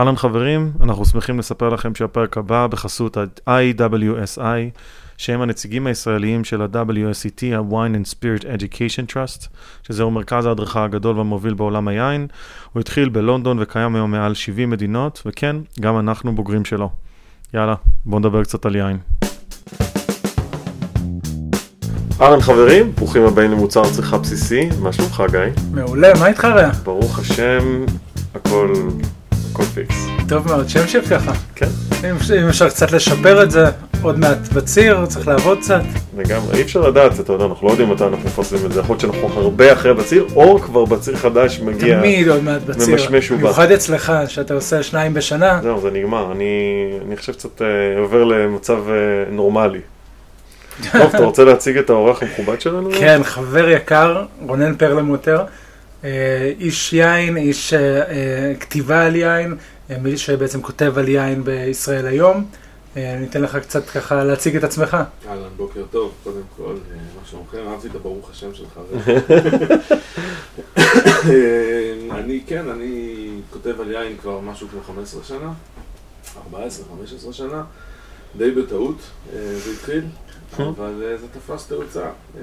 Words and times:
אהלן 0.00 0.16
חברים, 0.16 0.72
אנחנו 0.80 1.04
שמחים 1.04 1.38
לספר 1.38 1.68
לכם 1.68 1.94
שהפרק 1.94 2.36
הבא 2.36 2.66
בחסות 2.66 3.16
ה-IWSI, 3.16 4.40
שהם 5.16 5.40
הנציגים 5.40 5.86
הישראליים 5.86 6.44
של 6.44 6.62
ה-WSET, 6.62 7.56
ה-Wine 7.56 7.94
and 7.94 8.14
Spirit 8.14 8.42
Education 8.42 9.12
Trust, 9.12 9.48
שזהו 9.82 10.10
מרכז 10.10 10.46
ההדרכה 10.46 10.84
הגדול 10.84 11.16
והמוביל 11.16 11.54
בעולם 11.54 11.88
היין. 11.88 12.26
הוא 12.72 12.80
התחיל 12.80 13.08
בלונדון 13.08 13.58
וקיים 13.60 13.94
היום 13.94 14.10
מעל 14.10 14.34
70 14.34 14.70
מדינות, 14.70 15.22
וכן, 15.26 15.56
גם 15.80 15.98
אנחנו 15.98 16.34
בוגרים 16.34 16.64
שלו. 16.64 16.90
יאללה, 17.54 17.74
בואו 18.04 18.20
נדבר 18.20 18.44
קצת 18.44 18.66
על 18.66 18.76
יין. 18.76 18.98
אהלן 22.20 22.40
חברים, 22.40 22.92
ברוכים 22.92 23.22
הבאים 23.22 23.50
למוצר 23.50 23.82
צריכה 23.84 24.18
בסיסי, 24.18 24.68
מה 24.82 24.92
שלומך 24.92 25.22
גיא? 25.30 25.40
מעולה, 25.72 26.08
מה 26.20 26.26
איתך 26.26 26.44
רע? 26.44 26.70
ברוך 26.84 27.18
השם, 27.18 27.84
הכל, 28.34 28.72
הכל 29.52 29.62
פיקס. 29.62 30.06
טוב 30.28 30.46
מאוד, 30.46 30.68
שימשיך 30.68 31.08
ככה. 31.10 31.32
כן, 31.54 31.66
אם 32.42 32.48
אפשר 32.48 32.68
קצת 32.68 32.92
לשפר 32.92 33.42
את 33.42 33.50
זה, 33.50 33.64
עוד 34.02 34.18
מעט 34.18 34.48
בציר, 34.52 35.06
צריך 35.06 35.28
לעבוד 35.28 35.58
קצת. 35.58 35.82
לגמרי, 36.18 36.56
אי 36.56 36.62
אפשר 36.62 36.80
לדעת, 36.80 37.20
אתה 37.20 37.32
יודע, 37.32 37.44
אנחנו 37.44 37.66
לא 37.66 37.72
יודעים 37.72 37.90
מתי 37.90 38.04
אנחנו 38.04 38.24
מפרסמים 38.24 38.66
את 38.66 38.72
זה, 38.72 38.80
יכול 38.80 38.96
להיות 39.00 39.00
שאנחנו 39.00 39.40
הרבה 39.40 39.72
אחרי 39.72 39.94
בציר, 39.94 40.26
או 40.34 40.58
כבר 40.58 40.84
בציר 40.84 41.16
חדש 41.16 41.60
מגיע. 41.60 41.98
תמיד 41.98 42.28
עוד 42.28 42.42
מעט 42.42 42.62
בציר. 42.62 42.92
ממשמש 42.92 43.30
ובא. 43.30 43.40
במיוחד 43.40 43.70
אצלך, 43.70 44.12
שאתה 44.28 44.54
עושה 44.54 44.82
שניים 44.82 45.14
בשנה. 45.14 45.60
זהו, 45.62 45.80
זה 45.80 45.90
נגמר, 45.90 46.32
אני, 46.32 46.44
אני 47.06 47.16
חושב 47.16 47.32
קצת 47.32 47.62
אה, 47.62 47.66
עובר 48.00 48.24
למצב 48.24 48.78
אה, 48.88 48.94
נורמלי. 49.30 49.80
טוב, 50.92 51.02
אתה 51.14 51.24
רוצה 51.24 51.44
להציג 51.44 51.76
את 51.76 51.90
האורח 51.90 52.22
המכובד 52.22 52.60
שלנו? 52.60 52.90
כן, 52.98 53.20
חבר 53.24 53.68
יקר, 53.68 54.24
רונן 54.46 54.74
פרלמוטר, 54.74 55.42
איש 56.60 56.92
יין, 56.92 57.36
איש 57.36 57.74
אה, 57.74 58.02
אה, 58.10 58.52
כתיבה 58.60 59.06
על 59.06 59.16
יין, 59.16 59.56
אה, 59.90 59.98
מי 59.98 60.16
שבעצם 60.18 60.62
כותב 60.62 60.98
על 60.98 61.08
יין 61.08 61.44
בישראל 61.44 62.06
היום. 62.06 62.46
אה, 62.96 63.14
אני 63.14 63.26
אתן 63.26 63.42
לך 63.42 63.56
קצת 63.56 63.88
ככה 63.88 64.24
להציג 64.24 64.56
את 64.56 64.64
עצמך. 64.64 64.96
אהלן, 65.28 65.48
בוקר 65.56 65.84
טוב, 65.90 66.12
קודם 66.24 66.42
כל, 66.56 66.74
אה, 66.92 66.96
מה 67.20 67.26
שלומכם? 67.30 67.58
אהבתי 67.68 67.88
את 67.88 67.94
הברוך 67.94 68.30
השם 68.30 68.54
שלך. 68.54 68.80
אה, 71.30 71.94
אני, 72.10 72.40
כן, 72.46 72.68
אני 72.68 73.28
כותב 73.50 73.80
על 73.80 73.90
יין 73.90 74.16
כבר 74.16 74.40
משהו 74.40 74.68
כמו 74.68 74.80
15 74.82 75.24
שנה, 75.24 75.52
14-15 76.52 77.32
שנה, 77.32 77.62
די 78.38 78.50
בטעות 78.50 78.96
אה, 79.32 79.38
זה 79.64 79.70
התחיל, 79.70 80.04
אבל 80.58 81.02
אה, 81.04 81.16
זה 81.16 81.26
תפס 81.28 81.66
תאוצה, 81.66 82.04
אה, 82.04 82.42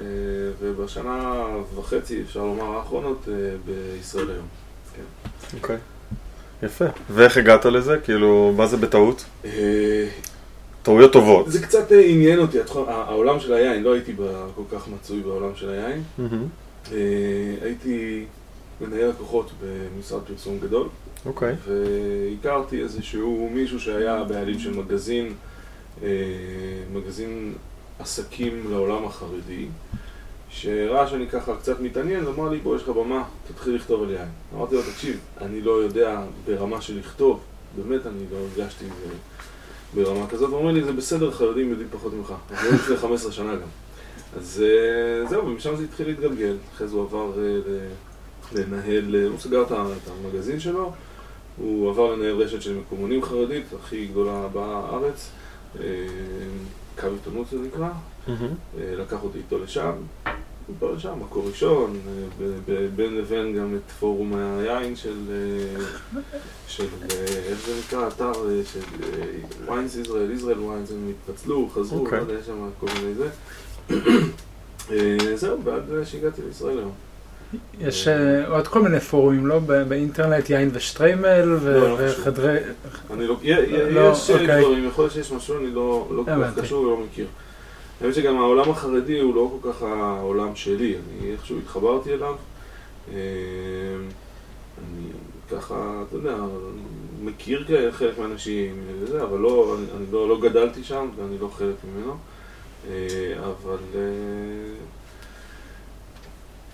ובשנה 0.60 1.46
וחצי, 1.74 2.22
אפשר 2.22 2.40
לומר, 2.40 2.64
האחרונות, 2.64 3.28
אה, 3.28 3.34
בישראל 3.66 4.30
היום. 4.30 4.46
כן. 4.96 5.28
אוקיי. 5.56 5.76
יפה. 6.62 6.84
ואיך 7.10 7.36
הגעת 7.36 7.64
לזה? 7.64 7.98
כאילו, 8.04 8.52
מה 8.56 8.66
זה 8.66 8.76
בטעות? 8.76 9.24
אה, 9.44 10.08
טעויות 10.82 11.12
טובות. 11.12 11.52
זה 11.52 11.62
קצת 11.62 11.92
אה, 11.92 12.00
עניין 12.00 12.38
אותי, 12.38 12.58
העולם 12.86 13.40
של 13.40 13.52
היין, 13.52 13.82
לא 13.82 13.92
הייתי 13.94 14.12
כל 14.54 14.76
כך 14.76 14.88
מצוי 14.88 15.20
בעולם 15.20 15.50
של 15.54 15.70
היין. 15.70 16.02
אה, 16.92 16.96
הייתי 17.62 18.24
מנהל 18.80 19.08
לקוחות 19.08 19.50
במשרד 19.62 20.22
פרסום 20.22 20.58
גדול, 20.58 20.88
אוקיי. 21.26 21.54
והכרתי 21.66 22.82
איזשהו 22.82 23.50
מישהו 23.54 23.80
שהיה 23.80 24.14
הבעלים 24.14 24.58
של 24.58 24.76
מגזין, 24.76 25.32
אה, 26.02 26.08
מגזין 26.92 27.52
עסקים 27.98 28.70
לעולם 28.70 29.04
החרדי, 29.04 29.66
שראה 30.50 31.08
שאני 31.08 31.28
ככה 31.28 31.56
קצת 31.56 31.80
מתעניין, 31.80 32.26
אמר 32.26 32.48
לי, 32.48 32.58
בוא, 32.58 32.76
יש 32.76 32.82
לך 32.82 32.88
במה, 32.88 33.24
תתחיל 33.48 33.74
לכתוב 33.74 34.02
על 34.02 34.10
יין. 34.10 34.28
אמרתי 34.54 34.74
לו, 34.74 34.82
תקשיב, 34.82 35.20
אני 35.40 35.60
לא 35.60 35.70
יודע 35.70 36.22
ברמה 36.46 36.80
של 36.80 36.98
לכתוב, 36.98 37.40
באמת 37.76 38.06
אני 38.06 38.24
לא 38.32 38.36
הרגשתי 38.36 38.84
ברמה 39.94 40.26
כזאת, 40.26 40.52
אומר 40.52 40.72
לי, 40.72 40.84
זה 40.84 40.92
בסדר, 40.92 41.30
חרדים 41.30 41.70
יודעים 41.70 41.88
פחות 41.92 42.12
ממך. 42.12 42.32
זה 42.48 42.68
היה 42.68 42.74
לפני 42.74 42.96
15 42.96 43.32
שנה 43.32 43.54
גם. 43.54 43.68
אז 44.36 44.64
אה, 44.66 45.28
זהו, 45.28 45.46
ומשם 45.46 45.76
זה 45.76 45.84
התחיל 45.84 46.06
להתגלגל. 46.06 46.56
אחרי 46.74 46.88
זה 46.88 46.96
הוא 46.96 47.02
עבר 47.02 47.32
אה, 47.38 47.58
לנהל, 48.52 49.16
אה, 49.16 49.26
הוא 49.26 49.38
סגר 49.38 49.62
את 49.62 49.70
המגזין 50.10 50.60
שלו, 50.60 50.92
הוא 51.56 51.90
עבר 51.90 52.14
לנהל 52.14 52.42
רשת 52.42 52.62
של 52.62 52.74
מקומונים 52.74 53.22
חרדית, 53.22 53.64
הכי 53.80 54.06
גדולה 54.06 54.48
בארץ, 54.52 55.30
קו 57.00 57.06
עיתונות 57.06 57.46
זה 57.50 57.58
נקרא. 57.58 57.90
אה, 58.28 58.94
לקח 58.96 59.22
אותי 59.22 59.38
איתו 59.38 59.58
לשם, 59.58 59.92
הוא 60.66 60.76
בא 60.78 60.86
לשם, 60.96 61.20
מקור 61.20 61.48
ראשון, 61.48 61.96
אה, 62.40 62.46
בין 62.96 63.16
לבין 63.16 63.56
גם 63.56 63.76
את 63.76 63.90
פורום 63.90 64.34
היין 64.34 64.96
של, 64.96 65.18
אה, 65.30 66.20
של, 66.68 66.86
איך 67.48 67.66
זה 67.66 67.72
נקרא, 67.86 68.08
אתר 68.08 68.32
של 68.72 68.80
ויינס 69.66 69.96
ישראל, 69.96 70.30
ישראל 70.30 70.58
ויינס, 70.58 70.90
הם 70.90 71.10
התפצלו, 71.10 71.68
חזרו, 71.68 71.98
אוקיי. 71.98 72.18
לא 72.18 72.22
יודע, 72.22 72.34
יש 72.34 72.46
שם 72.46 72.70
כל 72.80 72.86
מיני 72.94 73.14
זה. 73.14 73.30
זהו, 75.36 75.64
ועד 75.64 75.82
שהגעתי 76.04 76.42
לישראל 76.42 76.78
היום. 76.78 76.92
יש 77.80 78.08
אה, 78.08 78.48
עוד 78.48 78.68
כל 78.68 78.82
מיני 78.82 79.00
פורומים, 79.00 79.46
לא? 79.46 79.58
באינטרנט, 79.58 80.50
יין 80.50 80.70
ושטריימל 80.72 81.40
לא, 81.40 81.80
לא. 81.80 81.96
וחדרי... 81.98 82.58
אני 83.10 83.26
לא, 83.26 83.36
לא, 83.90 84.12
יש 84.12 84.30
אה, 84.30 84.40
אוקיי. 84.40 84.60
דברים, 84.60 84.88
יכול 84.88 85.04
להיות 85.04 85.12
שיש 85.12 85.32
משהו, 85.32 85.58
אני 85.58 85.74
לא 85.74 86.06
כל 86.24 86.24
כך. 86.26 86.58
קשור 86.58 86.82
ולא 86.82 86.96
מכיר. 86.96 87.26
האמת 88.00 88.14
שגם 88.14 88.38
העולם 88.38 88.70
החרדי 88.70 89.18
הוא 89.18 89.34
לא 89.34 89.52
כל 89.60 89.72
כך 89.72 89.82
העולם 89.82 90.56
שלי, 90.56 90.94
אני 90.94 91.32
איכשהו 91.32 91.58
התחברתי 91.58 92.12
אליו. 92.12 92.34
אה, 93.12 93.16
אני 94.78 95.06
ככה, 95.50 96.02
אתה 96.08 96.16
יודע, 96.16 96.36
מכיר 97.22 97.64
חלק 97.90 98.18
מהאנשים, 98.18 98.82
אבל 99.22 99.38
לא, 99.38 99.76
אני, 99.96 100.04
לא, 100.12 100.38
גדלתי 100.40 100.84
שם 100.84 101.08
ואני 101.16 101.38
לא 101.40 101.48
חלק 101.52 101.74
ממנו. 101.84 102.16
אבל... 103.44 103.76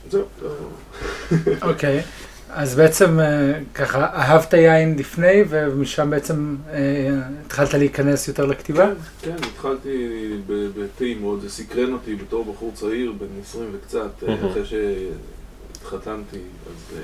אה, 0.05 0.11
זהו, 0.11 0.25
לא- 0.43 1.71
אוקיי. 1.71 2.03
אז 2.51 2.75
בעצם 2.75 3.21
אה, 3.21 3.53
ככה 3.75 4.05
אהבת 4.05 4.53
יין 4.53 4.99
לפני 4.99 5.43
ומשם 5.49 6.11
בעצם 6.11 6.57
אה, 6.73 7.11
התחלת 7.47 7.75
להיכנס 7.75 8.29
יותר 8.29 8.47
לכתיבה? 8.47 8.91
כן, 9.23 9.37
התחלתי 9.53 10.09
ב- 10.47 10.69
בטעימות, 10.77 11.41
זה 11.43 11.51
סקרן 11.51 11.93
אותי 11.93 12.15
בתור 12.15 12.45
בחור 12.55 12.71
צעיר, 12.75 13.13
בן 13.13 13.27
20 13.43 13.71
וקצת, 13.73 14.11
אה. 14.29 14.35
אחרי 14.51 14.63
שהתחתנתי, 14.65 16.37
אז 16.67 16.97
אה, 16.97 17.03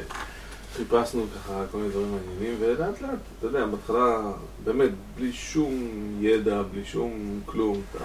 חיפשנו 0.76 1.24
ככה 1.36 1.64
כל 1.70 1.78
מיני 1.78 1.90
דברים 1.90 2.08
מעניינים, 2.10 2.56
ולאט 2.60 3.02
לאט, 3.02 3.10
אתה 3.38 3.46
יודע, 3.46 3.66
בהתחלה, 3.66 4.32
באמת, 4.64 4.90
בלי 5.16 5.32
שום 5.32 5.74
ידע, 6.20 6.62
בלי 6.72 6.84
שום 6.84 7.40
כלום, 7.46 7.80
אתה, 7.96 8.04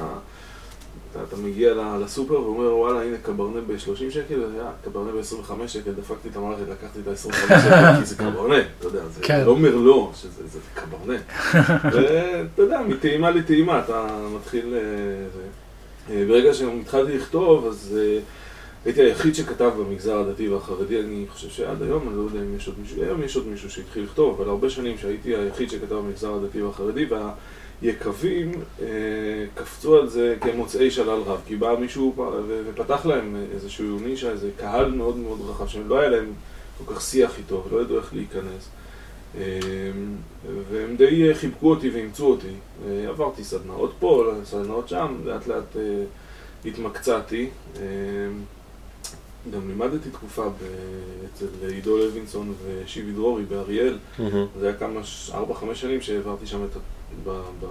אתה, 1.11 1.23
אתה 1.23 1.35
מגיע 1.37 1.73
לסופר 2.01 2.41
ואומר, 2.41 2.75
וואלה, 2.75 3.03
הנה 3.03 3.17
קברנה 3.17 3.61
ב-30 3.67 4.11
שקל, 4.11 4.43
אה, 4.59 4.71
קברנה 4.83 5.11
ב-25 5.11 5.67
שקל, 5.67 5.91
דפקתי 5.91 6.29
את 6.29 6.35
המערכת, 6.35 6.63
לקחתי 6.71 6.99
את 6.99 7.07
ה-25 7.07 7.33
שקל, 7.45 7.95
כי 7.99 8.05
זה 8.05 8.15
קברנה, 8.15 8.55
אתה 8.79 8.87
יודע, 8.87 9.07
זה 9.07 9.21
כן. 9.21 9.45
לא 9.45 9.51
אומר 9.51 9.75
לא, 9.75 10.11
שזה 10.15 10.47
זה 10.47 10.59
קברנה. 10.73 11.19
ואתה 11.93 12.61
יודע, 12.61 12.81
מטעימה 12.87 13.31
לטעימה 13.31 13.79
אתה 13.79 14.07
מתחיל... 14.35 14.73
אה. 14.73 14.79
אה, 16.09 16.25
ברגע 16.27 16.53
שהתחלתי 16.53 17.17
לכתוב, 17.17 17.67
אז 17.67 17.97
הייתי 18.85 19.01
היחיד 19.01 19.35
שכתב 19.35 19.71
במגזר 19.77 20.19
הדתי 20.19 20.49
והחרדי, 20.49 20.99
אני 20.99 21.25
חושב 21.29 21.49
שעד 21.49 21.81
היום, 21.81 22.07
אני 22.07 22.17
לא 22.17 22.21
יודע 22.21 22.39
אם 22.39 22.55
יש 22.55 22.67
עוד 22.67 22.75
מישהו, 22.81 23.03
היום 23.03 23.23
יש 23.23 23.35
עוד 23.35 23.47
מישהו 23.47 23.71
שהתחיל 23.71 24.03
לכתוב, 24.03 24.41
אבל 24.41 24.49
הרבה 24.49 24.69
שנים 24.69 24.97
שהייתי 24.97 25.35
היחיד 25.35 25.69
שכתב 25.69 25.95
במגזר 25.95 26.33
הדתי 26.33 26.61
והחרדי, 26.61 27.05
והיקבים 27.05 27.33
אה, 28.81 28.87
קפצו 29.55 29.97
על 29.97 30.07
זה 30.07 30.35
כמוצאי 30.41 30.91
שלל 30.91 31.21
רב, 31.25 31.41
כי 31.47 31.55
בא 31.55 31.75
מישהו 31.79 32.15
ופתח 32.65 33.05
להם 33.05 33.35
איזשהו 33.53 33.99
נישה, 33.99 34.29
איזה 34.29 34.49
קהל 34.57 34.91
מאוד 34.91 35.17
מאוד 35.17 35.39
רחב, 35.49 35.67
שלא 35.67 35.99
היה 35.99 36.09
להם 36.09 36.33
כל 36.77 36.93
כך 36.93 37.01
שיח 37.01 37.37
איתו, 37.37 37.63
ולא 37.69 37.81
ידעו 37.81 37.97
איך 37.97 38.13
להיכנס. 38.13 38.69
אמ, 39.37 39.41
והם 40.71 40.95
די 40.95 41.29
אה, 41.29 41.35
חיבקו 41.35 41.69
אותי 41.69 41.89
ואימצו 41.89 42.25
אותי. 42.25 42.53
אה, 42.87 43.09
עברתי 43.09 43.43
סדנאות 43.43 43.93
פה, 43.99 44.31
סדנאות 44.43 44.89
שם, 44.89 45.15
לאט 45.25 45.47
לאט 45.47 45.75
אה, 45.75 46.03
התמקצעתי. 46.65 47.49
אמ, 49.45 49.51
גם 49.51 49.67
לימדתי 49.67 50.09
תקופה 50.09 50.43
ב- 50.49 50.53
אצל 51.35 51.45
עידו 51.67 51.97
לוינסון 51.97 52.53
ושיבי 52.83 53.11
דרורי 53.11 53.43
באריאל. 53.43 53.97
זה 54.59 54.67
היה 54.67 54.73
כמה, 54.73 54.99
ארבע, 55.33 55.53
חמש 55.53 55.81
שנים 55.81 56.01
שהעברתי 56.01 56.47
שם 56.47 56.57
את 56.71 56.75
ה... 56.75 56.79
ב- 57.29 57.65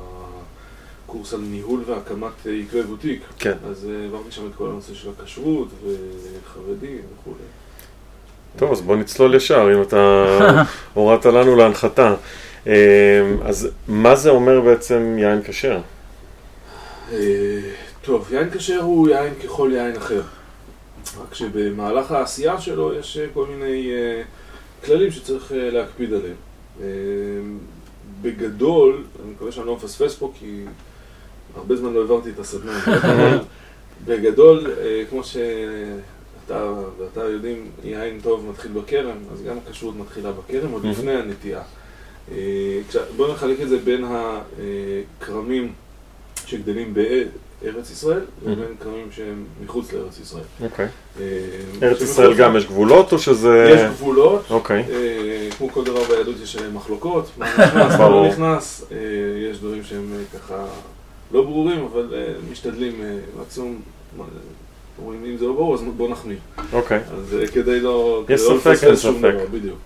בקורס 1.07 1.35
על 1.35 1.41
ניהול 1.41 1.83
והקמת 1.87 2.47
אה, 2.47 2.53
יקבי 2.53 2.83
בוטיק. 2.83 3.21
כן. 3.39 3.55
אז 3.71 3.89
אה, 3.91 4.03
העברתי 4.03 4.31
שם 4.31 4.47
את 4.47 4.55
כל 4.57 4.69
הנושא 4.69 4.95
של 4.95 5.09
הכשרות 5.19 5.69
וחרדים 5.85 6.99
וכולי. 7.21 7.37
טוב, 8.57 8.73
אז 8.73 8.81
בוא 8.81 8.97
נצלול 8.97 9.35
ישר, 9.35 9.69
אם 9.77 9.83
אתה 9.83 10.25
הורדת 10.95 11.27
לנו 11.27 11.57
להנחתה. 11.57 12.15
אה, 12.67 12.73
אז 13.45 13.69
מה 13.89 14.17
זה 14.17 14.31
אומר 14.31 14.61
בעצם 14.61 15.17
יין 15.19 15.41
כשר? 15.45 15.81
אה, 17.13 17.19
טוב, 18.03 18.33
יין 18.33 18.51
כשר 18.51 18.81
הוא 18.81 19.09
יין 19.09 19.35
ככל 19.45 19.71
יין 19.75 19.97
אחר. 19.97 20.23
רק 21.23 21.35
שבמהלך 21.35 22.11
העשייה 22.13 22.61
שלו 22.61 22.95
יש 22.95 23.17
אה, 23.19 23.27
כל 23.35 23.47
מיני 23.47 23.91
אה, 23.93 24.23
כללים 24.85 25.11
שצריך 25.11 25.53
אה, 25.53 25.71
להקפיד 25.71 26.11
עליהם. 26.13 26.37
בגדול, 28.23 29.05
אני 29.25 29.33
מקווה 29.33 29.53
שאני 29.53 29.67
לא 29.67 29.75
מפספס 29.77 30.15
פה, 30.17 30.33
כי 30.39 30.65
הרבה 31.57 31.77
זמן 31.77 31.93
לא 31.93 32.01
העברתי 32.01 32.31
את 32.31 32.39
הסדנה, 32.39 32.81
בגדול, 34.07 34.71
כמו 35.11 35.25
שאתה 35.25 36.73
ואתה 36.99 37.21
יודעים, 37.21 37.71
יין 37.85 38.21
טוב 38.23 38.47
מתחיל 38.51 38.73
בכרם, 38.73 39.17
אז 39.33 39.43
גם 39.43 39.57
הכשרות 39.67 39.95
מתחילה 39.97 40.33
בכרם, 40.33 40.71
עוד 40.73 40.85
Mhm. 40.85 40.89
לפני 40.89 41.13
הנטיעה. 41.13 41.63
כש- 42.89 42.97
בואו 43.17 43.33
נחלק 43.33 43.61
את 43.61 43.69
זה 43.69 43.79
בין 43.79 44.05
הכרמים 45.21 45.73
שגדלים 46.47 46.95
בארץ 47.65 47.91
ישראל, 47.91 48.21
לבין 48.47 48.75
כרמים 48.81 49.09
שהם 49.11 49.45
מחוץ 49.65 49.93
לארץ 49.93 50.19
ישראל. 50.21 50.43
אוקיי. 50.63 50.87
אה, 51.21 51.25
ארץ 51.83 52.01
ישראל 52.01 52.35
גם 52.35 52.57
יש 52.57 52.67
גבולות 52.67 53.13
או 53.13 53.19
שזה... 53.19 53.71
יש 53.75 53.81
גבולות, 53.91 54.45
אוקיי. 54.51 54.85
אה, 54.91 55.49
כמו 55.59 55.69
כל 55.71 55.85
דבר 55.85 56.05
ביהדות 56.05 56.35
יש 56.43 56.57
עליהם 56.57 56.75
מחלוקות, 56.75 57.31
מה 57.39 57.47
נכנס, 57.67 57.99
מה. 57.99 58.09
לא 58.09 58.29
נכנס, 58.29 58.85
אה, 58.93 58.97
יש 59.51 59.59
דברים 59.59 59.85
שהם 59.85 60.13
אה, 60.13 60.39
ככה 60.39 60.65
לא 61.33 61.43
ברורים, 61.43 61.85
אבל 61.93 62.15
אה, 62.15 62.33
משתדלים 62.53 62.93
אה, 63.03 63.17
מקסימום, 63.41 63.81
אומרים 65.03 65.25
אם 65.25 65.37
זה 65.37 65.45
לא 65.47 65.53
ברור 65.53 65.75
אז 65.75 65.81
בואו 65.97 66.09
נחמיר, 66.11 66.39
אוקיי. 66.73 66.99
אז 66.99 67.37
אה, 67.41 67.47
כדי 67.47 67.81
לא 67.81 68.25
יש 68.29 68.41
לא 68.41 68.59
ספק, 68.59 68.85
אין 68.85 68.97
ספק. 68.97 69.35
בדיוק. 69.51 69.79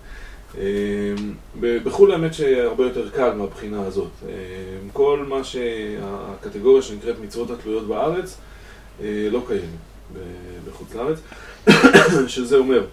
ב- 1.59 1.77
בחו"ל 1.83 2.11
האמת 2.11 2.33
שהרבה 2.33 2.83
יותר 2.83 3.09
קל 3.09 3.33
מהבחינה 3.33 3.81
הזאת, 3.81 4.11
אה, 4.27 4.33
כל 4.93 5.25
מה 5.27 5.43
שהקטגוריה 5.43 6.81
שנקראת 6.81 7.15
מצוות 7.23 7.49
התלויות 7.49 7.87
בארץ 7.87 8.37
אה, 9.01 9.27
לא 9.31 9.41
קיימת 9.47 10.23
בחוץ 10.67 10.95
לארץ, 10.95 11.19
שזה 12.27 12.57
אומר 12.57 12.85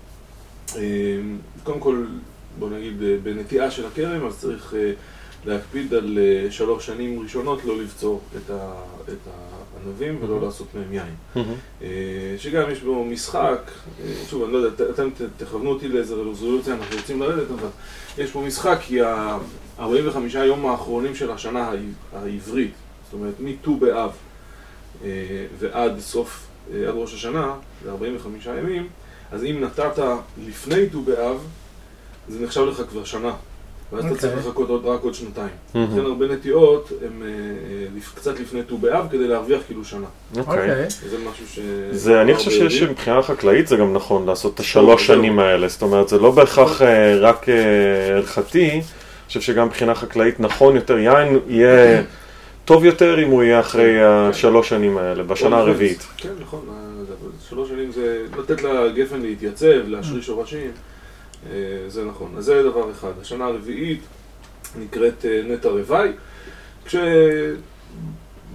אה, 0.76 0.82
קודם 1.64 1.80
כל, 1.80 2.04
בוא 2.58 2.70
נגיד, 2.70 2.94
בנטיעה 3.22 3.70
של 3.70 3.86
הכרם, 3.86 4.26
אז 4.26 4.38
צריך 4.38 4.74
אה, 4.76 4.92
להקפיד 5.46 5.94
על 5.94 6.18
אה, 6.18 6.50
שלוש 6.50 6.86
שנים 6.86 7.20
ראשונות 7.22 7.64
לא 7.64 7.78
לבצור 7.78 8.20
את 8.36 8.50
ה- 8.50 8.82
את 9.08 9.28
הענבים 9.84 10.18
ולא 10.22 10.40
לעשות 10.42 10.66
מהם 10.74 10.92
יין. 10.92 11.14
אה, 11.82 11.88
שגם 12.38 12.70
יש 12.70 12.80
בו 12.80 13.04
משחק, 13.04 13.58
אה, 14.04 14.12
שוב, 14.30 14.44
אני 14.44 14.52
לא 14.52 14.58
יודע, 14.58 14.84
אתם 14.90 15.08
תכוונו 15.36 15.70
אותי 15.70 15.88
לאיזה 15.88 16.14
רזולוציה 16.14 16.74
אנחנו 16.74 16.96
רוצים 16.96 17.20
לרדת, 17.22 17.50
אבל 17.50 17.68
יש 18.18 18.30
פה 18.30 18.40
משחק 18.40 18.78
כי 18.80 19.02
ה-45 19.02 19.82
יום 20.44 20.66
האחרונים 20.66 21.14
של 21.14 21.30
השנה 21.30 21.68
העב- 21.68 21.80
העברית, 22.14 22.72
זאת 23.04 23.12
אומרת 23.12 23.34
מט"ו 23.40 23.76
באב 23.76 24.10
ועד 25.58 26.00
סוף, 26.00 26.46
עד 26.70 26.94
ראש 26.94 27.14
השנה, 27.14 27.54
זה 27.84 27.90
45 27.90 28.46
ימים, 28.46 28.88
אז 29.32 29.44
אם 29.44 29.60
נתת 29.64 29.98
לפני 30.46 30.88
ט"ו 30.90 31.02
באב, 31.02 31.36
זה 32.28 32.40
נחשב 32.44 32.60
לך 32.62 32.82
כבר 32.90 33.04
שנה. 33.04 33.32
ואז 33.92 34.04
אתה 34.04 34.14
אוקיי. 34.14 34.30
צריך 34.30 34.46
לחכות 34.46 34.68
עוד, 34.68 34.84
רק 34.84 35.02
עוד 35.02 35.14
שנתיים. 35.14 35.48
לכן 35.74 36.00
הרבה 36.00 36.26
נטיעות 36.26 36.92
הם 37.06 37.22
אה, 37.22 37.28
אה, 37.28 38.00
קצת 38.14 38.40
לפני 38.40 38.62
ט"ו 38.62 38.78
באב 38.78 39.06
כדי 39.10 39.28
להרוויח 39.28 39.60
כאילו 39.66 39.84
שנה. 39.84 40.06
אוקיי. 40.36 40.52
אוקיי. 40.52 40.90
זה 40.90 41.16
משהו 41.30 41.46
ש... 41.46 41.58
זה, 41.90 42.22
אני 42.22 42.34
חושב 42.34 42.50
שיש. 42.50 42.82
מבחינה 42.82 43.22
חקלאית 43.22 43.68
זה 43.68 43.76
גם 43.76 43.92
נכון 43.92 44.26
לעשות 44.26 44.54
את 44.54 44.60
השלוש. 44.60 45.06
שנים 45.06 45.38
האלה, 45.38 45.68
זאת 45.68 45.82
אומרת 45.82 46.08
זה 46.08 46.18
לא 46.18 46.30
בהכרח 46.30 46.82
אה, 46.82 47.16
רק 47.18 47.46
הלכתי, 48.16 48.70
אני 48.70 48.82
חושב 49.28 49.40
שגם 49.40 49.66
מבחינה 49.66 49.94
חקלאית 49.94 50.40
נכון 50.40 50.76
יותר, 50.76 50.98
יין 50.98 51.38
יהיה 51.48 52.02
טוב 52.64 52.84
יותר 52.84 53.22
אם 53.22 53.30
הוא 53.30 53.42
יהיה 53.42 53.60
אחרי 53.60 54.04
השלוש 54.04 54.68
שנים 54.68 54.98
האלה, 54.98 55.22
בשנה 55.22 55.56
הרביעית. 55.56 56.06
כן, 56.16 56.32
נכון. 56.40 56.60
שלוש 57.48 57.68
שנים 57.68 57.92
זה 57.92 58.22
לתת 58.38 58.62
לגפן 58.62 59.20
להתייצב, 59.20 59.66
להשריש 59.86 60.26
שורשים. 60.26 60.70
אה, 61.50 61.84
זה 61.88 62.04
נכון. 62.04 62.34
אז 62.36 62.44
זה 62.44 62.62
דבר 62.62 62.90
אחד. 62.90 63.12
השנה 63.20 63.44
הרביעית 63.44 64.00
נקראת 64.78 65.24
אה, 65.24 65.42
נטע 65.48 65.68
רוואי, 65.68 66.08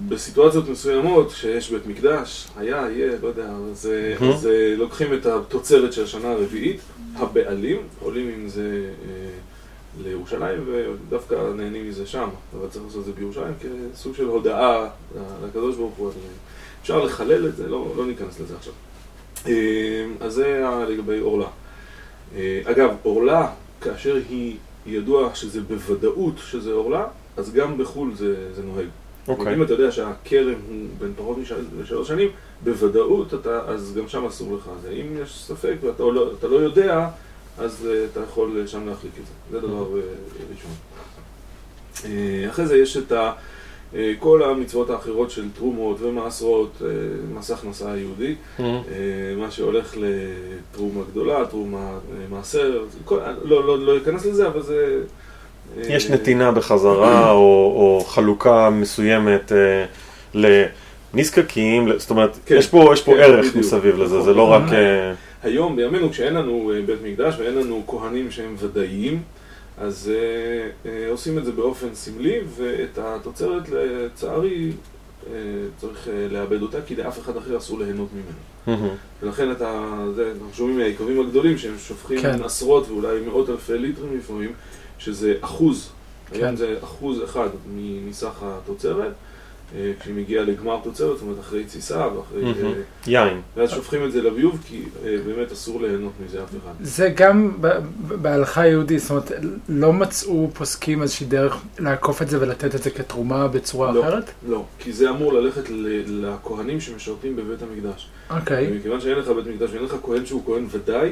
כשבסיטואציות 0.07 0.69
מסוימות, 0.69 1.29
שיש 1.29 1.71
בית 1.71 1.87
מקדש, 1.87 2.47
היה, 2.57 2.87
יהיה, 2.91 3.11
לא 3.21 3.27
יודע, 3.27 3.49
אז, 3.71 3.89
אה. 3.91 4.29
אז 4.29 4.49
לוקחים 4.77 5.13
את 5.13 5.25
התוצרת 5.25 5.93
של 5.93 6.03
השנה 6.03 6.31
הרביעית, 6.31 6.81
הבעלים, 7.15 7.77
עולים 7.99 8.29
עם 8.29 8.47
זה 8.47 8.89
אה, 9.05 9.29
לירושלים 10.03 10.65
ודווקא 10.67 11.35
נהנים 11.55 11.89
מזה 11.89 12.07
שם, 12.07 12.29
אבל 12.59 12.67
צריך 12.69 12.85
לעשות 12.85 12.99
את 12.99 13.05
זה 13.05 13.11
בירושלים 13.11 13.53
כסוג 13.93 14.15
של 14.15 14.25
הודעה 14.25 14.89
לקדוש 15.45 15.75
ברוך 15.75 15.95
הוא. 15.95 16.11
אפשר 16.81 17.03
לחלל 17.03 17.47
את 17.47 17.55
זה, 17.55 17.67
לא, 17.67 17.93
לא 17.97 18.05
ניכנס 18.05 18.39
לזה 18.39 18.55
עכשיו. 18.55 18.73
אה, 19.47 20.05
אז 20.19 20.33
זה 20.33 20.63
לגבי 20.89 21.19
עורלה. 21.19 21.47
אה, 22.35 22.61
אגב, 22.65 22.89
עורלה, 23.03 23.49
כאשר 23.81 24.17
היא 24.29 24.55
ידוע 24.85 25.35
שזה 25.35 25.61
בוודאות 25.61 26.33
שזה 26.37 26.71
עורלה, 26.73 27.05
אז 27.37 27.53
גם 27.53 27.77
בחו"ל 27.77 28.11
זה, 28.15 28.53
זה 28.55 28.61
נוהג. 28.63 28.87
אוקיי. 29.27 29.53
אם 29.55 29.63
אתה 29.63 29.73
יודע 29.73 29.91
שהכרם 29.91 30.53
הוא 30.69 30.77
בין 30.99 31.13
פחות 31.17 31.37
משל- 31.37 31.65
משלוש 31.83 32.07
שנים, 32.07 32.29
בוודאות, 32.63 33.33
אתה, 33.33 33.61
אז 33.67 33.93
גם 33.97 34.07
שם 34.07 34.25
אסור 34.25 34.55
לך. 34.55 34.69
זה. 34.81 34.89
אם 34.89 35.21
יש 35.23 35.43
ספק 35.45 35.75
ואתה 35.81 36.03
לא, 36.03 36.31
אתה 36.39 36.47
לא 36.47 36.55
יודע, 36.55 37.09
אז 37.57 37.87
אה, 37.91 38.05
אתה 38.11 38.19
יכול 38.19 38.57
אה, 38.61 38.67
שם 38.67 38.87
להחליק 38.87 39.13
את 39.21 39.25
זה. 39.25 39.31
זה 39.61 39.67
דבר 39.67 39.85
ראשון. 40.53 40.71
אחרי 42.49 42.65
זה 42.67 42.77
יש 42.77 42.97
את 42.97 43.11
ה, 43.11 43.31
כל 44.19 44.43
המצוות 44.43 44.89
האחרות 44.89 45.31
של 45.31 45.43
תרומות 45.55 45.97
ומעשרות, 46.01 46.81
אה, 46.81 46.87
מס 47.35 47.51
הכנסה 47.51 47.91
היהודי, 47.91 48.35
מהמם. 48.59 48.75
אה, 48.75 48.81
מה 49.37 49.51
שהולך 49.51 49.95
לתרומה 49.97 51.01
גדולה, 51.11 51.45
תרומה 51.45 51.77
אה, 51.77 52.25
מעשר, 52.29 52.83
כל, 53.05 53.19
לא, 53.43 53.67
לא, 53.67 53.79
לא 53.79 53.97
אכנס 53.97 54.25
לזה, 54.25 54.47
אבל 54.47 54.61
זה... 54.61 54.99
אה, 55.77 55.83
יש 55.95 56.09
נתינה 56.09 56.51
בחזרה 56.51 57.31
או, 57.31 57.37
או 57.75 58.03
חלוקה 58.07 58.69
מסוימת 58.69 59.51
אה, 59.51 59.85
לנזקקים, 61.13 61.89
זאת 61.97 62.09
אומרת, 62.09 62.37
כן, 62.45 62.55
יש 62.55 62.67
פה, 62.67 62.89
יש 62.93 63.01
פה 63.01 63.11
כן, 63.11 63.19
ערך 63.19 63.39
בדיוק. 63.39 63.55
מסביב 63.55 63.95
לזה, 63.95 64.15
נכון. 64.15 64.25
זה 64.25 64.33
לא 64.33 64.51
רק... 64.51 64.73
אה, 64.73 65.13
היום, 65.43 65.75
בימינו, 65.75 66.09
כשאין 66.09 66.33
לנו 66.33 66.71
אה, 66.75 66.81
בית 66.81 66.99
מקדש 67.03 67.35
ואין 67.39 67.55
לנו 67.55 67.83
כהנים 67.87 68.31
שהם 68.31 68.55
ודאיים, 68.59 69.21
אז 69.81 70.11
אה, 70.13 70.91
אה, 70.91 71.09
עושים 71.09 71.37
את 71.37 71.45
זה 71.45 71.51
באופן 71.51 71.87
סמלי, 71.93 72.39
ואת 72.55 72.97
התוצרת, 72.97 73.69
לצערי, 73.69 74.71
אה, 75.27 75.33
צריך 75.77 76.07
אה, 76.07 76.27
לאבד 76.31 76.61
אותה, 76.61 76.77
כי 76.81 76.95
לאף 76.95 77.19
אחד 77.19 77.37
אחר 77.37 77.57
אסור 77.57 77.79
ליהנות 77.79 78.09
ממנו. 78.13 78.37
מהמם. 78.67 78.95
ולכן 79.23 79.51
את 79.51 79.61
ה... 79.61 80.05
זה, 80.15 80.31
אנחנו 80.31 80.53
שומעים 80.53 80.77
מהיקבים 80.77 81.19
הגדולים 81.19 81.57
שהם 81.57 81.77
שופכים 81.77 82.21
כן. 82.21 82.43
עשרות 82.43 82.89
ואולי 82.89 83.19
מאות 83.19 83.49
אלפי 83.49 83.77
ליטרים 83.77 84.17
לפעמים, 84.17 84.53
שזה 84.99 85.35
אחוז, 85.41 85.89
כן. 86.31 86.43
היום 86.43 86.55
זה 86.55 86.75
אחוז 86.83 87.23
אחד 87.23 87.49
מסך 88.09 88.43
התוצרת, 88.43 89.13
כשהיא 89.99 90.15
מגיעה 90.15 90.43
לגמר 90.43 90.79
תוצרת, 90.83 91.17
זאת 91.17 91.21
אומרת 91.21 91.39
אחרי 91.39 91.63
תסיסה 91.63 92.07
ואחרי... 92.07 92.43
אה, 92.45 92.71
יין. 93.07 93.41
ואז 93.55 93.69
שופכים 93.69 94.05
את 94.05 94.11
זה 94.11 94.21
לביוב, 94.21 94.59
כי 94.67 94.83
אה, 95.05 95.17
באמת 95.25 95.51
אסור 95.51 95.81
ליהנות 95.81 96.11
מזה 96.25 96.43
אף 96.43 96.49
אחד. 96.49 96.71
זה 96.81 97.09
גם 97.15 97.51
בהלכה 98.07 98.61
היהודית, 98.61 98.99
זאת 98.99 99.09
אומרת, 99.09 99.31
לא 99.69 99.93
מצאו 99.93 100.49
פוסקים 100.53 101.01
איזושהי 101.01 101.25
דרך 101.25 101.55
לעקוף 101.79 102.21
את 102.21 102.29
זה 102.29 102.41
ולתת 102.41 102.75
את 102.75 102.83
זה 102.83 102.89
כתרומה 102.89 103.47
בצורה 103.47 103.91
לא. 103.91 104.01
אחרת? 104.01 104.31
לא, 104.49 104.63
כי 104.79 104.93
זה 104.93 105.09
אמור 105.09 105.33
ללכת 105.33 105.69
ל- 105.69 106.25
לכהנים 106.25 106.79
שמשרתים 106.79 107.35
בבית 107.35 107.59
המקדש. 107.61 108.09
אוקיי. 108.29 108.67
ומכיוון 108.71 109.01
שאין 109.01 109.17
לך 109.17 109.27
בית 109.27 109.47
מקדש 109.47 109.69
ואין 109.71 109.83
לך 109.83 109.95
כהן 110.03 110.25
שהוא 110.25 110.41
כהן 110.45 110.65
ודאי, 110.71 111.11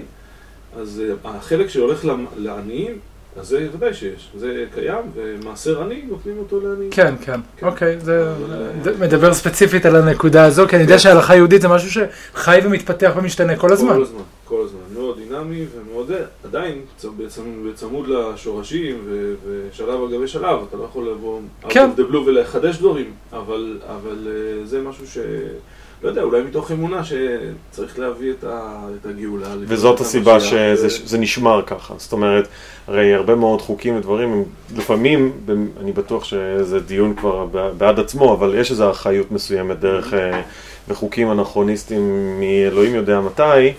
אז 0.78 1.02
אה, 1.26 1.30
החלק 1.30 1.68
שהולך 1.68 2.08
לעניים, 2.38 3.00
אז 3.38 3.48
זה 3.48 3.68
ודאי 3.74 3.94
שיש. 3.94 4.30
זה 4.36 4.66
קיים, 4.74 5.04
ומעשר 5.16 5.84
עני 5.84 6.02
נותנים 6.10 6.38
אותו 6.38 6.60
לעניים. 6.60 6.92
כן, 6.92 7.16
כן, 7.22 7.40
כן. 7.58 7.66
אוקיי, 7.66 8.00
זה 8.00 8.32
אבל, 8.32 8.58
זה 8.84 8.92
אה, 8.92 8.98
מדבר 8.98 9.34
ספציפית 9.34 9.86
על 9.86 9.96
הנקודה 9.96 10.46
הזו, 10.46 10.68
כי 10.68 10.76
אני 10.76 10.84
יודע 10.84 10.96
כן. 10.96 11.00
שההלכה 11.00 11.34
היהודית 11.34 11.62
זה 11.62 11.68
משהו 11.68 11.92
שחי 11.92 12.60
ומתפתח 12.64 13.12
ומשתנה 13.16 13.56
כל 13.56 13.74
הזמן. 13.74 13.94
כל 13.94 14.02
הזמן, 14.02 14.22
כל 14.46 14.62
הזמן. 14.66 14.80
מאוד 14.94 15.18
דינמי 15.18 15.66
ומאוד. 15.76 16.12
עדיין, 16.44 16.82
בצמוד, 17.66 18.08
לשורשים 18.08 19.08
ושלב 19.46 20.04
על 20.04 20.12
גבי 20.12 20.28
שלב, 20.28 20.60
אתה 20.70 20.78
לא 20.78 20.84
יכול 20.84 21.10
לבוא 21.10 21.40
כן. 21.70 21.90
ולחדש 22.26 22.78
דברים, 22.78 23.14
אבל, 23.34 23.80
אבל 23.88 24.28
אה, 24.28 24.66
זה 24.66 24.82
משהו 24.82 25.08
ש... 25.08 25.18
לא 26.04 26.10
יודע, 26.10 26.22
אולי 26.22 26.42
מתוך 26.42 26.72
אמונה 26.72 27.02
שצריך 27.04 28.00
להביא 28.00 28.32
את, 28.32 28.44
ה, 28.44 28.88
את 29.02 29.06
הגאולה. 29.06 29.48
וזאת 29.60 30.00
הסיבה 30.00 30.40
שזה 30.40 31.18
נשמר 31.18 31.62
ככה. 31.66 31.94
זאת 31.98 32.12
אומרת, 32.12 32.48
הרי 32.88 33.14
הרבה 33.14 33.36
מאוד 33.36 33.62
חוקים 33.62 33.96
ודברים, 33.96 34.34
הם 34.34 34.44
לפעמים, 34.78 35.32
אני 35.80 35.92
בטוח 35.92 36.24
שזה 36.24 36.80
דיון 36.80 37.16
כבר 37.16 37.46
בעד 37.78 38.00
עצמו, 38.00 38.34
אבל 38.34 38.56
יש 38.58 38.72
איזו 38.72 38.92
אחריות 38.92 39.32
מסוימת 39.32 39.80
דרך, 39.80 40.14
אה, 40.14 40.42
וחוקים 40.88 41.32
אנכרוניסטיים 41.32 42.36
מאלוהים 42.40 42.96
יודע 42.96 43.20
מתי, 43.20 43.74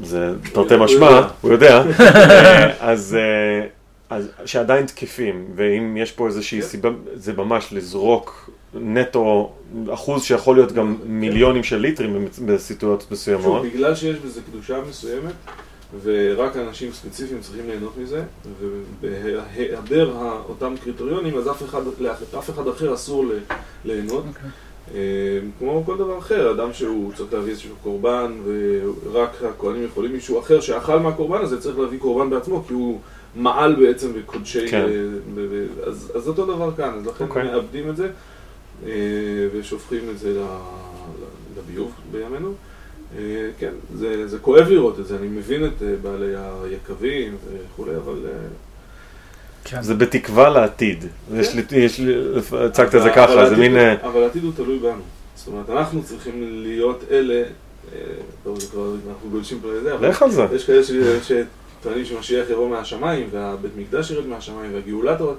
זה 0.00 0.32
תרתי 0.52 0.74
משמע. 0.80 1.28
הוא 1.40 1.52
יודע, 1.52 1.82
אה, 2.00 2.72
אז... 2.80 3.16
אה, 3.20 3.66
אז 4.10 4.28
שעדיין 4.44 4.86
תקפים, 4.86 5.44
ואם 5.56 5.96
יש 5.96 6.12
פה 6.12 6.26
איזושהי 6.26 6.60
כן. 6.60 6.66
סיבה, 6.66 6.90
זה 7.14 7.32
ממש 7.32 7.68
לזרוק 7.72 8.50
נטו 8.74 9.52
אחוז 9.90 10.22
שיכול 10.22 10.56
להיות 10.56 10.72
גם. 10.72 10.96
מיליונים 11.06 11.62
של 11.62 11.76
ליטרים 11.76 12.28
בסיטואציות 12.46 13.12
מסוימות. 13.12 13.62
שוב, 13.62 13.72
בגלל 13.72 13.94
שיש 13.94 14.18
בזה 14.18 14.40
קדושה 14.50 14.80
מסוימת, 14.88 15.32
ורק 16.02 16.56
אנשים 16.56 16.92
ספציפיים 16.92 17.40
צריכים 17.40 17.66
ליהנות 17.68 17.98
מזה, 17.98 18.22
ובהיעדר 18.60 20.12
אותם 20.48 20.74
קריטריונים, 20.84 21.36
אז 21.36 21.50
אף 21.50 21.62
אחד, 21.62 21.80
אף 22.38 22.50
אחד 22.50 22.68
אחר 22.68 22.94
אסור 22.94 23.24
ליהנות. 23.84 24.24
Okay. 24.24 24.28
אוקיי. 24.28 24.50
כמו 25.58 25.82
כל 25.86 25.98
דבר 25.98 26.18
אחר, 26.18 26.50
אדם 26.50 26.72
שהוא 26.72 27.12
צריך 27.12 27.32
להביא 27.32 27.50
איזשהו 27.50 27.74
קורבן, 27.82 28.32
ורק 28.44 29.42
הכהנים 29.42 29.84
יכולים, 29.84 30.12
מישהו 30.12 30.40
אחר 30.40 30.60
שאכל 30.60 30.98
מהקורבן 30.98 31.42
הזה 31.42 31.60
צריך 31.60 31.78
להביא 31.78 31.98
קורבן 31.98 32.30
בעצמו, 32.30 32.64
כי 32.68 32.74
הוא 32.74 33.00
מעל 33.36 33.74
בעצם 33.74 34.12
בקודשי... 34.12 34.68
כן. 34.68 34.86
אז, 35.86 36.12
אז 36.14 36.28
אותו 36.28 36.46
דבר 36.46 36.70
כאן, 36.76 36.94
אז 36.98 37.06
לכן 37.06 37.24
okay. 37.24 37.28
אוקיי. 37.28 37.44
מאבדים 37.44 37.90
את 37.90 37.96
זה, 37.96 38.08
ושופכים 39.52 40.10
את 40.10 40.18
זה 40.18 40.42
לביוב 41.56 41.92
בימינו. 42.12 42.54
אה, 43.18 43.48
כן, 43.58 43.72
זה, 43.94 44.28
זה 44.28 44.38
כואב 44.38 44.68
לראות 44.68 45.00
את 45.00 45.06
זה, 45.06 45.16
אני 45.16 45.28
מבין 45.28 45.64
את 45.64 45.82
אה, 45.82 45.94
בעלי 46.02 46.34
היקבים 46.64 47.36
וכולי, 47.46 47.96
אבל... 47.96 48.26
אה, 48.26 48.32
כן. 49.64 49.82
זה 49.82 49.94
בתקווה 49.94 50.48
לעתיד. 50.48 51.00
כן. 51.00 51.40
יש 51.40 51.54
לי, 51.54 51.62
יש 51.72 51.98
לי, 51.98 52.14
הצגת 52.64 52.94
את 52.94 53.02
זה 53.02 53.10
ככה, 53.10 53.48
זה 53.48 53.56
מין... 53.56 53.76
אבל 54.02 54.22
העתיד 54.22 54.44
הוא 54.44 54.52
תלוי 54.56 54.78
בנו. 54.78 55.02
זאת 55.34 55.46
אומרת, 55.46 55.70
אנחנו 55.70 56.02
צריכים 56.02 56.62
להיות 56.62 57.04
אלה, 57.10 57.42
טוב, 58.44 58.60
זה 58.60 58.66
כבר, 58.66 58.94
אנחנו 59.08 59.30
גולשים 59.30 59.60
פה 59.60 59.68
לזה, 59.72 59.94
אבל... 59.94 60.08
לך 60.08 60.22
על 60.22 60.30
זה. 60.30 60.46
יש 60.54 60.66
כאלה 60.66 60.82
שטוענים 61.22 62.04
שמשיח 62.04 62.50
יבוא 62.50 62.68
מהשמיים, 62.68 63.28
והבית 63.30 63.72
מקדש 63.76 64.10
ירד 64.10 64.26
מהשמיים, 64.26 64.74
והגאולה 64.74 65.18
תורד, 65.18 65.36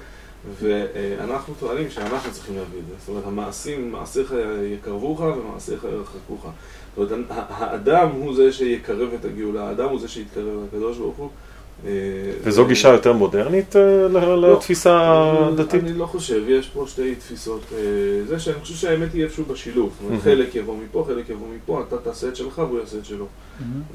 ואנחנו 0.51 1.53
טוענים 1.59 1.89
שאנחנו 1.89 2.31
צריכים 2.31 2.55
להביא 2.55 2.79
את 2.79 2.85
זה. 2.87 2.93
זאת 2.99 3.09
אומרת, 3.09 3.25
המעשים, 3.25 3.91
מעשיך 3.91 4.33
יקרבוך 4.73 5.19
ומעשיך 5.19 5.83
ירחקוך. 5.83 6.47
זאת 6.97 7.11
אומרת, 7.11 7.27
האדם 7.29 8.09
הוא 8.09 8.35
זה 8.35 8.51
שיקרב 8.51 9.13
את 9.13 9.25
הגאולה, 9.25 9.67
האדם 9.69 9.89
הוא 9.89 9.99
זה 9.99 10.07
שיתקרב 10.07 10.63
לקדוש 10.65 10.97
ברוך 10.97 11.17
הוא. 11.17 11.29
אה, 11.85 11.91
וזו 12.43 12.65
גישה 12.65 12.89
יותר 12.89 13.13
מודרנית 13.13 13.75
אה, 13.75 14.07
לא, 14.07 14.53
לתפיסה 14.53 14.99
הדתית? 15.01 15.83
אני 15.83 15.93
לא 15.93 16.05
חושב, 16.05 16.49
יש 16.49 16.67
פה 16.67 16.85
שתי 16.87 17.15
תפיסות. 17.15 17.61
אה, 17.73 17.77
זה 18.27 18.39
שאני 18.39 18.59
חושב 18.61 18.73
שהאמת 18.73 19.13
היא 19.13 19.23
איפשהו 19.23 19.43
בשילוב. 19.45 19.91
אומרת, 20.03 20.21
חלק 20.21 20.55
יבוא 20.55 20.75
מפה, 20.83 21.05
חלק 21.07 21.29
יבוא 21.29 21.47
מפה, 21.55 21.83
אתה 21.87 21.97
תעשה 21.97 22.27
את 22.27 22.35
שלך 22.35 22.57
והוא 22.57 22.79
יעשה 22.79 22.97
את 22.97 23.05
שלו. 23.05 23.25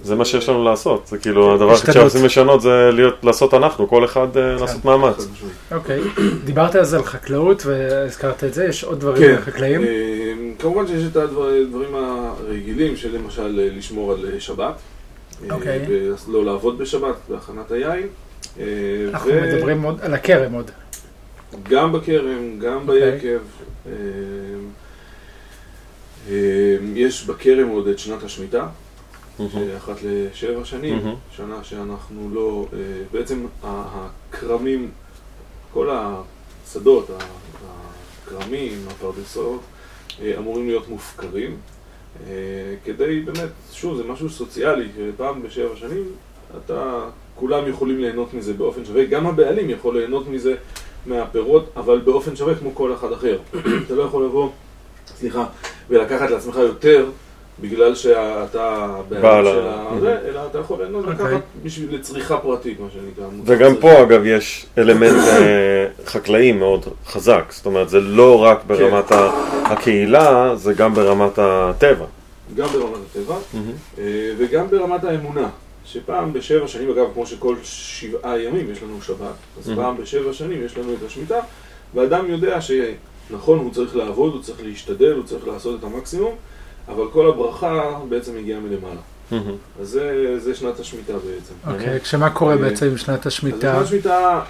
זה 0.02 0.14
מה 0.14 0.24
שיש 0.24 0.48
לנו 0.48 0.64
לעשות, 0.64 1.06
זה 1.06 1.18
כאילו 1.18 1.54
הדבר 1.54 1.70
היחיד 1.70 1.94
שרוצים 1.94 2.24
לשנות 2.24 2.62
זה 2.62 2.90
לעשות 3.22 3.54
אנחנו, 3.54 3.88
כל 3.88 4.04
אחד 4.04 4.28
כן. 4.34 4.56
לעשות 4.60 4.84
מאמץ. 4.84 5.28
אוקיי, 5.72 6.00
דיברת 6.44 6.76
אז 6.76 6.94
על 6.94 7.02
חקלאות 7.02 7.66
והזכרת 7.66 8.44
את 8.44 8.54
זה, 8.54 8.64
יש 8.64 8.84
עוד 8.84 9.00
דברים 9.00 9.36
כן. 9.36 9.40
חקלאיים? 9.40 9.82
כמובן 10.58 10.86
שיש 10.86 11.02
את 11.10 11.16
הדברים 11.16 11.94
הרגילים 11.94 12.96
של 12.96 13.14
למשל 13.14 13.70
לשמור 13.76 14.12
על 14.12 14.24
שבת. 14.38 14.74
אוקיי. 15.50 15.86
לא 16.28 16.44
לעבוד 16.44 16.78
בשבת, 16.78 17.16
בהכנת 17.28 17.70
היין. 17.70 18.06
אה, 18.58 18.64
אנחנו 19.10 19.30
ו... 19.30 19.42
מדברים 19.42 19.82
עוד 19.82 20.00
על 20.00 20.14
הכרם 20.14 20.52
עוד. 20.52 20.70
גם 21.62 21.92
בכרם, 21.92 22.58
גם 22.58 22.88
אוקיי. 22.88 23.12
ביקב. 23.12 23.38
אה, 23.86 23.92
אה, 26.30 26.76
יש 26.94 27.26
בכרם 27.26 27.68
עוד 27.68 27.88
את 27.88 27.98
שנת 27.98 28.22
השמיטה, 28.22 28.68
אחת 29.76 29.96
לשבע 30.02 30.64
שנים, 30.64 31.16
שנה 31.30 31.64
שאנחנו 31.64 32.30
לא, 32.34 32.66
בעצם 33.12 33.46
הכרמים, 33.62 34.90
כל 35.72 35.88
השדות, 35.92 37.10
הכרמים, 38.26 38.84
הפרדסות, 38.90 39.60
אמורים 40.38 40.66
להיות 40.66 40.88
מופקרים. 40.88 41.56
אה, 42.26 42.32
כדי 42.84 43.20
באמת, 43.20 43.50
שוב, 43.72 43.96
זה 43.96 44.04
משהו 44.04 44.30
סוציאלי, 44.30 44.88
פעם 45.16 45.42
בשבע 45.42 45.76
שנים 45.76 46.04
אתה, 46.56 47.04
כולם 47.34 47.68
יכולים 47.68 47.98
ליהנות 47.98 48.34
מזה 48.34 48.54
באופן 48.54 48.84
שווה, 48.84 49.04
גם 49.04 49.26
הבעלים 49.26 49.70
יכול 49.70 49.98
ליהנות 49.98 50.28
מזה 50.28 50.54
מהפירות, 51.06 51.72
אבל 51.76 51.98
באופן 51.98 52.36
שווה 52.36 52.54
כמו 52.54 52.74
כל 52.74 52.94
אחד 52.94 53.12
אחר. 53.12 53.38
אתה 53.86 53.94
לא 53.94 54.02
יכול 54.02 54.24
לבוא, 54.24 54.50
סליחה, 55.06 55.46
ולקחת 55.88 56.30
לעצמך 56.30 56.56
יותר 56.56 57.10
בגלל 57.60 57.94
שאתה 57.94 58.96
בעלים 59.08 59.54
של 59.54 59.68
הזה, 59.68 60.18
אלא 60.28 60.40
אתה 60.50 60.58
יכול 60.58 60.78
ליהנות 60.78 61.04
אוקיי. 61.04 61.26
לקחת 61.26 61.42
בשביל 61.62 61.94
לצריכה 61.94 62.36
פרטית, 62.36 62.80
מה 62.80 62.86
שנקרא. 62.92 63.24
וגם 63.44 63.76
פה 63.80 64.02
אגב 64.02 64.26
יש 64.26 64.66
אלמנט 64.78 65.28
אה, 65.28 65.86
חקלאי 66.06 66.52
מאוד 66.52 66.84
חזק, 67.06 67.44
זאת 67.50 67.66
אומרת 67.66 67.88
זה 67.88 68.00
לא 68.00 68.42
רק 68.42 68.58
כן. 68.60 68.68
ברמת 68.68 69.12
הקהילה, 69.64 70.56
זה 70.56 70.72
גם 70.72 70.94
ברמת 70.94 71.38
הטבע. 71.38 72.06
גם 72.56 72.68
ברמת 72.68 72.98
הטבע, 73.10 73.36
אה, 73.98 74.04
וגם 74.38 74.70
ברמת 74.70 75.04
האמונה. 75.04 75.48
שפעם 75.92 76.32
בשבע 76.32 76.68
שנים, 76.68 76.90
אגב, 76.90 77.06
כמו 77.14 77.26
שכל 77.26 77.56
שבעה 77.62 78.38
ימים 78.38 78.72
יש 78.72 78.82
לנו 78.82 79.02
שבת, 79.02 79.34
אז 79.58 79.72
פעם 79.76 79.96
בשבע 79.96 80.32
שנים 80.32 80.64
יש 80.64 80.78
לנו 80.78 80.92
את 80.92 81.06
השמיטה, 81.06 81.40
ואדם 81.94 82.30
יודע 82.30 82.58
שנכון, 82.60 83.58
הוא 83.58 83.72
צריך 83.72 83.96
לעבוד, 83.96 84.32
הוא 84.32 84.42
צריך 84.42 84.58
להשתדל, 84.62 85.12
הוא 85.12 85.24
צריך 85.24 85.48
לעשות 85.48 85.78
את 85.78 85.84
המקסימום, 85.84 86.34
אבל 86.88 87.04
כל 87.12 87.28
הברכה 87.28 87.98
בעצם 88.08 88.36
מגיעה 88.36 88.60
מלמעלה. 88.60 89.00
אז 89.80 89.88
זה, 89.88 90.34
זה 90.38 90.54
שנת 90.54 90.80
השמיטה 90.80 91.12
בעצם. 91.12 91.54
אוקיי, 91.66 91.96
okay, 91.96 92.00
כשמה 92.00 92.30
קורה 92.30 92.52
אה, 92.52 92.58
בעצם 92.58 92.86
עם 92.86 92.96
שנת 92.96 93.26
השמיטה? 93.26 93.74
שנת 93.74 93.84
השמיטה, 93.84 94.42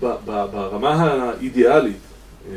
ברמה 0.00 1.04
האידיאלית, 1.04 1.96
אה, 2.50 2.54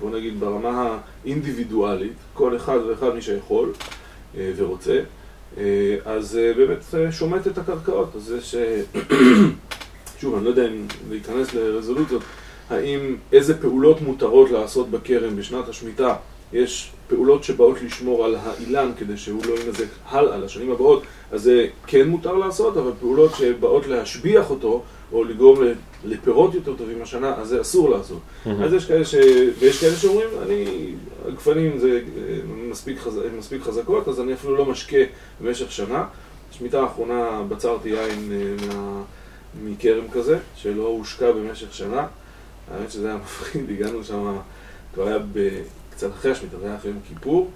בוא 0.00 0.10
נגיד 0.10 0.40
ברמה 0.40 0.98
האינדיבידואלית, 1.24 2.12
כל 2.34 2.56
אחד 2.56 2.78
ואחד 2.88 3.14
מי 3.14 3.22
שיכול 3.22 3.72
אה, 4.36 4.52
ורוצה, 4.56 5.00
אז 6.04 6.38
באמת 6.56 6.78
שומט 7.10 7.46
את 7.46 7.58
הקרקעות. 7.58 8.16
אז 8.16 8.22
זה 8.22 8.40
ש... 8.40 8.54
שוב, 10.20 10.34
אני 10.34 10.44
לא 10.44 10.50
יודע 10.50 10.66
אם 10.66 10.86
להיכנס 11.10 11.54
לרזולוציות, 11.54 12.22
האם, 12.70 13.16
איזה 13.32 13.60
פעולות 13.60 14.00
מותרות 14.00 14.50
לעשות 14.50 14.90
בכרם 14.90 15.36
בשנת 15.36 15.68
השמיטה 15.68 16.14
יש 16.52 16.90
פעולות 17.08 17.44
שבאות 17.44 17.82
לשמור 17.82 18.24
על 18.24 18.36
האילן 18.42 18.92
כדי 18.98 19.16
שהוא 19.16 19.42
לא 19.46 19.54
ינזק 19.60 19.86
הלאה 20.08 20.36
לשנים 20.36 20.70
הבאות, 20.70 21.02
אז 21.32 21.42
זה 21.42 21.66
כן 21.86 22.08
מותר 22.08 22.32
לעשות, 22.32 22.76
אבל 22.76 22.90
פעולות 23.00 23.34
שבאות 23.34 23.86
להשביח 23.86 24.50
אותו, 24.50 24.82
או 25.12 25.24
לגרום 25.24 25.58
לפירות 26.04 26.54
יותר 26.54 26.76
טובים 26.76 27.02
השנה, 27.02 27.34
אז 27.34 27.48
זה 27.48 27.60
אסור 27.60 27.90
לעשות. 27.90 28.18
Mm-hmm. 28.18 28.50
אז 28.64 28.72
יש 28.72 28.86
כאלה, 28.86 29.04
ש... 29.04 29.14
ויש 29.58 29.80
כאלה 29.80 29.96
שאומרים, 29.96 30.28
אני, 30.42 30.64
הגפנים 31.28 31.78
זה 31.78 32.00
אה, 32.18 32.38
מספיק, 32.70 32.98
חז... 32.98 33.20
מספיק 33.38 33.62
חזקות, 33.62 34.08
אז 34.08 34.20
אני 34.20 34.32
אפילו 34.32 34.56
לא 34.56 34.64
משקה 34.64 34.96
במשך 35.40 35.72
שנה. 35.72 36.04
בשמיטה 36.50 36.80
האחרונה 36.80 37.42
בצרתי 37.48 37.88
יין 37.88 38.32
אה, 38.32 38.66
מה... 38.68 39.02
מכרם 39.64 40.04
כזה, 40.12 40.38
שלא 40.56 40.86
הושקע 40.86 41.32
במשך 41.32 41.74
שנה. 41.74 42.06
האמת 42.70 42.90
שזה 42.90 43.08
היה 43.08 43.16
מפחיד, 43.16 43.70
הגענו 43.70 44.04
שם, 44.04 44.36
כבר 44.94 45.08
היה 45.08 45.18
ב... 45.32 45.48
קצת 45.96 46.10
אחרי 46.12 46.32
השמיטה, 46.32 46.58
זה 46.58 46.66
היה 46.66 46.76
אחרי 46.76 46.90
יום 46.90 47.00
כיפור. 47.08 47.50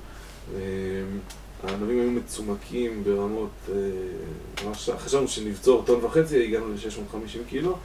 הענבים 1.62 2.00
היו 2.00 2.10
מצומקים 2.10 3.04
ברמות, 3.04 3.50
אה, 3.68 3.74
ממש 4.64 4.90
חשבנו 4.98 5.28
שנבצור 5.28 5.82
טון 5.86 6.04
וחצי, 6.04 6.44
הגענו 6.44 6.68
ל-650 6.68 7.48
קילו. 7.48 7.76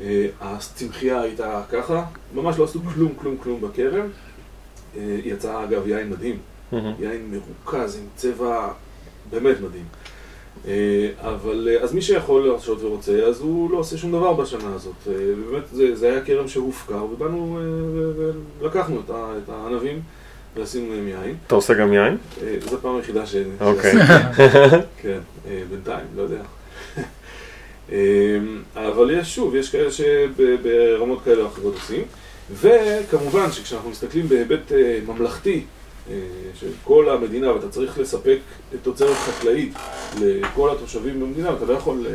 אה, 0.00 0.26
הצמחייה 0.40 1.20
הייתה 1.20 1.62
ככה, 1.70 2.04
ממש 2.34 2.58
לא 2.58 2.64
עשו 2.64 2.80
כלום, 2.94 3.12
כלום, 3.16 3.36
כלום 3.36 3.60
בכרם. 3.60 4.06
אה, 4.96 5.18
יצא 5.24 5.64
אגב 5.64 5.88
יין 5.88 6.10
מדהים, 6.10 6.38
יין 6.72 7.30
מרוכז 7.30 7.96
עם 7.96 8.06
צבע 8.16 8.72
באמת 9.30 9.60
מדהים. 9.60 9.84
אבל 11.20 11.68
אז 11.80 11.94
מי 11.94 12.02
שיכול 12.02 12.46
להרשות 12.46 12.82
ורוצה, 12.82 13.12
אז 13.12 13.40
הוא 13.40 13.70
לא 13.70 13.76
עושה 13.76 13.96
שום 13.96 14.12
דבר 14.12 14.32
בשנה 14.32 14.74
הזאת. 14.74 14.94
ובאמת 15.06 15.62
זה, 15.72 15.96
זה 15.96 16.12
היה 16.12 16.24
כרם 16.24 16.48
שהופקר, 16.48 17.04
ובאנו 17.04 17.58
ולקחנו 18.60 19.00
את 19.10 19.48
הענבים. 19.48 20.00
ועשינו 20.56 20.86
מהם 20.86 21.08
יין. 21.08 21.36
אתה 21.46 21.54
עושה 21.54 21.74
גם 21.74 21.92
יין? 21.92 22.16
אה, 22.42 22.56
זו 22.60 22.76
הפעם 22.76 22.96
היחידה 22.96 23.26
ש... 23.26 23.36
אוקיי. 23.60 23.92
כן, 25.02 25.18
אה, 25.48 25.62
בינתיים, 25.70 26.06
לא 26.16 26.22
יודע. 26.22 26.40
אה, 27.92 28.38
אבל 28.74 29.10
יש, 29.10 29.34
שוב, 29.34 29.54
יש 29.54 29.70
כאלה 29.70 29.90
שברמות 29.90 31.24
כאלה 31.24 31.42
או 31.42 31.46
אחרות 31.46 31.74
עושים. 31.74 32.02
וכמובן 32.52 33.52
שכשאנחנו 33.52 33.90
מסתכלים 33.90 34.28
בהיבט 34.28 34.72
ממלכתי 35.06 35.64
של 36.54 36.70
כל 36.84 37.08
המדינה, 37.08 37.52
ואתה 37.52 37.68
צריך 37.68 37.98
לספק 37.98 38.38
תוצרת 38.82 39.16
חקלאית 39.16 39.72
לכל 40.20 40.70
התושבים 40.70 41.20
במדינה, 41.20 41.52
ואתה 41.52 41.64
לא 41.64 41.72
יכול 41.72 42.06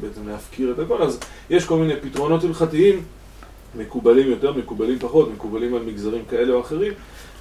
בעצם 0.00 0.28
להפקיר 0.28 0.72
את 0.72 0.78
הכל, 0.78 1.02
אז 1.02 1.20
יש 1.50 1.64
כל 1.64 1.76
מיני 1.76 1.94
פתרונות 2.00 2.44
הלכתיים, 2.44 3.02
מקובלים 3.78 4.30
יותר, 4.30 4.52
מקובלים 4.52 4.98
פחות, 4.98 5.30
מקובלים 5.32 5.74
על 5.74 5.82
מגזרים 5.82 6.22
כאלה 6.30 6.54
או 6.54 6.60
אחרים, 6.60 6.92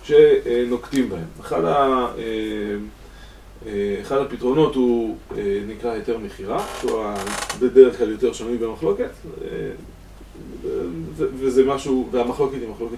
שנוקטים 0.03 1.09
בהם. 1.09 1.25
אחד, 1.39 1.65
ה, 1.65 2.07
אה, 2.17 2.23
אה, 3.67 3.97
אחד 4.01 4.17
הפתרונות 4.17 4.75
הוא 4.75 5.17
אה, 5.37 5.59
נקרא 5.67 5.91
היתר 5.91 6.17
מכירה, 6.17 6.65
שהוא 6.79 7.01
בדרך 7.59 7.97
כלל 7.97 8.11
יותר 8.11 8.33
שנוי 8.33 8.57
במחלוקת, 8.57 9.09
וזה 11.17 11.65
משהו, 11.65 12.09
והמחלוקת 12.11 12.53
היא 12.61 12.69
מחלוקת 12.69 12.97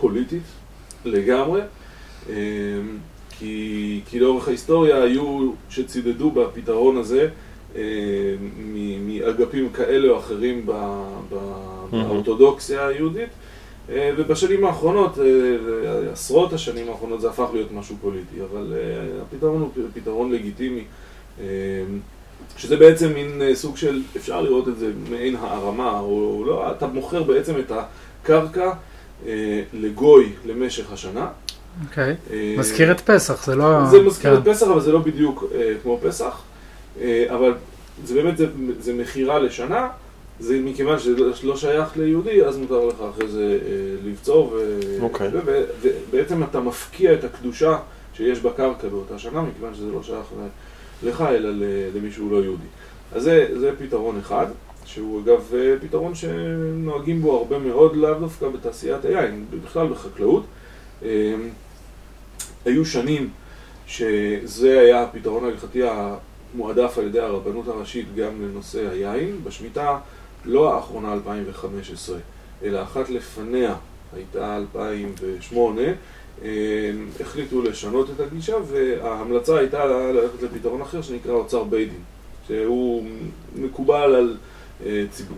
פוליטית 0.00 0.42
לגמרי. 1.06 1.60
כי, 3.38 4.00
כי 4.06 4.20
לאורך 4.20 4.48
ההיסטוריה 4.48 5.02
היו 5.02 5.50
שצידדו 5.70 6.30
בפתרון 6.30 6.96
הזה 6.96 7.28
אה, 7.76 7.82
מ- 8.58 9.08
מאגפים 9.08 9.68
כאלה 9.68 10.08
או 10.08 10.18
אחרים 10.18 10.66
ב- 10.66 10.72
ב- 11.32 11.36
באורתודוקסיה 11.90 12.86
היהודית, 12.86 13.28
אה, 13.90 14.10
ובשנים 14.16 14.64
האחרונות, 14.64 15.18
אה, 15.18 15.24
עשרות 16.12 16.52
השנים 16.52 16.88
האחרונות, 16.88 17.20
זה 17.20 17.28
הפך 17.30 17.46
להיות 17.52 17.72
משהו 17.72 17.96
פוליטי, 18.00 18.36
אבל 18.50 18.72
אה, 18.76 19.22
הפתרון 19.22 19.60
הוא 19.60 19.70
פתרון 19.94 20.32
לגיטימי. 20.32 20.84
אה, 21.40 21.44
שזה 22.56 22.76
בעצם 22.76 23.12
מין 23.14 23.54
סוג 23.54 23.76
של, 23.76 24.02
אפשר 24.16 24.40
לראות 24.40 24.68
את 24.68 24.78
זה 24.78 24.90
מעין 25.10 25.36
הערמה, 25.36 26.00
או 26.00 26.44
לא, 26.46 26.70
אתה 26.70 26.86
מוכר 26.86 27.22
בעצם 27.22 27.54
את 27.58 27.72
הקרקע 27.72 28.72
לגוי 29.72 30.32
למשך 30.46 30.92
השנה. 30.92 31.28
אוקיי. 31.88 32.14
אה, 32.32 32.54
מזכיר 32.58 32.92
את 32.92 33.00
פסח, 33.00 33.46
זה 33.46 33.54
לא... 33.56 33.84
זה 33.90 34.02
מזכיר 34.02 34.34
כן. 34.36 34.42
את 34.42 34.54
פסח, 34.56 34.66
אבל 34.66 34.80
זה 34.80 34.92
לא 34.92 34.98
בדיוק 34.98 35.44
אה, 35.54 35.72
כמו 35.82 35.98
פסח. 36.02 36.42
אה, 37.00 37.24
אבל 37.28 37.54
זה 38.04 38.14
באמת, 38.14 38.36
זה, 38.36 38.46
זה 38.80 38.94
מכירה 38.94 39.38
לשנה, 39.38 39.88
זה 40.40 40.58
מכיוון 40.64 40.98
שזה 40.98 41.16
לא 41.42 41.56
שייך 41.56 41.96
ליהודי, 41.96 42.44
אז 42.44 42.56
מותר 42.56 42.84
לך 42.86 42.94
אחרי 43.14 43.28
זה 43.28 43.58
אה, 43.66 44.08
לבצור, 44.10 44.52
ו- 44.52 44.98
אוקיי. 45.02 45.28
ו- 45.28 45.40
ו- 45.46 45.62
ובעצם 45.82 46.42
אתה 46.42 46.60
מפקיע 46.60 47.14
את 47.14 47.24
הקדושה 47.24 47.78
שיש 48.14 48.38
בקרקע 48.40 48.88
באותה 48.88 49.18
שנה, 49.18 49.42
מכיוון 49.42 49.74
שזה 49.74 49.92
לא 49.92 50.02
שייך 50.02 50.26
ל- 50.38 51.08
לך, 51.08 51.24
אלא 51.30 51.66
למישהו 51.94 52.30
לא 52.30 52.44
יהודי. 52.44 52.66
אז 53.14 53.22
זה, 53.22 53.48
זה 53.60 53.70
פתרון 53.78 54.18
אחד, 54.18 54.46
שהוא 54.86 55.20
אגב 55.20 55.52
אה, 55.54 55.74
פתרון 55.80 56.14
שנוהגים 56.14 57.22
בו 57.22 57.36
הרבה 57.36 57.58
מאוד, 57.58 57.96
לאו 57.96 58.14
דווקא 58.14 58.48
בתעשיית 58.48 59.04
היין, 59.04 59.44
בכלל 59.64 59.88
בחקלאות. 59.88 60.44
אה, 61.02 61.34
היו 62.64 62.84
שנים 62.84 63.30
שזה 63.86 64.80
היה 64.80 65.02
הפתרון 65.02 65.44
ההלכתי 65.44 65.80
המועדף 65.82 66.98
על 66.98 67.06
ידי 67.06 67.20
הרבנות 67.20 67.68
הראשית 67.68 68.14
גם 68.14 68.42
לנושא 68.42 68.88
היין. 68.90 69.44
בשמיטה 69.44 69.98
לא 70.44 70.74
האחרונה 70.74 71.12
2015, 71.12 72.18
אלא 72.64 72.82
אחת 72.82 73.10
לפניה, 73.10 73.74
הייתה 74.16 74.56
2008, 74.56 75.82
אה, 76.42 76.48
החליטו 77.20 77.62
לשנות 77.62 78.10
את 78.10 78.20
הגישה 78.20 78.56
וההמלצה 78.66 79.58
הייתה 79.58 79.84
ללכת 79.84 80.42
לפתרון 80.42 80.80
אחר 80.80 81.02
שנקרא 81.02 81.32
אוצר 81.32 81.64
בית 81.64 81.88
דין, 81.88 82.02
שהוא 82.46 83.04
מקובל 83.56 84.14
על, 84.14 84.36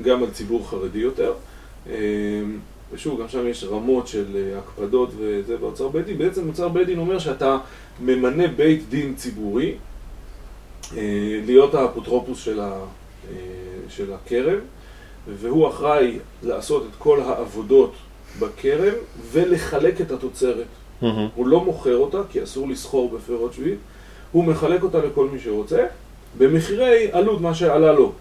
גם 0.02 0.22
על 0.22 0.30
ציבור 0.30 0.68
חרדי 0.68 0.98
יותר. 0.98 1.32
אה, 1.90 1.94
ושוב, 2.92 3.20
גם 3.20 3.28
שם 3.28 3.48
יש 3.48 3.64
רמות 3.64 4.08
של 4.08 4.36
אה, 4.36 4.58
הקפדות 4.58 5.10
וזה 5.18 5.56
באוצר 5.56 5.88
בית 5.88 6.06
דין. 6.06 6.18
בעצם 6.18 6.48
אוצר 6.48 6.68
בית 6.68 6.86
דין 6.86 6.98
אומר 6.98 7.18
שאתה 7.18 7.58
ממנה 8.00 8.46
בית 8.48 8.88
דין 8.88 9.14
ציבורי 9.14 9.74
אה, 10.96 11.00
להיות 11.46 11.74
האפוטרופוס 11.74 12.38
של, 12.38 12.60
ה, 12.60 12.80
אה, 13.30 13.36
של 13.88 14.12
הכרם, 14.12 14.58
והוא 15.28 15.68
אחראי 15.68 16.18
לעשות 16.42 16.82
את 16.82 16.96
כל 16.98 17.20
העבודות 17.20 17.92
בכרם 18.38 18.94
ולחלק 19.32 20.00
את 20.00 20.10
התוצרת. 20.10 20.66
מהמם. 21.02 21.28
הוא 21.34 21.46
לא 21.46 21.64
מוכר 21.64 21.96
אותה, 21.96 22.18
כי 22.30 22.42
אסור 22.42 22.68
לסחור 22.68 23.10
בפירות 23.10 23.52
שביעית, 23.52 23.78
הוא 24.32 24.44
מחלק 24.44 24.82
אותה 24.82 24.98
לכל 24.98 25.28
מי 25.28 25.38
שרוצה, 25.40 25.86
במחירי 26.38 27.08
עלות 27.12 27.40
מה 27.40 27.54
שעלה 27.54 27.92
לו. 27.92 28.12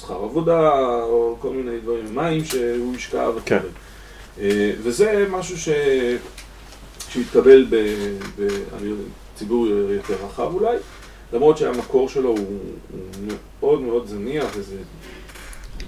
שכר 0.00 0.24
עבודה, 0.24 0.72
או 1.02 1.36
כל 1.40 1.50
מיני 1.50 1.80
דברים, 1.80 2.14
מים 2.14 2.44
שהוא 2.44 2.94
השקע 2.96 3.30
וכו'. 3.30 3.46
כן. 3.46 3.58
אה, 4.40 4.72
וזה 4.82 5.26
משהו 5.30 5.58
ש... 5.58 5.68
שהתקבל 7.08 7.66
ב... 7.70 7.76
ב... 8.38 8.48
אני 8.78 8.88
יודע, 8.88 9.02
ציבור 9.36 9.66
יותר 9.66 10.14
רחב 10.24 10.54
אולי, 10.54 10.76
למרות 11.32 11.58
שהמקור 11.58 12.08
שלו 12.08 12.28
הוא, 12.28 12.38
הוא 12.38 13.36
מאוד 13.60 13.80
מאוד 13.80 14.06
זניח, 14.06 14.46
וזה 14.56 14.76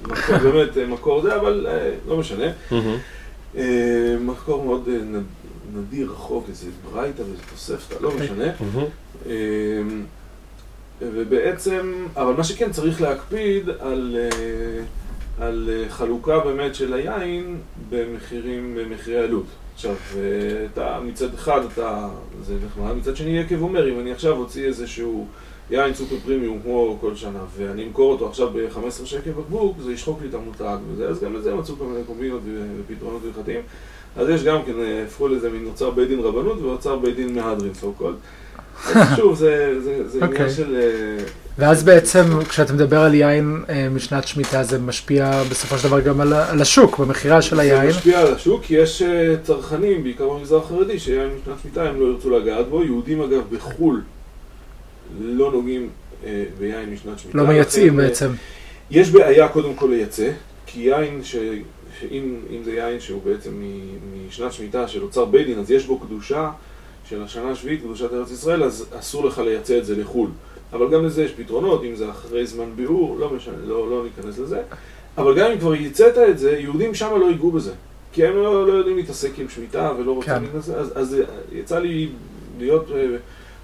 מקור, 0.02 0.38
באמת 0.52 0.78
אה, 0.78 0.86
מקור 0.86 1.22
זה, 1.22 1.36
אבל 1.36 1.66
אה, 1.70 1.90
לא 2.08 2.16
משנה. 2.16 2.46
מקור 4.20 4.64
מאוד 4.64 4.88
נדיר, 5.74 6.10
רחוק, 6.10 6.44
איזה 6.48 6.66
ברייתא 6.84 7.22
ואיזה 7.22 7.42
תוספתא, 7.50 7.94
לא 8.00 8.10
משנה. 8.10 8.52
ובעצם, 11.00 12.06
אבל 12.16 12.32
מה 12.32 12.44
שכן 12.44 12.72
צריך 12.72 13.00
להקפיד 13.02 13.68
על, 13.68 14.16
אה, 14.18 14.82
על 15.46 15.70
אה, 15.72 15.88
חלוקה 15.88 16.38
באמת 16.38 16.74
של 16.74 16.94
היין 16.94 17.58
במחירים, 17.88 18.78
במחירי 18.78 19.18
עלות. 19.18 19.46
עכשיו, 19.74 19.94
אה, 20.16 20.66
אתה 20.72 21.00
מצד 21.04 21.34
אחד 21.34 21.60
אתה, 21.72 22.08
זה 22.46 22.54
נחמד, 22.66 22.92
מצד 22.92 23.16
שני 23.16 23.38
יקב 23.38 23.62
אומר, 23.62 23.88
אם 23.88 24.00
אני 24.00 24.12
עכשיו 24.12 24.36
אוציא 24.36 24.66
איזשהו 24.66 25.26
יין 25.70 25.94
סופר 25.94 26.16
פרימיום 26.24 26.58
כמו 26.62 26.98
כל 27.00 27.16
שנה, 27.16 27.38
ואני 27.56 27.84
אמכור 27.84 28.12
אותו 28.12 28.28
עכשיו 28.28 28.50
ב-15 28.50 29.06
שקל 29.06 29.30
בקבוק, 29.30 29.76
זה 29.84 29.92
ישחוק 29.92 30.22
לי 30.22 30.28
את 30.28 30.34
המותג 30.34 30.76
וזה, 30.92 31.08
אז 31.08 31.20
גם 31.20 31.34
לזה 31.34 31.54
מצאו 31.54 31.76
כל 31.76 31.84
מיני 31.84 32.04
קומבינות 32.04 32.40
ופתרונות 32.86 33.22
הלכתיים. 33.24 33.60
אז 34.16 34.28
יש 34.28 34.44
גם 34.44 34.62
כן, 34.66 34.72
אה, 34.80 35.04
הפכו 35.06 35.28
לזה 35.28 35.50
מין 35.50 35.66
אוצר 35.66 35.90
בית 35.90 36.08
דין 36.08 36.20
רבנות 36.20 36.62
ואוצר 36.62 36.96
בית 36.96 37.16
דין 37.16 37.34
מהדרין, 37.34 37.72
called. 38.00 38.04
אז 38.86 38.96
שוב, 39.16 39.36
זה, 39.36 39.74
זה, 39.84 40.08
זה 40.08 40.18
עניין 40.18 40.32
אוקיי. 40.32 40.50
של... 40.50 40.76
אה, 40.76 41.24
ואז 41.58 41.84
בעצם, 41.84 42.22
כשאתה 42.48 42.72
מדבר 42.72 43.00
על 43.00 43.14
יין 43.14 43.62
אה, 43.68 43.88
משנת 43.90 44.26
שמיטה, 44.26 44.62
זה 44.62 44.78
משפיע 44.78 45.42
בסופו 45.50 45.78
של 45.78 45.88
דבר 45.88 46.00
גם 46.00 46.20
על 46.20 46.32
על 46.32 46.60
השוק, 46.60 46.98
במכירה 46.98 47.42
של 47.42 47.60
היין. 47.60 47.92
זה 47.92 47.98
משפיע 47.98 48.20
על 48.20 48.34
השוק, 48.34 48.62
כי 48.64 48.74
יש 48.74 49.02
צרכנים, 49.42 50.02
בעיקר 50.02 50.28
במגזר 50.28 50.56
החרדי, 50.58 50.98
שיין 50.98 51.28
משנת 51.42 51.56
שמיטה 51.62 51.82
הם 51.82 52.00
לא 52.00 52.06
ירצו 52.06 52.30
לגעת 52.30 52.68
בו. 52.68 52.84
יהודים 52.84 53.22
אגב 53.22 53.42
בחו"ל 53.52 54.00
לא 55.20 55.52
נוגעים 55.52 55.88
אה, 56.24 56.44
ביין 56.58 56.90
משנת 56.90 57.18
שמיטה. 57.18 57.38
לא 57.38 57.46
מייצאים 57.46 57.96
בעצם. 57.96 58.30
יש 58.90 59.10
בעיה 59.10 59.48
קודם 59.48 59.74
כל 59.74 59.86
לייצא, 59.90 60.30
כי 60.66 60.80
יין, 60.80 61.24
ש... 61.24 61.36
שאם 62.00 62.36
אם 62.50 62.62
זה 62.64 62.72
יין 62.72 63.00
שהוא 63.00 63.22
בעצם 63.22 63.62
משנת 64.28 64.52
שמיטה 64.52 64.88
של 64.88 65.02
אוצר 65.02 65.24
בית 65.24 65.46
דין, 65.46 65.58
אז 65.58 65.70
יש 65.70 65.86
בו 65.86 65.98
קדושה 65.98 66.50
של 67.08 67.22
השנה 67.22 67.50
השביעית, 67.50 67.80
קדושת 67.80 68.12
ארץ 68.12 68.30
ישראל, 68.30 68.62
אז 68.62 68.86
אסור 68.98 69.24
לך 69.24 69.38
לייצא 69.38 69.78
את 69.78 69.84
זה 69.84 69.96
לחו"ל. 69.96 70.28
אבל 70.72 70.90
גם 70.90 71.06
לזה 71.06 71.24
יש 71.24 71.32
פתרונות, 71.32 71.84
אם 71.84 71.94
זה 71.94 72.10
אחרי 72.10 72.46
זמן 72.46 72.64
ביעור, 72.76 73.18
לא 73.18 73.30
משנה, 73.30 73.54
לא, 73.66 73.90
לא 73.90 74.04
ניכנס 74.04 74.38
לזה. 74.38 74.62
אבל 75.18 75.38
גם 75.38 75.50
אם 75.50 75.58
כבר 75.58 75.74
ייצאת 75.74 76.18
את 76.18 76.38
זה, 76.38 76.58
יהודים 76.58 76.94
שמה 76.94 77.18
לא 77.18 77.26
ייגעו 77.26 77.50
בזה. 77.50 77.72
כי 78.12 78.26
הם 78.26 78.36
לא, 78.36 78.68
לא 78.68 78.72
יודעים 78.72 78.96
להתעסק 78.96 79.38
עם 79.38 79.48
שמיטה 79.48 79.92
ולא 79.98 80.12
רוצים 80.12 80.34
כן. 80.34 80.42
להתעסק, 80.42 80.74
אז, 80.74 80.92
אז 80.94 81.16
יצא 81.52 81.78
לי 81.78 82.08
להיות, 82.58 82.90
אה, 82.94 83.06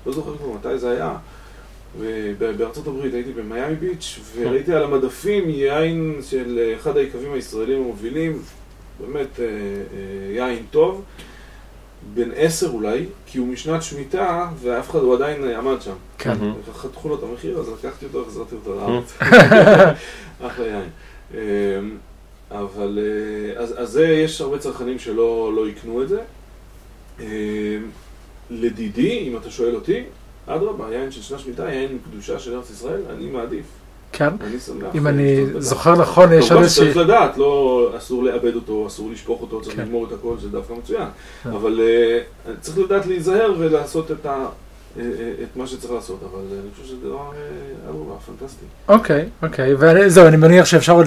לא 0.07 0.13
זוכר 0.13 0.37
כבר 0.37 0.53
מתי 0.53 0.79
זה 0.79 0.91
היה, 0.91 1.17
ובארצות 1.99 2.87
הברית 2.87 3.15
הייתי 3.15 3.33
במיאמי 3.33 3.75
ביץ', 3.75 4.21
וראיתי 4.37 4.73
על 4.73 4.83
המדפים 4.83 5.51
יין 5.51 6.21
של 6.23 6.73
אחד 6.77 6.97
היקבים 6.97 7.33
הישראלים 7.33 7.83
המובילים, 7.83 8.43
באמת 9.01 9.41
אה, 9.41 9.45
אה, 9.45 10.49
יין 10.49 10.65
טוב, 10.71 11.03
בן 12.15 12.29
עשר 12.37 12.69
אולי, 12.69 13.05
כי 13.27 13.39
הוא 13.39 13.49
משנת 13.49 13.83
שמיטה, 13.83 14.49
ואף 14.61 14.91
אחד, 14.91 14.99
הוא 14.99 15.15
עדיין 15.15 15.45
אה, 15.45 15.59
עמד 15.59 15.83
שם. 15.83 15.95
כן. 16.19 16.37
חתכו 16.73 17.09
לו 17.09 17.15
את 17.15 17.23
המחיר, 17.23 17.59
אז 17.59 17.69
לקחתי 17.69 18.07
אותו 18.07 18.19
והחזרתי 18.19 18.55
אותו 18.55 18.75
לארץ. 18.75 19.19
אחלה 20.47 20.67
יין. 20.67 20.89
אמ, 21.35 21.39
אבל, 22.51 22.99
אז, 23.57 23.75
אז 23.77 23.89
זה, 23.89 24.07
יש 24.07 24.41
הרבה 24.41 24.59
צרכנים 24.59 24.99
שלא 24.99 25.53
לא 25.57 25.69
יקנו 25.69 26.03
את 26.03 26.09
זה. 26.09 26.21
אמ, 27.21 27.27
לדידי, 28.51 29.29
אם 29.29 29.37
אתה 29.37 29.51
שואל 29.51 29.75
אותי, 29.75 30.03
אדרבה, 30.47 30.95
יין 30.95 31.11
של 31.11 31.23
שנה 31.23 31.39
שמיטה, 31.39 31.73
יין 31.73 31.99
קדושה 32.05 32.39
של 32.39 32.55
ארץ 32.55 32.71
ישראל, 32.71 33.01
אני 33.11 33.27
מעדיף. 33.27 33.65
כן. 34.13 34.29
אני 34.41 34.59
שמח. 34.59 34.95
אם 34.95 35.07
אני. 35.07 35.47
זוכר 35.59 35.95
נכון, 35.95 36.33
יש 36.33 36.53
עוד 36.53 36.63
איזושהי... 36.63 36.85
שצריך 36.85 36.97
לדעת, 36.97 37.39
לא, 37.39 37.91
אסור 37.97 38.25
לאבד 38.25 38.55
אותו, 38.55 38.87
אסור 38.87 39.11
לשפוך 39.11 39.41
אותו, 39.41 39.61
צריך 39.61 39.77
כן. 39.77 39.83
לגמור 39.83 40.07
את 40.07 40.13
הכל, 40.13 40.37
זה 40.39 40.49
דווקא 40.49 40.73
מצוין. 40.73 41.09
כן. 41.43 41.51
אבל 41.51 41.81
אה, 41.81 42.21
צריך 42.61 42.79
לדעת 42.79 43.07
להיזהר 43.07 43.55
ולעשות 43.59 44.11
את, 44.11 44.27
ה, 44.27 44.47
את 45.43 45.57
מה 45.57 45.67
שצריך 45.67 45.93
לעשות, 45.93 46.21
אבל 46.23 46.41
אה, 46.53 46.59
אני 46.61 46.71
חושב 46.73 46.85
שזה 46.89 46.97
דבר, 46.97 47.17
אה, 47.17 47.91
אדרבה, 47.91 48.15
פנטסטי. 48.27 48.65
אוקיי, 48.89 49.29
אוקיי. 49.43 49.75
וזהו, 49.79 50.27
אני 50.27 50.37
מניח 50.37 50.67
שאפשר 50.67 50.93
עוד 50.93 51.07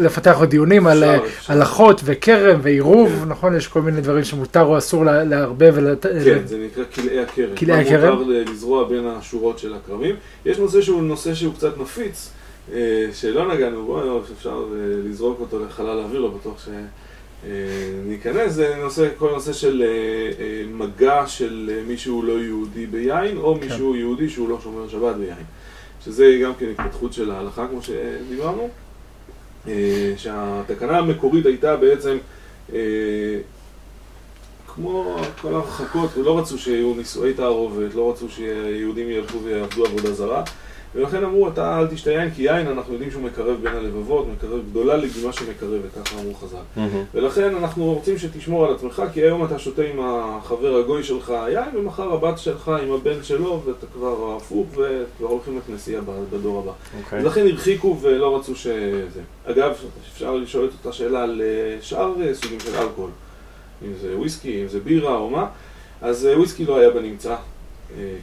לפתח 0.00 0.36
עוד 0.38 0.50
דיונים 0.50 0.86
על 0.86 1.04
אפשר, 1.04 1.24
אה. 1.24 1.28
הלכות 1.48 2.00
וכרם 2.04 2.60
ועירוב, 2.62 3.12
כן. 3.22 3.28
נכון? 3.28 3.56
יש 3.56 3.68
כל 3.68 3.82
מיני 3.82 4.00
דברים 4.00 4.24
שמותר 4.24 4.62
או 4.62 4.78
אסור 4.78 5.04
לערבב 5.04 5.72
ולת... 5.76 6.06
כן, 6.06 6.46
זה 6.46 6.58
נקרא 6.66 6.84
כלאי 6.94 7.20
הכרם. 7.20 7.56
כלאי 7.56 7.80
הכרם? 7.80 8.18
מותר 8.18 8.50
לזרוע 8.52 8.88
בין 8.88 9.06
השורות 9.06 9.58
של 9.58 9.74
הכרמים. 9.74 10.16
יש 10.46 10.58
נושא 10.58 10.82
שהוא 10.82 11.02
נושא 11.02 11.34
שהוא 11.34 11.54
קצת 11.54 11.78
נפיץ, 11.78 12.30
אה, 12.72 13.06
שלא 13.12 13.54
נגענו 13.54 13.86
בו, 13.86 14.20
אפשר 14.38 14.64
אה, 14.74 14.78
לזרוק 15.08 15.40
אותו 15.40 15.64
לחלל 15.64 16.00
האוויר, 16.00 16.20
לא 16.20 16.28
בטוח 16.28 16.68
שניכנס. 17.46 18.52
זה 18.52 18.76
נושא, 18.76 19.08
כל 19.18 19.30
נושא 19.30 19.52
של 19.52 19.82
אה, 19.82 19.88
אה, 20.44 20.62
מגע 20.72 21.26
של 21.26 21.70
אה, 21.74 21.82
מישהו 21.86 22.22
לא 22.22 22.32
יהודי 22.32 22.86
ביין, 22.86 23.36
או 23.36 23.54
כן. 23.54 23.60
מישהו 23.60 23.96
יהודי 23.96 24.28
שהוא 24.28 24.48
לא 24.48 24.58
שומר 24.62 24.88
שבת 24.88 25.16
ביין. 25.16 25.44
שזה 26.04 26.38
גם 26.42 26.52
כן 26.54 26.66
התפתחות 26.70 27.12
של 27.12 27.30
ההלכה, 27.30 27.66
כמו 27.68 27.82
שדיברנו. 27.82 28.68
אה, 29.68 30.12
שהתקנה 30.16 30.98
המקורית 30.98 31.46
הייתה 31.46 31.76
בעצם, 31.76 32.18
אה, 32.72 32.78
כמו 34.66 35.16
כל 35.40 35.54
ההרחקות, 35.54 36.10
לא 36.16 36.38
רצו 36.38 36.58
שיהיו 36.58 36.94
נישואי 36.94 37.34
תערובת, 37.34 37.94
לא 37.94 38.10
רצו 38.10 38.28
שיהודים 38.28 39.10
ילכו 39.10 39.38
ויעבדו 39.42 39.86
עבודה 39.86 40.12
זרה, 40.12 40.42
ולכן 40.94 41.24
אמרו, 41.24 41.48
אתה 41.48 41.78
אל 41.78 41.86
תשתה 41.86 42.10
יין, 42.10 42.30
כי 42.30 42.42
יין 42.42 42.66
אנחנו 42.66 42.92
יודעים 42.92 43.10
שהוא 43.10 43.22
מקרב 43.22 43.56
בין 43.62 43.76
הלבבות, 43.76 44.26
מקרב 44.36 44.60
גדולה 44.70 44.96
לגימה 44.96 45.32
שמקרבת, 45.32 45.90
ככה 46.04 46.20
אמרו 46.20 46.34
חז"ל. 46.34 46.80
ולכן 47.14 47.54
אנחנו 47.54 47.84
רוצים 47.84 48.18
שתשמור 48.18 48.66
על 48.66 48.74
עצמך, 48.74 49.02
כי 49.12 49.20
היום 49.20 49.44
אתה 49.44 49.58
שותה 49.58 49.82
עם 49.82 50.00
החבר 50.00 50.76
הגוי 50.76 51.02
שלך 51.02 51.32
יין, 51.48 51.76
ומחר 51.76 52.12
הבת 52.12 52.38
שלך 52.38 52.68
עם 52.82 52.92
הבן 52.92 53.22
שלו, 53.22 53.62
ואתה 53.66 53.86
כבר 53.86 54.36
הפוך, 54.36 54.66
וכבר 54.70 55.28
הולכים 55.28 55.58
לכנסייה 55.58 56.00
בדור 56.32 56.58
הבא. 56.58 56.72
אוקיי. 56.98 57.18
Okay. 57.18 57.22
ולכן 57.22 57.46
הרחיקו 57.46 57.98
ולא 58.00 58.36
רצו 58.36 58.56
שזה. 58.56 59.20
אגב, 59.44 59.74
אפשר 60.12 60.34
לשאול 60.34 60.64
את 60.64 60.70
אותה 60.72 60.92
שאלה 60.92 61.22
על 61.22 61.42
אה, 61.44 61.82
שאר 61.82 62.12
אה, 62.20 62.34
סוגים 62.34 62.60
של 62.60 62.76
אלכוהול. 62.76 63.10
אם 63.82 63.92
זה 64.00 64.16
וויסקי, 64.18 64.62
אם 64.62 64.68
זה 64.68 64.80
בירה 64.80 65.16
או 65.16 65.30
מה. 65.30 65.46
אז 66.02 66.26
אה, 66.26 66.38
וויסקי 66.38 66.64
לא 66.64 66.78
היה 66.78 66.90
בנמצא 66.90 67.36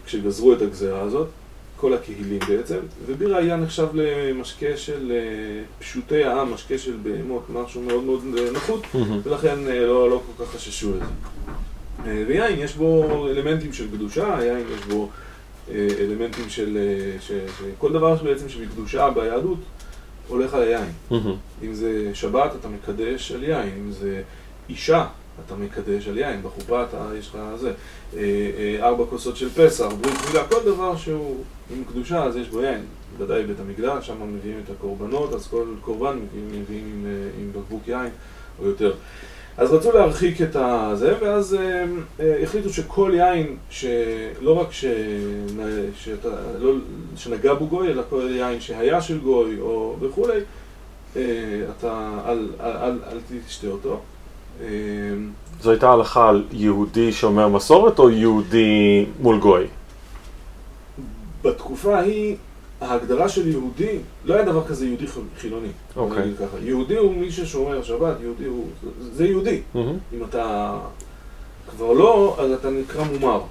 כשגזרו 0.06 0.54
את 0.54 0.62
הגזרה 0.62 1.02
הזאת. 1.02 1.28
כל 1.83 1.93
הכהילים 1.93 2.39
בעצם, 2.47 2.77
ובירה 3.05 3.37
היה 3.37 3.55
נחשב 3.55 3.87
למשקה 3.93 4.77
של 4.77 5.11
פשוטי 5.79 6.23
העם, 6.23 6.53
משקה 6.53 6.77
של 6.77 6.93
בהמות, 7.03 7.43
משהו 7.49 7.81
מאוד 7.81 8.03
מאוד 8.03 8.23
נחות, 8.53 8.83
ולכן 9.23 9.59
לא, 9.59 10.09
לא 10.09 10.21
כל 10.27 10.45
כך 10.45 10.51
חששו 10.51 10.91
לזה. 10.91 11.05
ויין, 12.27 12.59
יש 12.59 12.75
בו 12.75 13.27
אלמנטים 13.27 13.73
של 13.73 13.87
קדושה, 13.91 14.37
יין 14.41 14.63
יש 14.75 14.85
בו 14.85 15.09
אלמנטים 15.71 16.49
של... 16.49 16.77
ש, 17.19 17.31
כל 17.77 17.93
דבר 17.93 18.15
בעצם 18.15 18.49
שבקדושה 18.49 19.09
ביהדות 19.09 19.59
הולך 20.27 20.53
על 20.53 20.61
היין. 20.61 20.89
אם 21.63 21.73
זה 21.73 22.09
שבת 22.13 22.51
אתה 22.59 22.67
מקדש 22.67 23.31
על 23.31 23.43
יין, 23.43 23.69
אם 23.77 23.91
זה 23.91 24.21
אישה 24.69 25.05
אתה 25.45 25.55
מקדש 25.55 26.07
על 26.07 26.17
יין, 26.17 26.41
בחופה 26.43 26.83
אתה, 26.83 27.09
יש 27.19 27.29
לך 27.29 27.37
זה, 27.55 27.73
ארבע 28.81 29.05
כוסות 29.09 29.37
של 29.37 29.49
פסח, 29.49 29.85
ברית 30.01 30.17
מילה, 30.27 30.47
כל 30.47 30.63
דבר 30.65 30.95
שהוא 30.95 31.43
עם 31.73 31.83
קדושה 31.83 32.23
אז 32.23 32.37
יש 32.37 32.49
בו 32.49 32.61
יין, 32.61 32.85
ודאי 33.17 33.43
בית 33.43 33.59
המקדש, 33.59 34.07
שם 34.07 34.35
מביאים 34.35 34.61
את 34.65 34.69
הקורבנות, 34.69 35.33
אז 35.33 35.47
כל 35.47 35.65
קורבן 35.81 36.17
מביאים, 36.17 36.61
מביאים 36.61 36.85
עם, 36.85 37.05
עם 37.39 37.51
בקבוק 37.53 37.87
יין 37.87 38.09
או 38.59 38.65
יותר. 38.65 38.93
אז 39.57 39.71
רצו 39.71 39.91
להרחיק 39.91 40.41
את 40.41 40.55
הזה, 40.55 41.13
ואז 41.21 41.55
אה, 41.55 41.85
אה, 42.19 42.43
החליטו 42.43 42.69
שכל 42.69 43.11
יין, 43.15 43.57
שלא 43.69 44.61
רק 44.61 44.71
ש... 44.71 44.85
שאתה, 45.95 46.29
לא, 46.59 46.73
שנגע 47.15 47.53
בו 47.53 47.67
גוי, 47.67 47.87
אלא 47.91 48.03
כל 48.09 48.29
יין 48.31 48.61
שהיה 48.61 49.01
של 49.01 49.19
גוי 49.19 49.59
או 49.59 49.95
וכולי, 49.99 50.39
אה, 51.15 51.21
אתה 51.77 52.19
אל, 52.25 52.49
אל, 52.59 52.77
אל, 52.77 52.99
אל 53.11 53.17
תשתה 53.47 53.67
אותו. 53.67 54.01
זו 55.61 55.71
הייתה 55.71 55.91
הלכה 55.91 56.29
על 56.29 56.43
יהודי 56.51 57.11
שומר 57.11 57.47
מסורת 57.47 57.99
או 57.99 58.09
יהודי 58.09 59.05
מול 59.21 59.39
גוי? 59.39 59.67
בתקופה 61.43 61.97
ההיא, 61.97 62.35
ההגדרה 62.81 63.29
של 63.29 63.47
יהודי, 63.47 63.97
לא 64.25 64.33
היה 64.33 64.43
דבר 64.43 64.67
כזה 64.67 64.85
יהודי 64.85 65.05
חילוני. 65.37 65.67
אוקיי. 65.95 66.31
ככה. 66.39 66.57
יהודי 66.61 66.97
הוא 66.97 67.15
מי 67.15 67.31
ששומר 67.31 67.83
שבת, 67.83 68.15
יהודי 68.21 68.45
הוא... 68.45 68.67
זה 68.99 69.25
יהודי. 69.25 69.61
מהמם. 69.73 69.97
אם 70.13 70.23
אתה 70.23 70.77
כבר 71.69 71.93
לא, 71.93 72.37
אז 72.39 72.51
אתה 72.51 72.69
נקרא 72.69 73.03
מומר. 73.03 73.41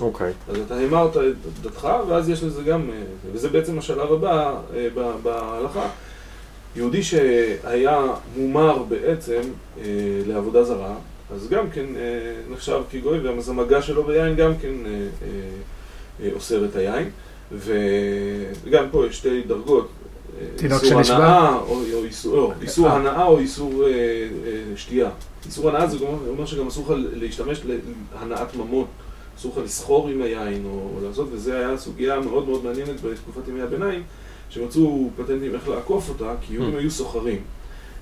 אוקיי. 0.00 0.32
אז 0.48 0.58
אתה 0.66 0.74
המרת 0.74 1.16
את 1.16 1.62
דתך, 1.62 1.88
ואז 2.08 2.28
יש 2.28 2.42
לזה 2.42 2.62
גם, 2.62 2.90
אה, 2.90 3.02
וזה 3.32 3.48
בעצם 3.48 3.78
השלב 3.78 4.12
הבא 4.12 4.54
אה, 4.74 4.88
בהלכה. 5.22 5.88
יהודי 6.76 7.02
שהיה 7.02 8.00
מומר 8.36 8.82
בעצם 8.88 9.40
אה, 9.80 9.84
לעבודה 10.26 10.64
זרה, 10.64 10.94
אז 11.34 11.48
גם 11.48 11.70
כן 11.70 11.86
אה, 11.96 12.00
נחשב 12.50 12.80
כגוי, 12.90 13.18
ואז 13.18 13.48
המגע 13.48 13.82
שלו 13.82 14.04
ביין 14.04 14.36
גם 14.36 14.52
כן 14.62 14.74
אה, 14.86 14.90
אה, 14.92 15.28
אה, 16.22 16.30
אוסר 16.34 16.64
את 16.64 16.76
היין. 16.76 17.10
וגם 17.52 18.84
פה 18.90 19.06
יש 19.06 19.16
שתי 19.16 19.42
דרגות, 19.42 19.88
אה, 20.40 20.46
תינוק 20.56 20.82
או 21.68 21.84
איסור, 22.04 22.86
אה. 22.88 22.96
הנאה 22.96 23.24
או 23.24 23.38
איסור 23.38 23.84
שתייה. 24.76 25.10
איסור 25.46 25.68
הנאה 25.68 25.86
זה 25.86 25.96
אומר 26.28 26.46
שגם 26.46 26.66
אסור 26.66 26.84
לך 26.84 27.00
להשתמש 27.12 27.60
להנאת 28.20 28.56
ממון. 28.56 28.86
אסור 29.38 29.52
לך 29.56 29.64
לסחור 29.64 30.08
עם 30.08 30.22
היין 30.22 30.64
או, 30.64 30.98
לעשות, 31.02 31.28
וזה 31.32 31.58
היה 31.58 31.76
סוגיה 31.78 32.20
מאוד 32.20 32.48
מאוד 32.48 32.64
מעניינת 32.64 33.00
בתקופת 33.00 33.48
ימי 33.48 33.62
הביניים, 33.62 34.02
שמצאו 34.50 35.10
פטנטים 35.16 35.54
איך 35.54 35.68
לעקוף 35.68 36.08
אותה, 36.08 36.34
כי 36.40 36.54
יהודים 36.54 36.76
היו 36.76 36.90
סוחרים. 36.90 37.40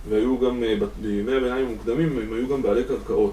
והיו 0.08 0.38
גם, 0.38 0.64
אה, 0.64 0.74
בימי 1.00 1.32
הביניים 1.32 1.66
המוקדמים, 1.66 2.18
הם 2.18 2.32
היו 2.32 2.48
גם 2.48 2.62
בעלי 2.62 2.84
קרקעות. 2.84 3.32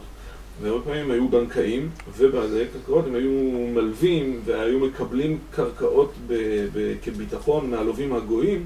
והרבה 0.62 0.86
פעמים 0.86 1.12
היו 1.12 1.30
בנקאים, 1.30 1.90
ובעלי 2.18 2.66
קרקעות 2.74 3.06
הם 3.08 3.16
היו 3.16 3.32
מלווים, 3.74 4.42
והיו 4.46 4.80
מקבלים 4.80 5.40
קרקעות 5.52 6.14
ב- 6.28 6.68
ב- 6.74 6.96
כביטחון 7.04 7.70
מהלווים 7.70 8.14
הגויים, 8.14 8.66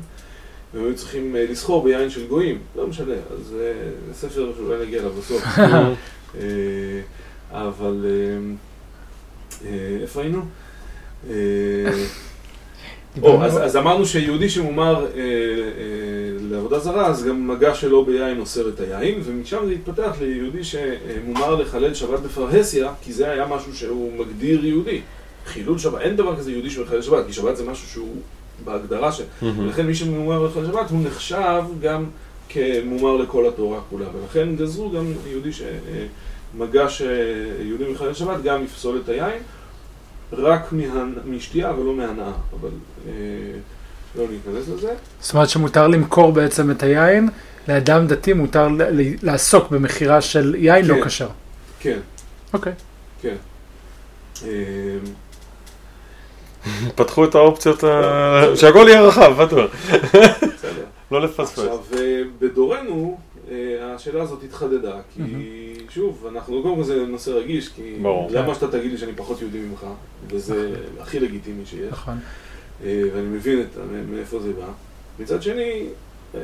והם 0.73 0.86
היו 0.86 0.95
צריכים 0.95 1.36
אה, 1.36 1.45
לסחור 1.49 1.83
ביין 1.83 2.10
של 2.10 2.27
גויים. 2.27 2.60
לא 2.75 2.88
משנה, 2.88 3.13
אז 3.13 3.55
אה, 3.60 3.73
זה 4.07 4.13
ספר 4.13 4.53
שאולי 4.57 4.86
נגיע 4.86 4.99
אליו 4.99 5.12
בסוף. 5.12 5.43
אה, 6.39 6.41
אבל 7.51 8.05
אה, 8.05 8.38
אה, 9.69 9.97
איפה 10.01 10.21
היינו? 10.21 10.41
אה, 13.23 13.30
או, 13.30 13.43
אז, 13.43 13.58
אז 13.65 13.77
אמרנו 13.77 14.06
שיהודי 14.06 14.49
שמומר 14.49 14.95
אה, 14.95 15.19
אה, 15.19 15.23
לעבודה 16.51 16.80
זרה, 16.80 17.08
אז 17.08 17.23
גם 17.23 17.47
מגע 17.47 17.75
שלו 17.75 18.06
ביין 18.06 18.39
אוסר 18.39 18.69
את 18.69 18.80
היין, 18.80 19.21
ומשם 19.23 19.58
זה 19.65 19.71
התפתח 19.71 20.15
ליהודי 20.21 20.63
שמומר 20.63 21.56
לחלל 21.56 21.93
שבת 21.93 22.19
בפרהסיה, 22.19 22.91
כי 23.01 23.13
זה 23.13 23.30
היה 23.30 23.45
משהו 23.47 23.75
שהוא 23.75 24.12
מגדיר 24.17 24.65
יהודי. 24.65 25.01
חילול 25.45 25.77
שבת, 25.77 26.01
אין 26.01 26.15
דבר 26.15 26.38
כזה 26.38 26.51
יהודי 26.51 26.69
שמחלל 26.69 27.01
שבת, 27.01 27.25
כי 27.27 27.34
שבת 27.34 27.58
זה 27.58 27.65
משהו 27.65 27.88
שהוא 27.88 28.15
בהגדרה 28.65 29.12
של... 29.12 29.23
ולכן 29.41 29.86
מי 29.86 29.95
שמומר 29.95 30.43
לחלל 30.43 30.65
שבת 30.65 30.89
הוא 30.89 30.99
נחשב 31.03 31.63
גם 31.82 32.06
כמומר 32.49 33.17
לכל 33.17 33.47
התורה 33.47 33.80
כולה, 33.89 34.06
ולכן 34.06 34.56
גזרו 34.56 34.91
גם 34.91 35.06
יהודי 35.27 35.49
שמגע 35.53 36.89
שיהודי 36.89 37.91
מחלל 37.91 38.13
שבת 38.13 38.43
גם 38.43 38.63
יפסול 38.63 38.99
את 39.03 39.10
היין. 39.10 39.39
רק 40.33 40.71
מה- 40.71 41.03
משתייה 41.25 41.71
ולא 41.71 41.93
מהנאה, 41.93 42.31
אבל 42.59 42.69
אה, 43.07 43.11
לא 44.15 44.23
ניכנס 44.31 44.69
לזה. 44.75 44.93
זאת 45.19 45.33
אומרת 45.33 45.49
שמותר 45.49 45.87
למכור 45.87 46.31
בעצם 46.31 46.71
את 46.71 46.83
היין, 46.83 47.29
לאדם 47.67 48.07
דתי 48.07 48.33
מותר 48.33 48.67
לעסוק 49.23 49.71
במכירה 49.71 50.21
של 50.21 50.55
יין 50.59 50.85
לא 50.85 50.93
כן. 50.95 51.05
כשר. 51.05 51.29
כן, 51.79 51.99
אוקיי. 52.53 52.73
כן. 53.21 53.35
אה, 54.45 54.49
פתחו 56.95 57.25
את 57.25 57.35
האופציות, 57.35 57.83
שהכל 58.55 58.85
יהיה 58.87 59.01
רחב, 59.01 59.43
בטוח. 59.43 59.71
בסדר. 59.91 60.83
לא 61.11 61.21
לפספס. 61.21 61.59
עכשיו, 61.59 61.77
אה, 61.97 62.21
בדורנו, 62.39 63.17
השאלה 63.81 64.23
הזאת 64.23 64.43
התחדדה, 64.43 64.95
כי 65.15 65.21
שוב, 65.89 66.27
אנחנו, 66.31 66.62
קודם 66.63 66.75
כל 66.75 66.83
זה 66.83 67.05
נושא 67.05 67.29
רגיש, 67.29 67.69
כי. 67.69 67.97
למה 68.29 68.55
שאתה 68.55 68.67
תגיד 68.67 68.91
לי 68.91 68.97
שאני 68.97 69.12
פחות 69.15 69.41
יהודי 69.41 69.60
ממך, 69.60 69.86
וזה 70.27 70.75
הכי 70.99 71.19
לגיטימי 71.19 71.65
שיש, 71.65 71.91
נכון. 71.91 72.17
אה, 72.83 73.01
ואני 73.13 73.27
מבין 73.27 73.62
את, 73.62 73.77
מאיפה 74.12 74.39
זה 74.39 74.53
בא. 74.53 74.67
מצד 75.19 75.43
שני, 75.43 75.83
אה, 76.36 76.39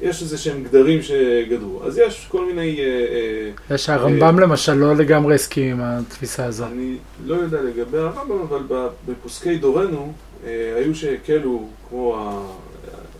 יש 0.00 0.22
איזה 0.22 0.38
שהם 0.38 0.64
גדרים 0.64 1.02
שגדרו. 1.02 1.84
אז 1.84 1.98
יש 1.98 2.26
כל 2.30 2.46
מיני... 2.46 2.80
אה, 2.80 2.84
אה, 2.84 3.74
יש 3.74 3.88
הרמב"ם 3.88 4.38
למשל 4.38 4.74
לא 4.74 4.96
לגמרי 4.96 5.34
הסכים 5.34 5.70
עם 5.70 5.80
התפיסה 5.82 6.44
הזו. 6.44 6.66
אני 6.66 6.96
לא 7.26 7.34
יודע 7.34 7.62
לגבי 7.62 7.98
הרמב"ם, 7.98 8.40
אבל 8.40 8.62
בפוסקי 9.06 9.56
דורנו 9.56 10.12
אה, 10.46 10.72
היו 10.76 10.94
שהקלו, 10.94 11.68
כמו 11.88 12.32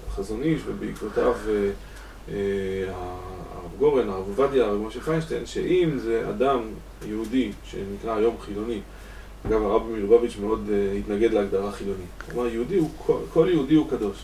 החזון 0.09 0.43
איש 0.43 0.61
ובעקבותיו 0.67 1.33
אה, 1.49 1.53
אה, 1.55 1.71
הרב 2.29 3.71
גורן, 3.79 4.09
הרב 4.09 4.25
עובדיה, 4.39 4.65
הרב 4.65 4.81
משה 4.83 5.01
פיינשטיין, 5.01 5.47
שאם 5.47 5.91
זה 5.99 6.29
אדם 6.31 6.61
יהודי 7.09 7.51
שנקרא 7.65 8.17
היום 8.17 8.35
חילוני, 8.41 8.81
אגב 9.47 9.63
הרב 9.63 9.83
מלובביץ' 9.91 10.37
מאוד 10.41 10.69
אה, 10.73 10.93
התנגד 10.99 11.33
להגדרה 11.33 11.73
חילוני. 11.73 12.05
אמר 12.35 12.47
יהודי 12.47 12.77
הוא, 12.79 12.91
כל, 13.33 13.47
יהודי 13.51 13.75
הוא 13.75 13.91
קדוש. 13.91 14.17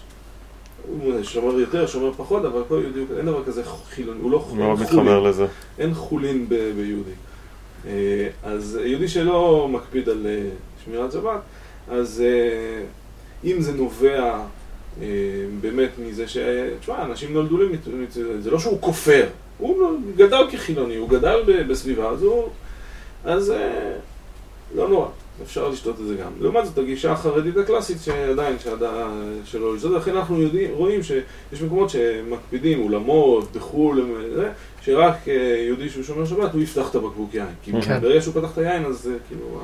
הוא 0.88 1.22
שומר 1.22 1.58
יותר, 1.61 1.87
שומר 1.87 2.12
פחות, 2.12 2.44
אבל 2.44 2.62
כל 2.68 2.80
יהודי 2.82 2.98
הוא 2.98 3.06
קדוש. 3.06 3.18
אין 3.18 3.26
דבר 3.26 3.44
כזה 3.44 3.62
חילוני, 3.90 4.20
הוא 4.20 4.30
לא 4.30 4.44
מאוד 4.54 4.78
אין 4.78 4.87
מתחבר 4.87 5.20
לזה. 5.20 5.46
אין 5.78 5.94
חולין 5.94 6.48
ב- 6.48 6.72
ביהודי. 6.76 7.11
אה, 7.87 8.28
אז 8.42 8.80
יהודי 8.84 9.08
שלא 9.08 9.68
מקפיד 9.72 10.08
על 10.08 10.26
אה, 10.26 10.48
שמירת 10.84 11.12
שבת, 11.12 11.40
אז 11.90 12.22
אה, 12.26 12.82
אם 13.50 13.61
זה 13.61 13.72
נובע 13.72 14.20
אה, 14.20 14.44
באמת 15.61 15.90
מזה 15.98 16.28
ש... 16.28 16.37
תשמע, 16.80 17.04
אנשים 17.04 17.32
נולדו 17.32 17.58
למצ... 17.58 17.87
מצ- 17.87 18.18
זה 18.40 18.50
לא 18.50 18.58
שהוא 18.58 18.78
כופר, 18.80 19.26
הוא 19.58 19.92
גדל 20.16 20.42
כחילוני, 20.50 20.96
הוא 20.96 21.08
גדל 21.08 21.64
בסביבה 21.68 22.08
הזו, 22.08 22.48
אז 23.24 23.50
אה, 23.50 23.92
לא 24.74 24.88
נורא, 24.88 25.08
אפשר 25.42 25.68
לשתות 25.68 26.00
את 26.00 26.06
זה 26.06 26.14
גם. 26.14 26.32
לעומת 26.40 26.66
זאת, 26.66 26.78
הגישה 26.78 27.12
החרדית 27.12 27.56
הקלאסית 27.56 27.96
שעדיין, 28.04 28.58
שעדה, 28.58 29.08
שלא 29.44 29.74
לשתות, 29.74 29.92
לכן 29.92 30.16
אנחנו 30.16 30.42
יודעים, 30.42 30.70
רואים 30.74 31.02
שיש 31.02 31.62
מקומות 31.66 31.90
שמקפידים, 31.90 32.80
אולמות, 32.82 33.52
בחו"ל, 33.56 34.04
זה, 34.34 34.50
שרק 34.88 35.29
אה, 35.29 35.35
יהודי 35.66 35.88
שהוא 35.88 36.05
שומר 36.05 36.24
שבת, 36.24 36.53
הוא 36.53 36.62
יפתח 36.62 36.90
את 36.90 36.94
הבקבוק 36.94 37.35
יין. 37.35 37.46
כי 37.62 37.72
כן. 37.83 38.01
ברגע 38.01 38.20
שהוא 38.20 38.35
פתח 38.35 38.53
את 38.53 38.59
היין, 38.59 38.85
אז 38.85 39.11
אה, 39.12 39.18
כאילו, 39.29 39.61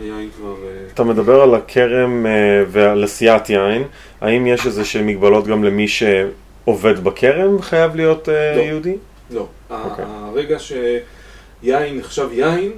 היין 0.00 0.30
כבר... 0.36 0.54
אה, 0.64 0.86
אתה 0.94 1.04
מדבר 1.04 1.40
על 1.40 1.54
הכרם 1.54 2.26
ועל 2.68 3.04
עשיית 3.04 3.50
יין, 3.50 3.82
האם 4.20 4.46
יש 4.46 4.66
איזה 4.66 4.84
שהן 4.84 5.06
מגבלות 5.06 5.46
גם 5.46 5.64
למי 5.64 5.88
שעובד 5.88 7.04
בכרם 7.04 7.62
חייב 7.62 7.96
להיות 7.96 8.28
לא. 8.28 8.60
יהודי? 8.60 8.96
לא. 9.30 9.46
אוקיי. 9.70 10.04
הרגע 10.08 10.56
שיין 10.58 11.98
נחשב 11.98 12.28
יין, 12.32 12.72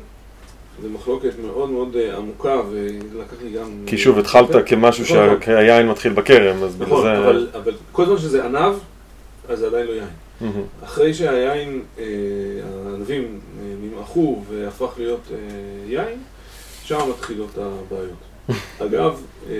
זו 0.83 0.88
מחלוקת 0.88 1.33
מאוד 1.45 1.71
מאוד 1.71 1.97
עמוקה, 2.16 2.61
ולקח 2.71 3.43
לי 3.43 3.51
גם... 3.51 3.69
כי 3.87 3.99
שוב 3.99 4.19
התחלת 4.19 4.49
כמשהו 4.66 5.05
נכון, 5.05 5.27
נכון. 5.27 5.43
שהיין 5.43 5.88
מתחיל 5.88 6.12
בכרם, 6.12 6.62
אז 6.62 6.77
בגלל 6.77 6.88
נכון, 6.88 7.03
זה... 7.03 7.19
אבל, 7.19 7.49
אבל 7.55 7.73
כל 7.93 8.07
זמן 8.07 8.19
שזה 8.19 8.45
ענב, 8.45 8.75
אז 9.49 9.59
זה 9.59 9.66
עדיין 9.66 9.87
לא 9.87 9.93
יין. 9.93 10.09
אחרי 10.85 11.14
שהיין, 11.14 11.83
אה, 11.98 12.05
הענבים 12.87 13.40
אה, 13.59 13.64
נמעכו 13.83 14.44
והפך 14.50 14.88
להיות 14.98 15.20
אה, 15.33 15.37
יין, 15.87 16.18
שם 16.85 17.00
מתחילות 17.11 17.59
הבעיות. 17.59 18.31
אגב, 18.87 19.22
אה, 19.50 19.55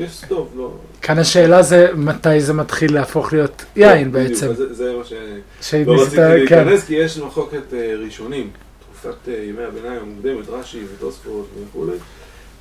יש, 0.00 0.20
טוב, 0.28 0.52
לא... 0.56 0.72
כאן 1.02 1.18
השאלה 1.18 1.62
זה 1.62 1.88
מתי 1.94 2.40
זה 2.40 2.52
מתחיל 2.52 2.94
להפוך 2.94 3.32
להיות 3.32 3.64
יין 3.76 4.12
בדיוק, 4.12 4.30
בעצם. 4.30 4.50
אז 4.50 4.56
זה, 4.56 4.74
זה 4.74 4.96
מה 4.96 5.04
ש... 5.04 5.74
לא 5.74 6.02
רציתי 6.02 6.16
כן. 6.16 6.30
להיכנס, 6.30 6.84
כי 6.84 6.94
יש 6.94 7.18
מחלוקת 7.18 7.74
אה, 7.74 7.94
ראשונים, 8.04 8.50
תקופת 8.80 9.28
אה, 9.28 9.44
ימי 9.44 9.62
הביניים 9.62 10.02
המוקדמת, 10.02 10.48
רש"י 10.48 10.82
ותוספות 10.94 11.48
וכולי, 11.68 11.96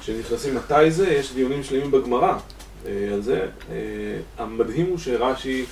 שנכנסים 0.02 0.56
מתי 0.56 0.92
זה, 0.92 1.10
יש 1.10 1.34
דיונים 1.34 1.64
שלמים 1.64 1.92
בגמרא 1.92 2.38
אה, 2.86 3.10
על 3.14 3.22
זה. 3.22 3.40
אה, 3.72 3.76
המדהים 4.38 4.86
הוא 4.86 4.98
שרש"י 4.98 5.66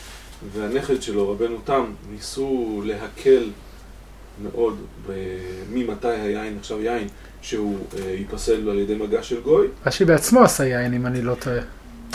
והנכד 0.51 1.01
שלו, 1.01 1.31
רבנו 1.31 1.57
תם, 1.63 1.83
ניסו 2.11 2.81
להקל 2.85 3.43
מאוד 4.43 4.77
ממתי 5.73 6.07
היין 6.07 6.55
נחשב 6.57 6.77
יין, 6.81 7.07
שהוא 7.41 7.77
אה, 7.97 8.11
ייפסל 8.11 8.69
על 8.69 8.79
ידי 8.79 8.95
מגע 8.95 9.23
של 9.23 9.41
גוי. 9.41 9.67
רש"י 9.85 10.05
בעצמו 10.05 10.43
עשה 10.43 10.65
יין, 10.65 10.93
אם 10.93 11.05
אני 11.05 11.21
לא 11.21 11.35
טועה. 11.39 11.59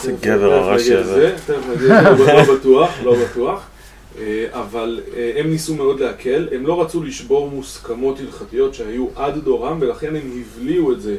זה 0.03 0.12
גבר 0.21 0.53
הרש"י 0.53 0.95
הזה. 0.95 1.35
תכף 1.47 1.69
לזה, 1.69 1.88
לא 2.19 2.55
בטוח, 2.55 2.91
לא 3.03 3.17
בטוח. 3.25 3.67
אה, 4.19 4.47
אבל 4.53 5.01
אה, 5.17 5.33
הם 5.37 5.51
ניסו 5.51 5.75
מאוד 5.75 6.01
להקל, 6.01 6.49
הם 6.53 6.67
לא 6.67 6.83
רצו 6.83 7.03
לשבור 7.03 7.51
מוסכמות 7.51 8.21
הלכתיות 8.21 8.75
שהיו 8.75 9.07
עד 9.17 9.38
דורם, 9.38 9.79
ולכן 9.81 10.17
הם 10.17 10.31
הבליעו 10.41 10.93
את 10.93 11.01
זה 11.01 11.17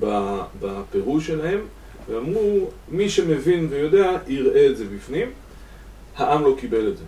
ב- 0.00 0.40
בפירוש 0.60 1.26
שלהם, 1.26 1.60
ואמרו, 2.08 2.70
מי 2.88 3.08
שמבין 3.08 3.66
ויודע, 3.70 4.16
יראה 4.26 4.66
את 4.66 4.76
זה 4.76 4.84
בפנים. 4.96 5.28
העם 6.16 6.44
לא 6.44 6.54
קיבל 6.60 6.88
את 6.88 6.96
זה. 6.96 7.04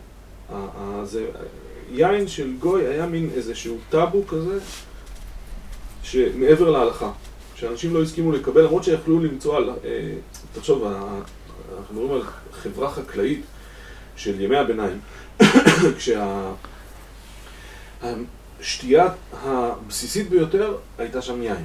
זה- 1.05 1.27
יין 1.95 2.29
של 2.29 2.53
גוי 2.59 2.87
היה 2.87 3.07
מין 3.07 3.31
איזשהו 3.35 3.77
טאבו 3.91 4.27
כזה, 4.27 4.59
שמעבר 6.03 6.71
להלכה, 6.71 7.11
שאנשים 7.55 7.95
לא 7.95 8.03
הסכימו 8.03 8.33
לקבל, 8.33 8.63
למרות 8.63 8.85
שיכלו 8.85 9.21
למצוא 9.21 9.57
על... 9.57 9.71
אה, 9.85 10.13
תחשוב, 10.55 10.85
אנחנו 11.79 11.95
מדברים 11.95 12.13
על 12.13 12.23
חברה 12.53 12.91
חקלאית 12.91 13.41
של 14.17 14.41
ימי 14.41 14.57
הביניים, 14.57 15.01
כשהשתייה 18.61 19.09
הבסיסית 19.43 20.31
ביותר 20.31 20.77
הייתה 20.99 21.23
שם 21.23 21.43
יין. 21.43 21.65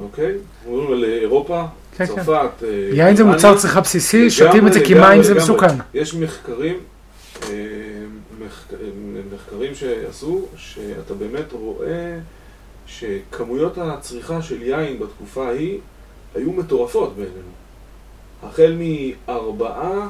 אוקיי? 0.00 0.26
אנחנו 0.58 0.72
מדברים 0.72 0.92
על 0.92 1.04
אירופה, 1.04 1.64
כן, 1.96 2.06
כן. 2.06 2.14
צרפת, 2.14 2.62
אה, 2.64 2.68
יין 2.92 3.16
זה. 3.16 3.24
מוצר 3.24 3.58
צריכה 3.58 3.80
בסיסי, 3.80 4.30
שותים 4.30 4.66
את 4.66 4.72
זה 4.72 4.80
כי 4.84 4.94
מים 4.94 5.22
זה. 5.22 5.34
מסוכן. 5.34 5.66
יש 5.94 6.14
מחקרים, 6.14 6.76
אה, 7.42 7.48
מחק- 8.40 8.72
אה, 8.74 8.78
מחקרים 9.34 9.74
שעשו, 9.74 10.46
שאתה 10.56 11.14
באמת 11.14 11.52
רואה 11.52 12.18
שכמויות 12.86 13.78
הצריכה 13.78 14.42
של 14.42 14.62
יין 14.62 14.98
בתקופה 14.98 15.48
ההיא 15.48 15.78
היו 16.34 16.52
מטורפות 16.52 17.16
בעינינו. 17.16 17.54
החל 18.42 18.76
מארבעה 18.78 20.08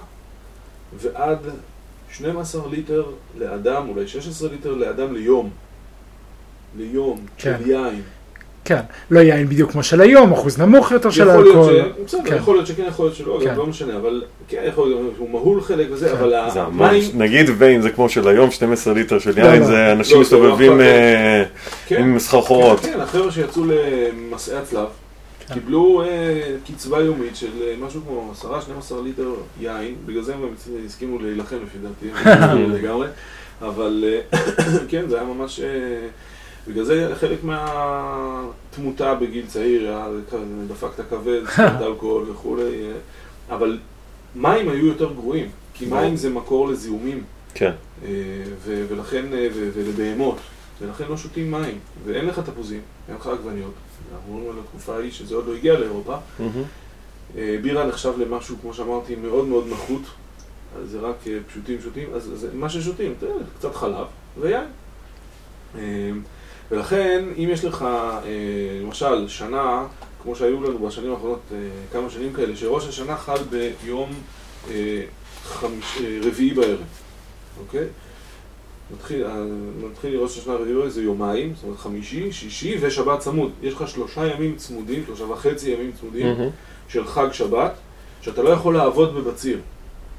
ועד 0.99 1.39
12 2.13 2.69
ליטר 2.71 3.05
לאדם, 3.39 3.89
אולי 3.89 4.09
16 4.09 4.49
ליטר 4.51 4.75
לאדם 4.75 5.15
ליום. 5.15 5.51
ליום, 6.79 7.21
כן. 7.39 7.57
של 7.65 7.71
יין. 7.71 8.03
כן, 8.65 8.81
לא 9.11 9.21
יין 9.21 9.49
בדיוק 9.49 9.73
כמו 9.73 9.83
של 9.83 10.01
היום, 10.01 10.33
אחוז 10.33 10.59
נמוך 10.59 10.91
יותר 10.91 11.11
של 11.11 11.23
יכול 11.29 11.43
להיות 11.43 11.57
אלכוהול. 11.57 11.93
בסדר, 12.07 12.21
כן. 12.25 12.37
יכול 12.37 12.55
להיות 12.55 12.67
שכן, 12.67 12.83
יכול 12.89 13.07
להיות 13.07 13.17
שלא, 13.17 13.41
כן. 13.45 13.55
לא 13.55 13.67
משנה, 13.67 13.97
אבל 13.97 14.23
כן, 14.49 14.63
יכול 14.69 14.89
להיות 14.89 15.13
שהוא 15.17 15.31
מהול 15.31 15.61
חלק 15.61 15.87
וזה, 15.91 16.09
כן. 16.09 16.17
אבל 16.17 16.51
זה 16.53 16.63
המים... 16.63 16.95
ממש, 16.95 17.11
נגיד 17.15 17.47
ואם 17.59 17.83
זה 17.83 17.91
כמו 17.91 18.09
של 18.09 18.29
היום, 18.29 18.51
12 18.51 18.95
ליטר 18.95 19.19
של 19.19 19.39
יין, 19.39 19.61
לא. 19.61 19.67
זה 19.67 19.93
אנשים 19.93 20.19
לא, 20.19 20.25
זה 20.25 20.37
לא 20.37 20.43
מסתובבים 20.43 20.73
יכול 20.73 20.81
אה, 20.81 21.45
כן, 21.87 22.03
עם 22.03 22.19
סחרחורות. 22.19 22.81
כן, 22.81 22.93
כן, 22.93 23.01
החבר'ה 23.01 23.33
שיצאו 23.33 23.63
למסעי 23.65 24.57
הצלב, 24.57 24.87
כן. 25.49 25.55
קיבלו 25.55 26.03
אה, 26.03 26.41
קצבה 26.67 27.01
יומית 27.01 27.37
של 27.37 27.53
אה, 27.63 27.75
משהו 27.87 28.01
כמו 28.07 28.33
10-12 28.43 28.95
ליטר 29.05 29.35
יין, 29.61 29.95
בגלל 30.07 30.23
זה 30.23 30.35
הם 30.35 30.41
הסכימו 30.87 31.19
להילחם 31.19 31.57
לפי 31.67 31.79
דעתי, 31.79 32.31
לגמרי, 32.79 33.07
אבל 33.63 34.05
כן, 34.91 35.05
זה 35.09 35.17
היה 35.17 35.25
ממש... 35.25 35.61
בגלל 36.69 36.85
זה 36.85 37.13
חלק 37.21 37.39
מהתמותה 37.45 39.15
בגיל 39.15 39.47
צעיר, 39.47 39.89
היה 39.89 40.07
כזה, 40.31 40.45
דפקת 40.69 41.05
כבד, 41.11 41.41
שתית 41.51 41.81
אלכוהול 41.81 42.31
וכולי, 42.31 42.63
אה, 42.63 42.93
אבל 43.57 43.79
מים 44.35 44.69
היו 44.69 44.87
יותר 44.87 45.13
גרועים, 45.13 45.51
כי. 45.75 45.87
מים 45.87 46.17
זה 46.17 46.31
מקור 46.31 46.69
לזיהומים. 46.69 47.23
כן. 47.55 47.73
אה, 48.05 48.09
ו- 48.65 48.85
ולכן, 48.89 49.25
אה, 49.33 49.49
ו- 49.55 49.71
ולבהמות, 49.75 50.39
ולכן 50.81 51.05
לא 51.09 51.17
שותים 51.17 51.51
מים, 51.51 51.79
ואין 52.05 52.27
לך 52.27 52.39
תפוזים, 52.39 52.81
אין 53.09 53.17
לך 53.17 53.27
עגבניות. 53.27 53.75
אנחנו 54.15 54.35
מדברים 54.35 54.51
על 54.53 54.63
התקופה 54.65 54.97
ההיא 54.97 55.13
שזה 55.13 55.35
עוד 55.35 55.47
לא 55.47 55.55
הגיע 55.55 55.79
לאירופה. 55.79 56.17
בירה 57.63 57.87
נחשב 57.87 58.13
למשהו, 58.19 58.57
כמו 58.63 58.75
שאמרתי, 58.75 59.15
מאוד 59.17 59.49
מאוד 59.49 59.65
נחות, 59.71 60.03
אז 60.79 60.91
זה 60.91 60.99
רק 61.01 61.17
פשוטים 61.47 61.79
פשוטים, 61.79 62.09
אז 62.15 62.31
זה 62.35 62.49
מה 62.55 62.69
ששותים, 62.69 63.15
קצת 63.59 63.75
חלב 63.75 64.07
ויין. 64.41 64.65
ולכן, 66.71 67.25
אם 67.39 67.49
יש 67.53 67.65
לך, 67.65 67.83
אה, 67.83 68.81
למשל, 68.83 69.29
שנה, 69.29 69.87
כמו 70.23 70.37
שהיו 70.37 70.63
לנו 70.63 70.79
בשנים 70.79 71.13
האחרונות, 71.13 71.41
אה, 71.53 71.59
כמה 71.93 72.11
שנים 72.11 72.33
כאלה, 72.33 72.57
שראש 72.57 72.89
השנה 72.89 73.17
חל 73.17 73.39
ביום 73.51 74.11
אה, 74.71 75.03
חמיש, 75.45 75.99
רביעי 76.23 76.55
בערב, 76.55 76.79
אוקיי? 77.61 77.87
מתחיל, 78.95 79.27
מתחיל 79.91 80.17
ראש 80.17 80.39
השנה 80.39 80.53
הרביעי 80.53 80.75
בערב 80.75 80.89
זה 80.89 81.03
יומיים, 81.03 81.55
זאת 81.55 81.65
אומרת 81.65 81.79
חמישי, 81.79 82.33
שישי 82.33 82.77
ושבת 82.81 83.19
צמוד. 83.19 83.51
יש 83.63 83.75
לך 83.75 83.89
שלושה 83.89 84.27
ימים 84.27 84.57
צמודים, 84.57 85.03
שלושה 85.07 85.25
וחצי 85.25 85.71
ימים 85.71 85.93
צמודים 86.01 86.27
מהמם. 86.27 86.51
של 86.89 87.07
חג 87.07 87.33
שבת, 87.33 87.73
שאתה 88.21 88.43
לא 88.43 88.49
יכול 88.49 88.77
לעבוד 88.77 89.15
בבציר. 89.15 89.59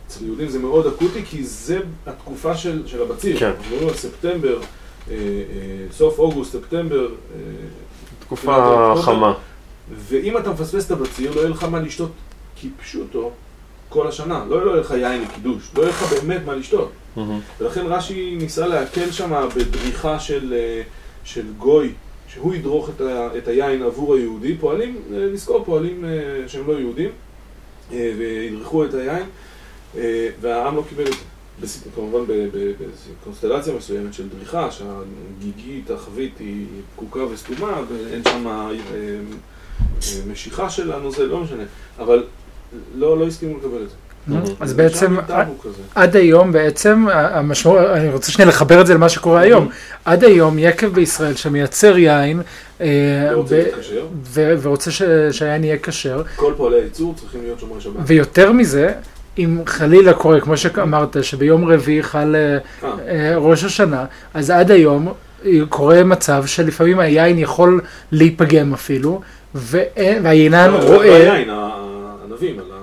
אצל 0.07 0.25
יהודים 0.25 0.49
זה 0.49 0.59
מאוד 0.59 0.87
אקוטי, 0.87 1.25
כי 1.25 1.43
זה 1.43 1.79
התקופה 2.05 2.57
של, 2.57 2.87
של 2.87 3.01
הבציר. 3.01 3.39
כן. 3.39 3.45
אנחנו 3.45 3.63
מדברים 3.63 3.89
על 3.89 3.95
ספטמבר, 3.95 4.59
סוף 5.91 6.19
אוגוסט, 6.19 6.51
ספטמבר, 6.51 7.05
אה, 7.05 7.39
תקופה 8.19 8.93
חמה. 9.01 9.33
ואם 9.95 10.37
אתה 10.37 10.51
מפספס 10.51 10.85
את 10.85 10.91
הבציר, 10.91 11.31
לא 11.35 11.41
יהיה 11.41 11.49
לך 11.49 11.63
מה 11.63 11.79
לשתות 11.79 12.11
כפשוטו 12.61 13.31
כל 13.89 14.07
השנה. 14.07 14.45
לא 14.49 14.55
יהיה 14.55 14.81
לך 14.81 14.91
יין 14.91 15.21
לקידוש, 15.21 15.71
לא 15.75 15.81
יהיה 15.81 15.89
לך 15.89 16.13
באמת 16.13 16.41
מה 16.45 16.55
לשתות. 16.55 16.91
ולכן 17.59 17.85
רש"י 17.85 18.35
ניסה 18.35 18.67
להקל 18.67 19.11
שם 19.11 19.47
בדריכה 19.55 20.19
של, 20.19 20.53
אה, 20.53 20.81
של 21.23 21.45
גוי, 21.57 21.91
שהוא 22.27 22.55
ידרוך 22.55 22.89
את, 22.89 23.01
ה, 23.01 23.29
את 23.37 23.47
היין 23.47 23.83
עבור 23.83 24.15
היהודי. 24.15 24.57
פועלים, 24.57 24.95
אה, 25.13 25.17
לזכור, 25.17 25.63
פועלים 25.65 26.05
אה, 26.05 26.09
שהם 26.47 26.67
לא 26.67 26.73
יהודים, 26.79 27.09
אה, 27.91 28.11
וידרכו 28.17 28.85
את 28.85 28.93
היין, 28.93 29.25
אה, 29.97 30.29
והעם 30.41 30.75
לא 30.75 30.83
קיבל 30.89 31.03
את 31.03 31.13
זה. 31.13 31.19
בס- 31.61 31.83
כמובן 31.95 32.19
בקונסטלציה 33.21 33.73
מסוימת 33.73 34.13
של 34.13 34.23
דריכה, 34.37 34.67
שהגיגית, 34.71 35.91
החבית 35.91 36.39
היא 36.39 36.65
פקוקה 36.95 37.19
וסתומה, 37.23 37.81
ואין 37.89 38.21
שם 38.27 38.47
אה, 38.47 38.69
אה, 38.93 39.17
משיכה 40.31 40.69
של 40.69 40.91
הנוזל, 40.91 41.23
לא 41.23 41.39
משנה, 41.39 41.63
אבל 41.99 42.23
לא, 42.95 43.19
לא 43.19 43.27
הסכימו 43.27 43.57
לקבל 43.57 43.83
את 43.83 43.89
זה. 43.89 43.95
מהמם. 44.27 44.45
אז 44.59 44.73
בעצם. 44.73 45.15
עד 45.95 46.15
היום 46.15 46.51
בעצם, 46.51 47.05
המשמעות, 47.13 47.79
אני 47.79 48.09
רוצה 48.09 48.31
שנייה 48.31 48.49
לחבר 48.49 48.81
את 48.81 48.87
זה 48.87 48.93
למה 48.93 49.09
שקורה 49.09 49.41
היום. 49.41 49.69
עד 50.05 50.23
היום 50.23 50.59
יקב 50.59 50.87
בישראל 50.87 51.35
שמייצר 51.35 51.97
יין, 51.97 52.41
אה, 52.81 52.87
לא 53.31 53.45
ורוצה 54.33 54.91
שהיין 55.31 55.63
יהיה 55.63 55.77
כשר, 55.77 56.23
כל 56.35 56.53
פועלי 56.57 56.75
הייצור 56.81 57.15
צריכים 57.15 57.41
להיות 57.41 57.59
שומרי 57.59 57.81
שבת. 57.81 57.93
ויותר 58.05 58.51
מזה, 58.51 58.93
אם 59.37 59.57
חלילה 59.65 60.13
קורה, 60.13 60.39
כמו 60.41 60.57
שאמרת, 60.57 61.17
שביום 61.21 61.65
רביעי 61.71 62.03
חל 62.03 62.35
אה, 62.35 62.57
אה, 62.87 62.93
אה, 63.31 63.37
ראש 63.37 63.63
השנה, 63.63 64.05
אז 64.33 64.49
עד 64.49 64.71
היום 64.71 65.07
אה, 65.45 65.51
קורה 65.69 66.03
מצב 66.03 66.43
שלפעמים 66.45 66.99
היין 66.99 67.39
יכול 67.39 67.81
להיפגם 68.11 68.73
אפילו, 68.73 69.21
ואין- 69.55 70.25
והיינן 70.25 70.71
לא, 70.71 70.79
לא 70.79 70.95
רואה... 70.95 71.33
היין, 71.33 71.49
ה- 71.49 71.53
הענבים, 72.21 72.59
על 72.59 72.65
ה- 72.65 72.69
זה, 72.69 72.73
אתה 72.73 72.73
לא 72.73 72.74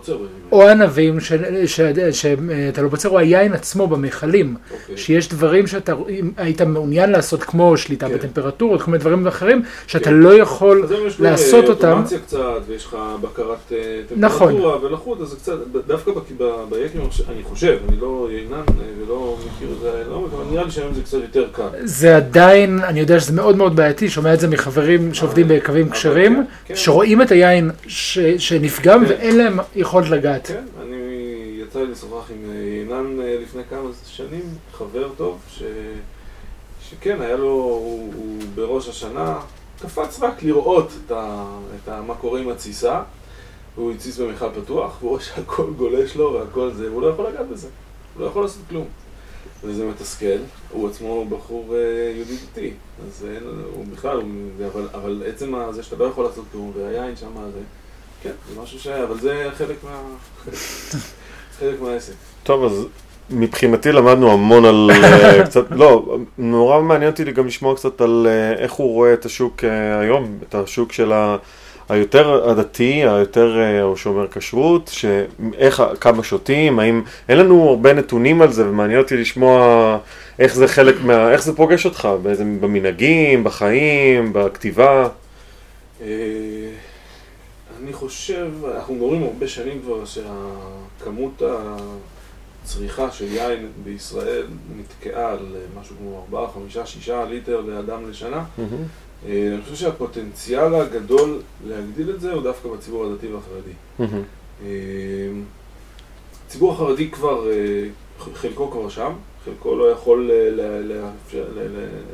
בוצר 0.00 0.18
או 0.52 0.68
ענבים 0.68 1.20
שאתה 1.20 2.82
לא 2.82 2.88
בוצר, 2.88 3.08
או 3.08 3.18
היין 3.18 3.52
עצמו 3.52 3.86
במכלים. 3.86 4.56
אוקיי. 4.72 4.96
שיש 4.96 5.28
דברים 5.28 5.66
שאתה 5.66 5.92
היית 6.36 6.62
מעוניין 6.62 7.10
לעשות, 7.10 7.42
כמו 7.42 7.76
שליטה 7.76 8.08
כן. 8.08 8.14
בטמפרטורות, 8.14 8.82
כל 8.82 8.90
מיני 8.90 9.00
דברים 9.00 9.26
אחרים, 9.26 9.62
שאתה 9.86 10.04
כן. 10.04 10.14
לא 10.14 10.34
יכול 10.34 10.82
אז 10.84 10.90
היום 10.90 11.06
יש 11.06 11.18
לו, 11.18 11.24
לעשות 11.24 11.64
אה, 11.64 11.70
אותם. 11.70 11.88
אוטומציה 11.88 12.18
קצת, 12.18 12.38
ויש 12.66 12.84
לך 12.84 12.96
בקרת 13.20 13.72
אה, 13.72 14.00
נכון. 14.16 14.48
טמפרטורה 14.52 14.84
ולחות, 14.84 15.20
אז 15.20 15.28
זה 15.28 15.36
קצת, 15.36 15.54
דווקא 15.86 16.10
ביקים, 16.70 17.00
אני 17.28 17.42
חושב- 17.42 17.78
אני 17.88 17.96
לא 18.00 18.28
יינן 18.32 18.52
אה, 18.52 18.64
ולא 19.06 19.36
מכיר 19.46 19.68
את 19.76 19.80
זה 19.82 20.02
לעומק, 20.08 20.30
אבל 20.34 20.44
נראה 20.50 20.64
לי 20.64 20.70
שהיום 20.70 20.94
זה 20.94 21.02
קצת 21.02 21.18
יותר 21.22 21.46
קל. 21.52 21.68
זה 21.84 22.16
עדיין, 22.16 22.80
אני 22.84 23.00
יודע 23.00 23.20
שזה 23.20 23.32
מאוד 23.32 23.56
מאוד 23.56 23.76
בעייתי, 23.76 24.08
שומע 24.08 24.34
את 24.34 24.40
זה 24.40 24.48
מחברים 24.48 25.14
שעובדים 25.14 25.48
בקווים 25.48 25.90
כשרים, 25.90 26.44
כן. 26.66 26.76
שרואים 26.76 27.22
את 27.22 27.30
היין 27.30 27.70
שנפגם. 28.38 29.04
ואין 29.08 29.36
להם 29.36 29.58
יכולת 29.76 29.89
לגעת. 30.10 30.46
כן, 30.46 30.64
אני 30.80 30.96
יצא 31.62 31.80
לי 31.80 31.86
לשוחח 31.86 32.30
עם 32.30 32.50
אה, 32.50 32.56
יינן 32.56 33.20
אה, 33.20 33.38
לפני 33.42 33.62
כמה 33.70 33.90
שנים, 34.06 34.42
חבר 34.72 35.08
טוב, 35.16 35.40
ש... 35.48 35.62
שכן, 36.82 37.20
היה 37.20 37.36
לו, 37.36 37.48
הוא, 37.48 38.12
הוא 38.14 38.36
בראש 38.54 38.88
השנה, 38.88 39.40
קפץ 39.82 40.20
רק 40.20 40.42
לראות 40.42 40.92
את, 41.06 41.10
ה... 41.10 41.46
את 41.82 41.88
ה... 41.88 42.02
מה 42.02 42.14
קורה 42.14 42.40
עם 42.40 42.48
התסיסה, 42.48 43.02
הוא 43.76 43.92
התסיס 43.92 44.18
במכל 44.18 44.48
פתוח, 44.62 44.96
והוא 45.00 45.10
רואה 45.10 45.22
שהכל 45.22 45.70
גולש 45.76 46.16
לו 46.16 46.32
והכל 46.32 46.70
זה, 46.72 46.90
והוא 46.90 47.02
לא 47.02 47.06
יכול 47.06 47.26
לגעת 47.28 47.48
בזה, 47.48 47.68
הוא 48.14 48.22
לא 48.22 48.26
יכול 48.26 48.42
לעשות 48.42 48.62
כלום. 48.68 48.86
וזה 49.64 49.86
מתסכל, 49.86 50.38
הוא 50.70 50.88
עצמו 50.88 51.24
בחור 51.24 51.74
אה, 51.76 52.12
יהודי 52.16 52.36
דתי, 52.36 52.72
אז 53.06 53.26
אין, 53.34 53.42
הוא 53.74 53.84
בכלל, 53.92 54.20
אבל 54.94 55.22
עצם 55.26 55.54
זה 55.70 55.82
שאתה 55.82 55.96
לא 55.96 56.04
יכול 56.04 56.24
לעשות 56.24 56.44
כלום, 56.52 56.72
והיין 56.76 57.16
שם 57.16 57.32
זה, 57.52 57.60
כן, 58.22 58.30
זה 58.54 58.60
משהו 58.62 58.78
ש... 58.78 58.86
אבל 58.86 59.18
זה 59.18 59.48
חלק 59.58 59.76
מה... 59.84 60.00
חלק 61.58 61.80
מהעסק. 61.80 62.12
טוב, 62.42 62.64
אז 62.64 62.86
מבחינתי 63.30 63.92
למדנו 63.92 64.32
המון 64.32 64.64
על 64.64 64.90
אה, 64.90 65.42
קצת, 65.46 65.64
לא, 65.70 66.16
נורא 66.38 66.80
מעניין 66.80 67.10
אותי 67.10 67.24
גם 67.24 67.46
לשמוע 67.46 67.76
קצת 67.76 68.00
על 68.00 68.26
אה, 68.30 68.62
איך 68.62 68.72
הוא 68.72 68.94
רואה 68.94 69.12
את 69.12 69.24
השוק 69.24 69.64
אה, 69.64 70.00
היום, 70.00 70.38
את 70.48 70.54
השוק 70.54 70.92
של 70.92 71.12
ה... 71.12 71.36
היותר 71.88 72.50
הדתי, 72.50 73.02
היותר 73.04 73.56
שומר 73.96 74.26
כשרות, 74.32 74.90
שאיך, 74.92 75.82
כמה 76.00 76.22
שותים, 76.22 76.78
האם, 76.78 77.02
אין 77.28 77.38
לנו 77.38 77.68
הרבה 77.68 77.92
נתונים 77.92 78.42
על 78.42 78.52
זה, 78.52 78.68
ומעניין 78.68 79.00
אותי 79.00 79.16
לשמוע 79.16 79.98
איך 80.38 80.54
זה 80.54 80.68
חלק 80.68 80.94
מה, 81.02 81.32
איך 81.32 81.42
זה 81.42 81.56
פוגש 81.56 81.84
אותך, 81.84 82.08
באיזה, 82.22 82.44
במנהגים, 82.44 83.44
בחיים, 83.44 84.32
בכתיבה. 84.32 85.08
אה, 87.90 87.94
אני 87.94 87.98
חושב, 87.98 88.50
אנחנו 88.74 88.94
מדברים 88.94 89.22
הרבה 89.22 89.48
שנים 89.48 89.82
כבר 89.82 90.04
שהכמות 90.04 91.42
הצריכה 92.64 93.10
של 93.10 93.24
יין 93.24 93.66
בישראל 93.84 94.46
נתקעה 94.76 95.32
על 95.32 95.56
משהו 95.80 95.96
כמו 95.98 96.24
4, 96.32 96.50
5, 96.54 96.78
6 96.78 97.10
ליטר 97.30 97.60
לאדם 97.60 98.10
לשנה. 98.10 98.44
אה, 99.26 99.50
אני 99.54 99.62
חושב 99.62 99.74
שהפוטנציאל 99.74 100.74
הגדול 100.74 101.40
להגדיל 101.68 102.10
את 102.10 102.20
זה 102.20 102.32
הוא 102.32 102.42
דווקא 102.42 102.68
בציבור 102.68 103.04
הדתי 103.06 103.26
והחרדי. 103.26 103.72
אה, 104.64 104.68
הציבור 106.46 106.72
החרדי 106.72 107.10
כבר, 107.10 107.50
אה, 107.50 107.88
חלקו 108.34 108.70
כבר 108.70 108.88
שם, 108.88 109.12
חלקו 109.44 109.76
לא 109.76 109.90
יכול 109.90 110.30
אה, 110.30 110.80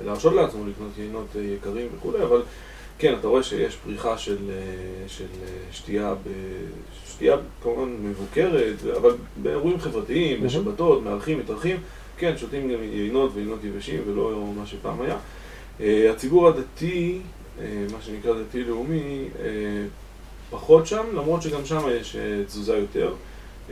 להרשות 0.04 0.32
לעצמו 0.32 0.64
לקנות 0.66 0.90
יינות 0.98 1.26
אה, 1.36 1.40
יקרים 1.40 1.86
וכולי, 1.96 2.22
אבל 2.22 2.42
כן, 2.98 3.14
אתה 3.20 3.28
רואה 3.28 3.42
שיש 3.42 3.76
פריחה 3.76 4.18
של, 4.18 4.36
אה, 4.50 5.08
של 5.08 5.24
אה, 5.42 5.48
שתייה, 5.72 6.14
ב- 6.14 7.08
שתייה 7.08 7.36
כמובן 7.62 7.96
מבוקרת, 8.02 8.74
אבל 8.96 9.10
באירועים 9.42 9.80
חברתיים, 9.80 10.36
מהמם. 10.36 10.46
בשבתות, 10.46 11.02
מארחים, 11.02 11.38
מתארחים, 11.38 11.76
כן, 12.18 12.36
שותים 12.36 12.72
גם 12.72 12.82
יינות 12.82 13.30
ויינות 13.34 13.64
יבשים 13.64 14.00
ולא 14.06 14.52
מה 14.56 14.66
שפעם 14.66 15.00
היה. 15.00 15.16
אה, 15.80 16.10
הציבור 16.10 16.48
הדתי, 16.48 17.20
מה 17.92 17.98
שנקרא 18.00 18.32
דתי-לאומי, 18.32 19.28
פחות 20.50 20.86
שם, 20.86 21.04
למרות 21.14 21.42
שגם 21.42 21.64
שם 21.64 21.80
יש 22.00 22.16
תזוזה 22.46 22.76
יותר 22.76 23.14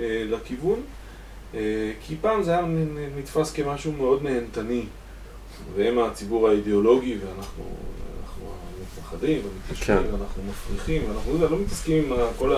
לכיוון. 0.01 0.81
כי 2.01 2.17
פעם 2.21 2.43
זה 2.43 2.51
היה 2.51 2.67
נתפס 3.19 3.53
כמשהו 3.53 3.93
מאוד 3.93 4.23
נהנתני, 4.23 4.83
והם 5.77 5.99
הציבור 5.99 6.49
האידיאולוגי, 6.49 7.19
ואנחנו 7.19 7.39
אנחנו 7.39 7.65
המתנחלים, 9.13 9.43
והמתיישבים, 9.45 9.97
כן. 9.97 10.15
ואנחנו 10.15 10.43
מפריחים, 10.49 11.03
ואנחנו 11.09 11.39
לא 11.51 11.59
מתעסקים 11.59 12.13
עם 12.13 12.19
כל 12.39 12.57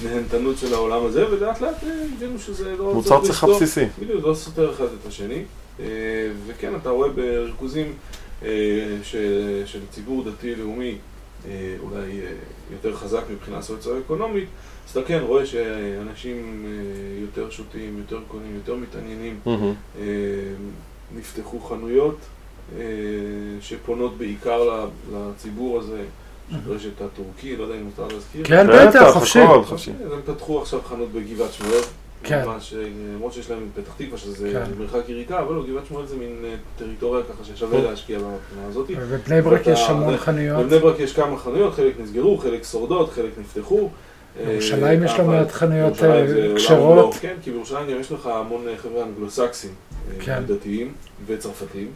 הנהנתנות 0.00 0.58
של 0.58 0.74
העולם 0.74 1.04
הזה, 1.04 1.30
ולאט 1.30 1.60
לאט 1.60 1.84
אה, 1.84 2.04
הבינו 2.16 2.38
שזה 2.38 2.76
לא... 2.78 2.94
מוצר 2.94 3.22
צריכה 3.24 3.46
בסיסי. 3.46 3.84
בדיוק, 3.98 4.24
לא 4.24 4.34
סותר 4.34 4.72
אחד 4.72 4.84
את 4.84 5.06
השני. 5.06 5.42
אה, 5.80 5.86
וכן, 6.46 6.76
אתה 6.76 6.90
רואה 6.90 7.08
בריכוזים 7.08 7.92
אה, 8.42 8.48
של, 9.02 9.62
של 9.66 9.80
ציבור 9.90 10.24
דתי-לאומי, 10.24 10.98
אולי 11.80 12.20
יותר 12.72 12.96
חזק 12.96 13.22
מבחינה 13.32 13.62
סוציו-אקונומית, 13.62 14.48
אז 14.86 14.90
אתה 14.90 15.02
כן 15.02 15.20
רואה 15.26 15.46
שאנשים 15.46 16.66
יותר 17.20 17.50
שותים, 17.50 17.98
יותר 17.98 18.20
קונים, 18.28 18.54
יותר 18.54 18.76
מתעניינים. 18.76 19.40
נפתחו 21.16 21.60
חנויות 21.60 22.16
שפונות 23.60 24.18
בעיקר 24.18 24.64
ל- 24.64 24.86
לציבור 25.14 25.78
הזה, 25.78 26.02
רשת 26.66 27.00
הטורקי, 27.00 27.56
לא 27.56 27.62
יודע 27.62 27.74
אם 27.74 27.84
מותר 27.84 28.14
להזכיר. 28.14 28.44
כן, 28.44 28.66
בטח, 28.66 29.10
חופשי. 29.12 29.40
אז 30.06 30.12
הם 30.12 30.20
פתחו 30.24 30.62
עכשיו 30.62 30.80
חנות 30.88 31.12
בגבעת 31.12 31.52
שמואל. 31.52 31.80
כן. 32.22 32.42
אה, 32.48 32.56
למרות 33.14 33.32
שיש 33.32 33.50
להם 33.50 33.68
פתח 33.74 33.92
תקווה 33.96 34.18
שזה 34.18 34.50
כן. 34.52 34.70
מרחק 34.78 35.08
יריקה, 35.08 35.40
אבל 35.40 35.54
לא, 35.54 35.64
גבעת 35.66 35.86
שמואל 35.86 36.06
זה 36.06 36.16
מין 36.16 36.36
אה, 36.44 36.54
טריטוריה 36.78 37.22
ככה 37.22 37.44
ששווה 37.44 37.82
להשקיע 37.82 38.18
מהבחינה 38.18 38.66
הזאת. 38.68 38.90
בבני 38.90 39.42
ברק 39.42 39.66
יש 39.66 39.80
המון 39.80 40.16
חנויות. 40.16 40.66
בבני 40.66 40.78
ברק 40.78 41.00
יש 41.00 41.12
כמה 41.12 41.38
חנויות, 41.38 41.74
חלק 41.74 42.00
נסגרו, 42.00 42.38
חלק 42.38 42.64
שורדות, 42.64 43.12
חלק 43.12 43.30
נפתחו. 43.40 43.90
בירושלים 44.46 45.04
יש 45.04 45.12
לא 45.18 45.24
מעט 45.24 45.50
חנויות, 45.52 46.02
אה, 46.02 46.26
כשרות. 46.56 47.14
כן, 47.20 47.34
כי 47.42 47.50
בירושלים 47.50 47.90
גם 47.90 48.00
יש 48.00 48.12
לך 48.12 48.26
המון 48.26 48.68
אה, 48.68 48.76
חבר'ה 48.76 49.02
אנגלוסקסים, 49.02 49.70
אה, 49.70 50.24
כן. 50.24 50.42
דתיים 50.46 50.92
וצרפתים, 51.26 51.88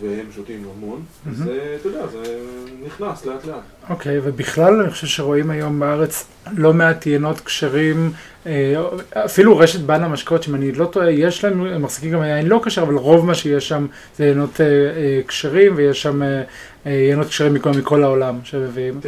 והם 0.00 0.26
שותים 0.34 0.64
המון, 0.76 1.02
מהמם. 1.24 1.36
זה, 1.36 1.76
אתה 1.80 1.88
יודע, 1.88 2.06
זה 2.06 2.40
נכנס 2.86 3.26
לאט 3.26 3.44
לאט. 3.44 3.62
אוקיי, 3.90 4.18
ובכלל 4.22 4.80
אני 4.80 4.90
חושב 4.90 5.06
שרואים 5.06 5.50
היום 5.50 5.80
בארץ 5.80 6.26
לא 6.56 6.72
מעט 6.72 7.06
יינות 7.06 7.40
כשרים, 7.40 8.12
אה, 8.46 8.74
אפילו 9.12 9.58
רשת 9.58 9.80
בנה 9.80 10.08
משקאות, 10.08 10.42
שאם 10.42 10.54
אני 10.54 10.72
לא 10.72 10.84
טועה, 10.86 11.10
יש 11.10 11.44
להם, 11.44 11.66
הם 11.66 11.82
מחזיקים 11.82 12.12
גם 12.12 12.22
יין 12.22 12.46
לא 12.46 12.60
כשר, 12.64 12.82
אבל 12.82 12.94
רוב 12.94 13.26
מה 13.26 13.34
שיש 13.34 13.68
שם 13.68 13.86
זה 14.16 14.26
יינות 14.26 14.60
אה, 14.60 14.66
אה, 14.66 15.20
כשרים, 15.28 15.72
ויש 15.76 16.02
שם 16.02 16.22
אה, 16.22 16.42
אה, 16.86 16.92
יינות 16.92 17.26
כשרים 17.26 17.54
מכל, 17.54 17.70
מכל 17.70 18.02
העולם 18.04 18.38
שמביאים. 18.44 19.00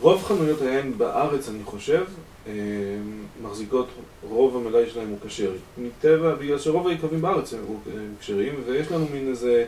רוב 0.00 0.22
חנויות 0.24 0.62
היין 0.62 0.98
בארץ, 0.98 1.48
אני 1.48 1.64
חושב, 1.64 2.02
אה, 2.46 2.52
מחזיקות, 3.42 3.88
רוב 4.22 4.56
המלאי 4.56 4.90
שלהם 4.90 5.08
הוא 5.08 5.18
כשר. 5.26 5.50
מטבע, 5.78 6.34
בגלל 6.34 6.58
שרוב 6.58 6.88
היקבים 6.88 7.22
בארץ 7.22 7.54
הם 7.54 7.60
כשרים, 8.20 8.54
ויש 8.66 8.92
לנו 8.92 9.06
מין 9.12 9.28
איזה 9.28 9.64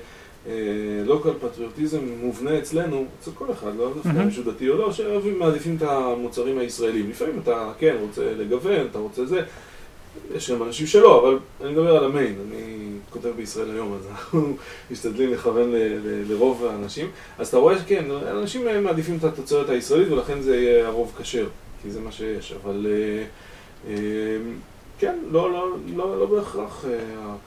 לוקל 1.07 1.31
פטריוטיזם 1.41 1.99
מובנה 2.21 2.59
אצלנו, 2.59 3.05
אצל 3.21 3.31
כל 3.35 3.53
אחד, 3.53 3.71
לא 3.79 3.93
דווקא. 3.95 4.09
מישהו 4.09 4.43
דתי 4.53 4.69
או 4.69 4.77
לא, 4.77 4.93
שאוהבים, 4.93 5.39
מעדיפים 5.39 5.77
את 5.77 5.83
המוצרים 5.83 6.59
הישראלים. 6.59 7.11
לפעמים 7.11 7.39
אתה, 7.43 7.73
כן, 7.79 7.97
רוצה 8.01 8.33
לגוון, 8.39 8.87
אתה 8.91 8.99
רוצה 8.99 9.25
זה. 9.27 9.43
יש 10.35 10.51
גם 10.51 10.63
אנשים 10.63 10.87
שלא, 10.87 11.23
אבל 11.23 11.39
אני 11.61 11.73
מדבר 11.73 11.97
על 11.97 12.05
המיין, 12.05 12.35
אני 12.51 12.63
כותב 13.11 13.29
בישראל 13.37 13.71
היום, 13.71 13.95
אז 13.95 14.07
אנחנו 14.11 14.57
משתדלים 14.91 15.33
לכוון 15.33 15.73
ל- 15.73 15.77
ל- 15.77 16.25
לרוב 16.33 16.65
האנשים. 16.65 17.11
אז 17.39 17.49
אתה 17.49 17.57
רואה 17.57 17.79
שכן, 17.79 18.05
אנשים 18.31 18.69
אה, 18.69 18.81
מעדיפים 18.81 19.17
את 19.17 19.25
התוצרת 19.25 19.69
הישראלית 19.69 20.09
ולכן 20.11 20.41
זה 20.41 20.57
יהיה 20.57 20.87
הרוב 20.87 21.13
כשר, 21.19 21.47
כי 21.83 21.91
זה 21.91 22.01
מה 22.01 22.13
שיש, 22.13 22.55
אבל 22.63 22.87
אה, 22.91 22.93
אה, 22.93 23.25
כן, 25.01 25.19
לא, 25.31 25.53
לא, 25.53 25.77
לא, 25.97 26.19
לא 26.19 26.27
בהכרח 26.27 26.85
אה, 26.85 26.99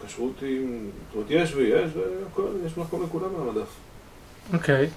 הכשרות 0.04 0.34
היא, 0.42 0.68
זאת 1.08 1.16
אומרת, 1.16 1.28
יש 1.30 1.56
ויש, 1.56 1.92
והכל, 1.96 2.48
יש 2.66 2.78
מקום 2.78 3.04
לכולם 3.04 3.30
על 3.42 3.50
המדף. 3.50 3.68
אוקיי. 4.54 4.88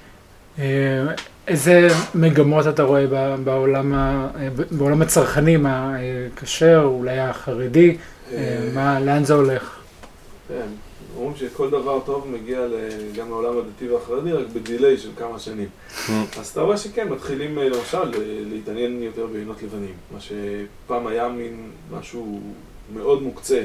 אה, 0.59 1.05
איזה 1.49 1.89
מגמות 2.15 2.67
אתה 2.67 2.83
רואה 2.83 3.07
בעולם, 3.45 3.95
אה, 3.95 4.29
בעולם 4.71 5.03
הצרכנים, 5.03 5.67
הכשר, 5.67 6.83
אולי 6.85 7.19
החרדי, 7.19 7.97
מה, 8.75 9.01
לאן 9.01 9.25
זה 9.25 9.35
הולך? 9.35 9.79
כן, 10.49 10.67
שכל 11.37 11.71
דבר 11.71 12.01
טוב 12.07 12.29
מגיע 12.33 12.61
גם 13.17 13.29
לעולם 13.31 13.59
הדתי 13.59 13.89
והחרדי, 13.89 14.33
רק 14.33 14.47
בדיליי 14.53 14.99
של 14.99 15.09
כמה 15.19 15.39
שנים. 15.39 15.69
אז 16.39 16.47
אתה 16.49 16.61
רואה 16.61 16.77
שכן, 16.77 17.09
מתחילים 17.09 17.59
אה, 17.59 17.69
למשל 17.69 18.03
ל- 18.05 18.15
להתעניין 18.53 19.03
יותר 19.03 19.27
בעינות 19.27 19.63
לבנים, 19.63 19.95
מה 20.15 20.19
שפעם 20.21 21.07
היה 21.07 21.29
מין 21.29 21.71
משהו 21.99 22.41
מאוד 22.95 23.23
מוקצה. 23.23 23.63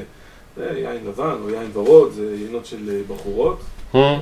זה 0.56 0.70
יין 0.76 1.04
לבן 1.08 1.36
או 1.44 1.50
יין 1.50 1.70
ורוד, 1.72 2.12
זה 2.12 2.36
יינות 2.40 2.66
של 2.66 2.90
אה, 2.90 3.00
בחורות. 3.08 3.60
אה, 3.94 4.18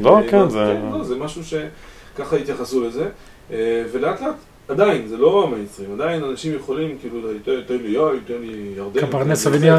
לא, 0.00 0.08
יינות- 0.10 0.30
כן, 0.30 0.48
זה- 0.48 0.58
לא, 0.98 1.04
זה 1.04 1.16
משהו 1.16 1.42
שככה 1.44 2.36
התייחסו 2.36 2.84
לזה. 2.84 3.08
אה, 3.52 3.84
ולאט 3.92 4.20
לאט 4.20 4.34
עדיין, 4.68 5.06
זה 5.08 5.16
לא 5.16 5.44
המיינסטרים, 5.44 5.92
עדיין 5.92 6.24
אנשים 6.24 6.54
יכולים, 6.56 6.96
כאילו, 7.00 7.20
תן 7.66 7.76
לי 7.76 7.88
יין, 7.88 8.18
תן 8.26 8.34
לי 8.40 8.72
ירדן. 8.76 9.00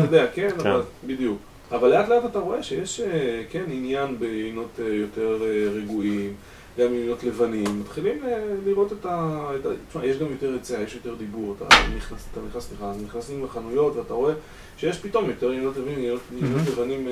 אתה 0.04 0.16
יודע, 0.16 0.26
כן, 0.34 0.50
כן. 0.64 0.70
אבל, 0.70 0.82
בדיוק. 1.08 1.38
אבל 1.72 1.90
לאט 1.90 2.10
לאט 2.10 2.26
אתה 2.26 2.40
רואה 2.40 2.64
שיש, 2.64 3.00
אה, 3.02 3.44
כן, 3.50 3.64
עניין 3.68 4.20
בעינות 4.20 4.80
אה, 4.80 4.94
יותר 4.94 5.38
אה, 5.42 5.70
רגועים, 5.72 6.34
גם 6.78 6.94
עינות 6.94 7.24
לבנים, 7.24 7.80
מתחילים 7.80 8.24
לראות 8.66 8.92
את 8.94 9.06
ה... 9.06 9.48
תשמע, 9.90 10.06
יש 10.06 10.18
גם 10.18 10.32
יותר 10.32 10.54
היצע, 10.54 10.82
יש 10.82 10.96
יותר 10.96 11.16
דיבור, 11.16 11.56
אתה 11.58 11.66
נכנס, 11.98 12.28
אתה 12.32 12.40
נכנס, 12.50 12.68
סליחה, 12.68 12.92
נכנסים 13.06 13.44
לחנויות 13.44 13.96
ואתה 13.96 14.14
רואה 14.14 14.34
שיש 14.78 15.00
פתאום 15.00 15.30
יותר 15.30 15.50
עינות 15.50 15.78
לבנים, 15.78 15.98
עינות 16.00 16.22
עינות 16.42 16.62
לבנים 16.68 17.08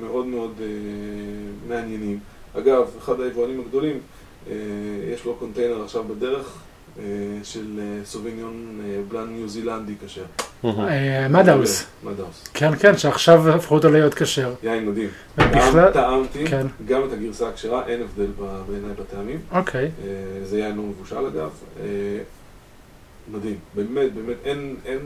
מאוד 0.00 0.26
מאוד 0.26 0.52
מעניינים. 1.68 2.18
אגב, 2.58 2.90
אחד 2.98 3.20
היבואנים 3.20 3.60
הגדולים, 3.60 3.98
יש 5.12 5.24
לו 5.24 5.34
קונטיינר 5.34 5.82
עכשיו 5.82 6.04
בדרך 6.04 6.58
של 7.42 7.80
אה, 7.80 8.04
סוביניון 8.04 8.54
אה, 8.84 9.00
בלן 9.08 9.28
ניו 9.28 9.48
זילנדי 9.48 9.94
כשר. 10.06 10.22
אה, 10.64 11.28
מדהאוס. 11.28 11.86
מדאוס. 12.04 12.44
כן, 12.54 12.70
כן, 12.78 12.96
שעכשיו 12.98 13.48
הפכו 13.48 13.74
אותו 13.74 13.90
להיות 13.90 14.14
כשר. 14.14 14.54
יין 14.62 14.86
מדהים. 14.90 15.08
ובכלל, 15.38 15.90
טעם- 15.90 15.92
טעמתי 15.92 16.46
כן. 16.46 16.66
גם 16.86 17.04
את 17.08 17.12
הגרסה 17.12 17.48
הכשרה, 17.48 17.86
אין 17.86 18.00
הבדל 18.02 18.26
בעיניי 18.70 18.90
בטעמים. 19.00 19.40
אוקיי, 19.52 19.84
אה, 20.04 20.10
זה 20.44 20.58
יין 20.58 20.76
לא 20.76 20.82
מבושל 20.82 21.16
אגב. 21.26 21.50
אה, 21.80 21.84
מדהים, 23.32 23.56
באמת, 23.74 24.14
באמת, 24.14 24.36
אין, 24.44 24.76
אין, 24.84 24.98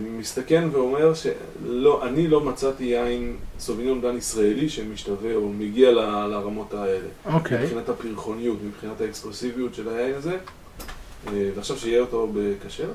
אני 0.00 0.08
מסתכן 0.08 0.68
ואומר 0.72 1.12
שלא, 1.14 2.06
אני 2.06 2.28
לא 2.28 2.40
מצאתי 2.40 2.84
יין 2.84 3.36
סוביניון 3.58 4.00
בלן 4.00 4.16
ישראלי 4.16 4.68
שמשתווה 4.68 5.34
או 5.34 5.48
מגיע 5.58 5.90
ל- 5.90 6.26
לרמות 6.30 6.74
האלה. 6.74 7.08
אוקיי. 7.34 7.62
מבחינת 7.62 7.88
הפרחוניות, 7.88 8.58
מבחינת 8.66 9.00
האקספרסיביות 9.00 9.74
של 9.74 9.88
היין 9.88 10.14
הזה, 10.14 10.30
אה, 10.32 10.36
ועכשיו 11.30 11.76
שיהיה 11.76 12.00
אותו 12.00 12.28
בכשר, 12.34 12.88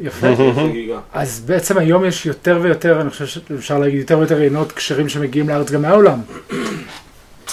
יפה. 0.00 0.26
חגיגה. 0.54 1.00
אז 1.12 1.40
בעצם 1.40 1.78
היום 1.78 2.04
יש 2.04 2.26
יותר 2.26 2.58
ויותר, 2.62 3.00
אני 3.00 3.10
חושב 3.10 3.26
שאפשר 3.26 3.78
להגיד, 3.78 3.98
יותר 3.98 4.18
ויותר 4.18 4.40
יינות 4.40 4.72
כשרים 4.72 5.08
שמגיעים 5.08 5.48
לארץ 5.48 5.70
גם 5.70 5.82
מהעולם. 5.82 6.20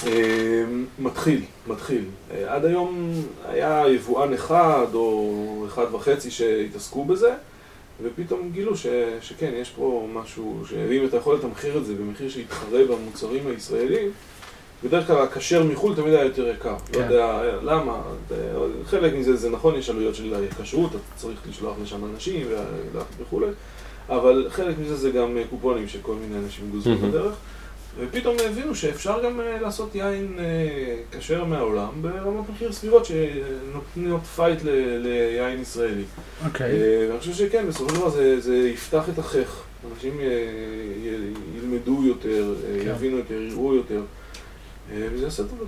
אה, 0.07 0.63
מתחיל, 0.99 1.41
מתחיל. 1.67 2.03
אה, 2.31 2.55
עד 2.55 2.65
היום 2.65 3.13
היה 3.49 3.83
יבואן 3.87 4.33
אחד 4.33 4.87
או 4.93 5.65
אחד 5.67 5.93
וחצי 5.93 6.31
שהתעסקו 6.31 7.05
בזה, 7.05 7.33
ופתאום 8.03 8.49
גילו 8.53 8.77
ש, 8.77 8.87
שכן, 9.21 9.51
יש 9.55 9.69
פה 9.69 10.07
משהו, 10.13 10.63
שאם 10.69 11.05
אתה 11.05 11.17
יכול 11.17 11.35
לתמחר 11.35 11.77
את 11.77 11.85
זה 11.85 11.93
במחיר 11.95 12.29
שיתחרה 12.29 12.85
במוצרים 12.89 13.47
הישראלים, 13.47 14.09
בדרך 14.83 15.07
כלל 15.07 15.17
הכשר 15.23 15.63
מחו"ל 15.63 15.95
תמיד 15.95 16.13
היה 16.13 16.23
יותר 16.25 16.47
יקר. 16.47 16.75
כן. 16.91 16.99
לא 16.99 17.03
יודע 17.05 17.25
אה, 17.25 17.55
למה, 17.61 18.01
אה, 18.31 18.37
חלק 18.85 19.13
מזה 19.15 19.35
זה 19.35 19.49
נכון, 19.49 19.75
יש 19.75 19.89
עלויות 19.89 20.15
של 20.15 20.33
כשרות, 20.61 20.89
אתה 20.91 20.97
צריך 21.15 21.37
לשלוח 21.49 21.75
לשם 21.83 22.05
אנשים 22.13 22.47
ו- 22.49 22.99
וכולי, 23.21 23.47
אבל 24.09 24.47
חלק 24.49 24.75
מזה 24.79 24.95
זה 24.95 25.11
גם 25.11 25.37
אה, 25.37 25.43
קופונים 25.49 25.87
שכל 25.87 26.13
מיני 26.15 26.45
אנשים 26.45 26.69
גוזרים. 26.71 27.01
בדרך. 27.01 27.33
ופתאום 27.99 28.35
הבינו 28.49 28.75
שאפשר 28.75 29.23
גם 29.23 29.41
אה, 29.41 29.57
לעשות 29.61 29.95
יין 29.95 30.35
אה, 30.39 31.19
כשר 31.19 31.43
מהעולם 31.43 31.89
ברמות 32.01 32.45
מחיר 32.49 32.71
סבירות 32.71 33.05
שנותנות 33.05 34.21
פייט 34.35 34.59
ל- 34.63 34.97
ליין 34.97 35.61
ישראלי. 35.61 36.03
אוקיי. 36.45 36.71
אה, 36.71 37.05
ואני 37.09 37.19
חושב 37.19 37.33
שכן, 37.33 37.65
בסופו 37.67 37.89
של 37.89 37.95
דבר 37.95 38.09
זה, 38.09 38.39
זה 38.41 38.55
יפתח 38.57 39.03
את 39.13 39.19
החך. 39.19 39.61
אנשים 39.95 40.19
אה, 40.19 40.25
י- 40.25 41.57
ילמדו 41.57 42.03
יותר, 42.05 42.53
אה, 42.65 42.83
כן. 42.83 42.89
יבינו 42.89 43.17
יותר, 43.17 43.33
יראו 43.41 43.75
יותר. 43.75 43.95
אה, 43.95 44.01
וזה 44.01 44.01
יעשה 44.01 44.05
טוב. 44.05 44.09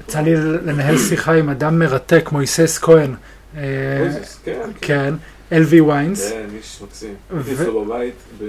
יצא 0.08 0.20
לי 0.22 0.36
לנהל 0.36 0.98
שיחה 0.98 1.34
עם 1.34 1.50
אדם 1.50 1.80
מרתק, 1.80 2.30
מויסס 2.32 2.78
כהן. 2.78 3.14
אה, 3.58 3.62
מוזס, 4.06 4.40
כן, 4.44 4.60
כן, 4.82 5.14
כן. 5.50 5.62
LV 5.64 5.82
ויינס. 5.84 6.32
כן, 6.32 6.46
איש 6.58 6.80
מקסים. 6.84 7.14
ו- 7.32 7.38
הייתי 7.38 7.54
אצלו 7.64 7.86
בבית, 7.86 8.14
ב- 8.42 8.44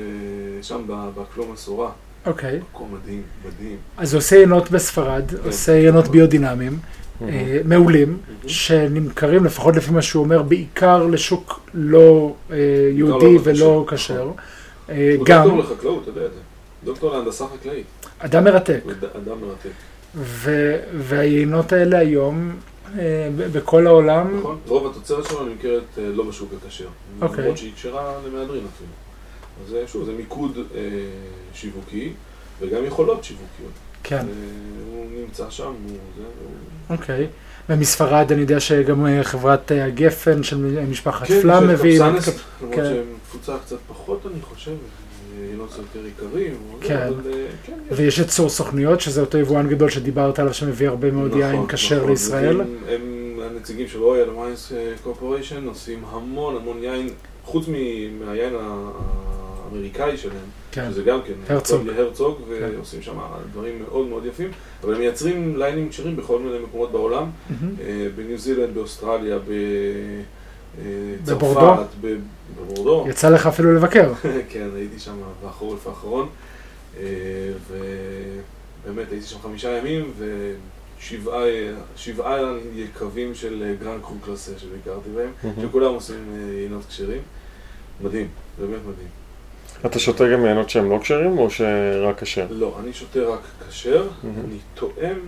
שם 0.62 0.80
ב- 0.86 1.08
בכלום 1.20 1.52
מסורה. 1.52 1.90
אוקיי. 2.26 2.60
מקום 2.70 2.94
מדהים, 3.02 3.22
מדהים. 3.46 3.76
אז 3.96 4.14
הוא 4.14 4.18
עושה 4.18 4.36
יינות 4.36 4.70
בספרד, 4.70 5.30
כן. 5.30 5.36
עושה 5.46 5.72
יינות 5.72 6.08
ביודינמיים, 6.08 6.78
אה, 7.22 7.60
מעולים, 7.64 8.18
שנמכרים, 8.46 9.44
לפחות 9.44 9.76
לפי 9.76 9.90
מה 9.90 10.02
שהוא 10.02 10.24
אומר, 10.24 10.42
בעיקר 10.42 11.06
לשוק 11.06 11.60
לא 11.74 12.34
אה, 12.50 12.56
יהודי 12.92 13.34
לא 13.34 13.40
ולא 13.44 13.84
כשר, 13.88 13.96
כשר. 13.96 14.14
נכון. 14.24 14.34
אה, 14.90 15.14
הוא 15.18 15.26
גם 15.26 15.42
דוקטור 15.48 15.58
לחקלאות, 15.58 16.02
אתה 16.02 16.10
יודע 16.10 16.26
את 16.26 16.32
זה. 16.32 16.40
דוקטור 16.84 17.12
להנדסה 17.16 17.44
חקלאית. 17.60 17.84
אדם 18.18 18.44
מרתק. 18.44 18.80
אדם 19.16 19.40
מרתק. 19.40 19.70
ו- 20.16 20.76
והיינות 20.98 21.72
האלה 21.72 21.98
היום, 21.98 22.56
אה, 22.98 23.28
בכל 23.52 23.86
העולם, 23.86 24.38
נכון? 24.38 24.58
רוב 24.66 24.86
התוצרת 24.90 25.28
שלנו 25.28 25.44
נמכרת 25.44 25.82
אה, 25.98 26.02
לא 26.14 26.24
בשוק 26.24 26.50
הכשר. 26.64 26.84
אוקיי. 27.22 27.42
למרות 27.44 27.58
שהיא 27.58 27.72
כשרה 27.76 28.14
למהדרין 28.26 28.64
אפילו. 28.74 28.90
אז 29.68 29.74
אה, 29.74 29.88
שוב, 29.88 30.04
זה 30.04 30.12
מיקוד 30.12 30.58
אה, 30.74 30.80
שיווקי, 31.54 32.12
וגם 32.60 32.84
יכולות 32.84 33.24
שיווקיות. 33.24 33.70
כן, 34.02 34.16
אה, 34.16 34.22
הוא 34.92 35.06
נמצא 35.26 35.50
שם, 35.50 35.64
הוא. 35.88 35.96
אוקיי. 36.90 37.26
ומספרד 37.68 38.32
אני 38.32 38.40
יודע 38.40 38.60
שגם 38.60 39.06
אה, 39.06 39.24
חברת 39.24 39.72
אה, 39.72 39.84
הגפן 39.84 40.42
של 40.42 40.56
משפחת 40.90 41.26
כן, 41.26 41.40
פלאם 41.42 41.60
של 41.60 41.66
מביאים. 41.72 42.02
את 42.02 42.12
קפסנס, 42.16 42.28
קפ- 42.34 42.40
למרות 42.62 42.74
כן. 42.76 42.84
שהם 43.44 43.58
קצת 43.64 43.76
פחות, 43.88 44.20
אני 44.32 44.42
חושב, 44.42 44.70
אה, 45.38 45.46
יותר 45.56 46.28
זה, 46.32 46.50
כן. 46.80 46.96
אבל 46.96 47.32
אה, 47.32 47.46
כן, 47.66 47.72
יש. 47.90 47.98
ויש 47.98 48.20
את 48.20 48.28
צור 48.28 48.48
סוכניות, 48.48 49.00
שזה 49.00 49.20
אותו 49.20 49.38
יבואן 49.38 49.68
גדול 49.68 49.90
שדיברת 49.90 50.38
עליו, 50.38 50.54
שמביא 50.54 50.88
הרבה 50.88 51.10
מאוד 51.10 51.28
נכון, 51.30 51.40
יין 51.40 51.66
כשר 51.68 51.96
נכון. 51.96 52.10
לישראל. 52.10 52.60
הם, 52.60 52.76
הם 52.88 53.40
הנציגים 53.50 53.88
של 53.88 54.02
רויאל 54.02 54.30
מיינס 54.30 54.72
קורפוריישן 55.02 55.66
עושים 55.66 56.02
המון 56.10 56.56
המון 56.56 56.82
יין, 56.82 57.08
חוץ 57.44 57.66
מהיין 58.20 58.52
האמריקאי 59.70 60.16
שלהם, 60.16 60.34
כן, 60.72 60.90
שזה 60.90 61.02
גם 61.02 61.18
כן, 61.26 61.54
הרצוג. 61.54 61.88
הרצוג, 61.88 62.38
כן. 62.58 62.70
ועושים 62.76 63.02
שם 63.02 63.18
דברים 63.52 63.82
מאוד 63.88 64.06
מאוד 64.06 64.26
יפים, 64.26 64.50
אבל 64.84 64.94
הם 64.94 65.00
מייצרים 65.00 65.56
ליינים 65.56 65.88
כשרים 65.88 66.16
בכל 66.16 66.38
מיני 66.38 66.58
מקומות 66.58 66.92
בעולם. 66.92 67.30
אה, 67.60 68.06
בניו 68.16 68.38
זילנד, 68.38 68.74
באוסטרליה, 68.74 69.38
בצרפת, 69.38 70.43
בבורדו? 71.24 71.74
בבורדו, 72.56 73.04
יצא 73.10 73.28
לך 73.28 73.46
אפילו 73.46 73.74
לבקר. 73.74 74.12
כן, 74.50 74.68
הייתי 74.76 74.98
שם 74.98 75.16
בחורף 75.44 75.86
האחרון, 75.86 76.28
אה, 76.98 77.04
ובאמת 77.68 79.10
הייתי 79.10 79.26
שם 79.26 79.38
חמישה 79.42 79.78
ימים, 79.78 80.12
ושבעה 80.98 81.42
שבעה 81.96 82.38
יקבים 82.74 83.34
של 83.34 83.62
אה, 83.62 83.74
grand 83.84 84.02
cru 84.02 84.18
classé 84.24 84.52
שביקרתי 84.58 85.08
בהם, 85.14 85.52
שכולם 85.62 85.94
עושים 85.94 86.32
אה, 86.34 86.60
יינות 86.60 86.84
כשרים. 86.88 87.22
מדהים, 88.00 88.28
באמת 88.58 88.80
מדהים. 88.80 89.08
אתה 89.86 89.98
שותה 89.98 90.28
גם 90.28 90.44
יינות 90.44 90.70
שהם 90.70 90.90
לא 90.90 90.98
כשרים 90.98 91.38
או 91.38 91.50
שרק 91.50 92.20
כשר? 92.20 92.46
לא, 92.50 92.76
אני 92.80 92.92
שותה 92.92 93.20
רק 93.20 93.40
כשר. 93.68 94.08
אני 94.24 94.58
טועם 94.74 95.18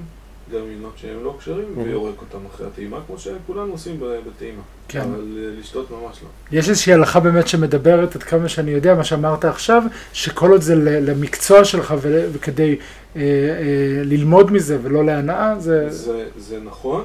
גם 0.52 0.70
יינות 0.70 0.92
שהם 0.96 1.24
לא 1.24 1.36
כשרים, 1.38 1.64
מהמם. 1.76 1.88
ויורק 1.88 2.20
אותם 2.20 2.46
אחרי 2.46 2.66
הטעימה, 2.66 2.98
כמו 3.06 3.18
שכולנו 3.18 3.72
עושים 3.72 4.00
בטעימה. 4.00 4.62
כן. 4.88 5.00
אבל 5.00 5.38
אה, 5.38 5.60
לשתות 5.60 5.90
ממש 5.90 6.20
לא. 6.22 6.58
יש 6.58 6.68
איזושהי 6.68 6.92
הלכה 6.92 7.20
באמת 7.20 7.48
שמדברת, 7.48 8.16
עד 8.16 8.22
כמה 8.22 8.48
שאני 8.48 8.70
יודע, 8.70 8.94
מה 8.94 9.04
שאמרת 9.04 9.44
עכשיו, 9.44 9.82
שכל 10.12 10.50
עוד 10.50 10.60
זה 10.62 10.74
למקצוע 10.76 11.64
שלך 11.64 11.94
וכדי 12.02 12.76
אה, 13.16 13.20
אה, 13.20 14.02
ללמוד 14.04 14.52
מזה 14.52 14.78
ולא 14.82 15.04
להנאה, 15.04 15.54
זה... 15.58 15.90
זה, 15.90 16.24
זה 16.38 16.58
נכון, 16.64 17.04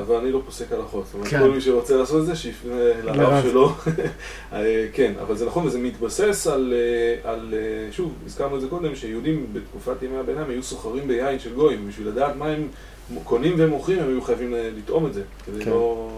אבל 0.00 0.16
אני 0.16 0.32
לא 0.32 0.40
פוסק 0.46 0.72
הלכות. 0.72 1.04
זאת 1.06 1.14
אומרת, 1.14 1.28
כן. 1.28 1.40
כל 1.40 1.50
מי 1.50 1.60
שרוצה 1.60 1.96
לעשות 1.96 2.20
את 2.20 2.26
זה, 2.26 2.36
שיפנה 2.36 2.74
לרב. 3.04 3.42
שלו. 3.42 3.72
אה, 4.52 4.86
כן, 4.92 5.12
אבל 5.22 5.36
זה 5.36 5.46
נכון, 5.46 5.66
וזה 5.66 5.78
מתבסס 5.78 6.46
על, 6.46 6.74
אה, 6.76 7.30
על, 7.30 7.54
אה, 7.56 7.92
שוב, 7.92 8.12
הזכרנו 8.26 8.56
את 8.56 8.60
זה 8.60 8.68
קודם, 8.68 8.94
שיהודים 8.94 9.46
בתקופת 9.52 10.02
ימי 10.02 10.16
הביניים 10.16 10.50
היו 10.50 10.62
סוחרים 10.62 11.08
ביין 11.08 11.38
של 11.38 11.54
גויים, 11.54 11.88
בשביל 11.88 12.08
לדעת 12.08 12.36
מה 12.36 12.46
הם 12.46 12.68
קונים 13.24 13.54
ומוכרים, 13.58 13.98
הם 13.98 14.08
היו 14.08 14.22
חייבים 14.22 14.54
אה, 14.54 14.70
לטעום 14.78 15.06
את 15.06 15.14
זה, 15.14 15.22
כדי 15.46 15.64
כן. 15.64 15.70
לא 15.70 16.10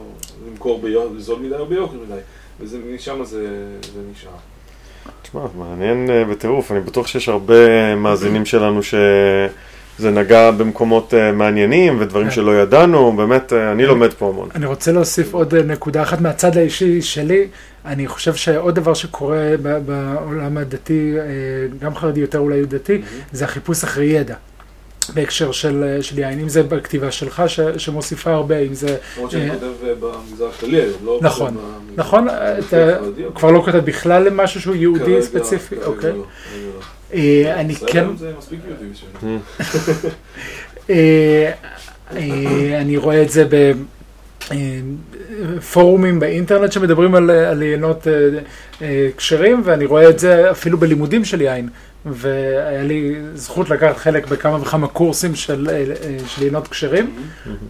למכור 0.49 0.83
בזול 1.17 1.39
מדי 1.39 1.55
או 1.55 1.67
ביוקר 1.67 1.97
מדי, 1.97 2.21
ומשם 2.61 3.25
זה, 3.25 3.47
זה 3.95 4.01
נשאר. 4.13 4.31
תשמע, 5.23 5.41
מעניין 5.59 6.11
אה, 6.11 6.25
בטירוף, 6.25 6.73
אני 6.73 6.81
בטוח 6.81 7.07
שיש 7.07 7.29
הרבה 7.29 7.95
מאזינים 7.95 8.45
שלנו 8.45 8.81
שזה 9.99 10.11
נגע 10.11 10.51
במקומות 10.51 11.15
אה, 11.15 11.33
מעניינים 11.33 12.01
ודברים 12.01 12.27
כן. 12.27 12.35
שלא 12.35 12.61
ידענו, 12.63 13.13
באמת, 13.13 13.53
אה, 13.53 13.73
אני 13.73 13.87
לומד 13.87 14.13
פה 14.13 14.29
המון. 14.29 14.49
אני 14.55 14.67
רוצה 14.67 14.93
להוסיף 14.93 15.35
עוד 15.35 15.55
אה, 15.55 15.63
נקודה 15.63 16.03
אחת 16.03 16.21
מהצד 16.21 16.57
האישי 16.57 17.03
שלי. 17.03 17.47
אני 17.85 18.09
חושב 18.09 18.35
שעוד 18.35 18.75
דבר 18.75 18.95
שקורה 18.95 19.55
בעולם 19.87 20.59
הדתי, 20.59 21.15
גם 21.81 21.95
חרדי 21.95 22.21
יותר 22.21 22.39
אולי 22.39 22.67
דתי, 22.67 23.03
זה 23.33 23.45
החיפוש 23.45 23.85
אחרי 23.85 24.05
ידע. 24.05 24.35
בהקשר 25.15 25.53
של, 25.53 25.99
של 26.01 26.19
יין, 26.19 26.41
אם 26.41 26.49
זה 26.49 26.63
בכתיבה 26.63 27.11
שלך 27.11 27.43
ש, 27.47 27.61
שמוסיפה 27.61 28.31
הרבה, 28.31 28.59
אם 28.59 28.75
זה, 28.75 28.97
למרות 29.17 29.31
שאני 29.31 29.51
כותב 29.51 29.67
במגזר 30.01 30.49
הכללי 30.49 30.81
היום, 30.81 30.97
לא 31.05 31.19
נכון, 31.23 31.57
נכון, 31.97 32.29
אתה 32.29 32.97
כבר 33.35 33.51
לא 33.51 33.63
כותב 33.65 33.79
בכלל 33.79 34.23
למשהו 34.23 34.61
שהוא 34.61 34.75
יהודי 34.75 35.23
ספציפי, 35.23 35.77
אוקיי. 35.85 36.13
אני 37.55 37.73
ישראל 37.73 37.93
כן, 37.93 38.17
זה 38.17 38.33
מספיק 38.39 38.61
יהודי 38.69 38.85
בשבילנו. 38.93 39.39
אה, 40.91 41.53
אה, 42.17 42.81
אני 42.81 42.97
רואה 42.97 43.23
את 43.23 43.31
זה 43.31 43.45
ב... 43.51 43.73
פורומים 45.73 46.21
באינטרנט 46.21 46.73
שמדברים 46.73 47.15
על, 47.15 47.31
על 47.31 47.63
יינות 47.63 48.07
כשרים, 49.17 49.63
ואני 49.65 49.85
רואה 49.85 50.09
את 50.09 50.19
זה 50.19 50.51
אפילו 50.51 50.79
בלימודים 50.79 51.25
של 51.25 51.41
יין. 51.41 51.69
והיה 52.07 52.83
לי 52.83 53.15
זכות 53.35 53.71
לקחת 53.71 53.97
חלק 53.97 54.27
בכמה 54.29 54.63
וכמה 54.63 54.89
קורסים 54.89 55.35
של, 55.35 55.69
של 56.27 56.43
יינות 56.43 56.69
כשרים, 56.69 57.17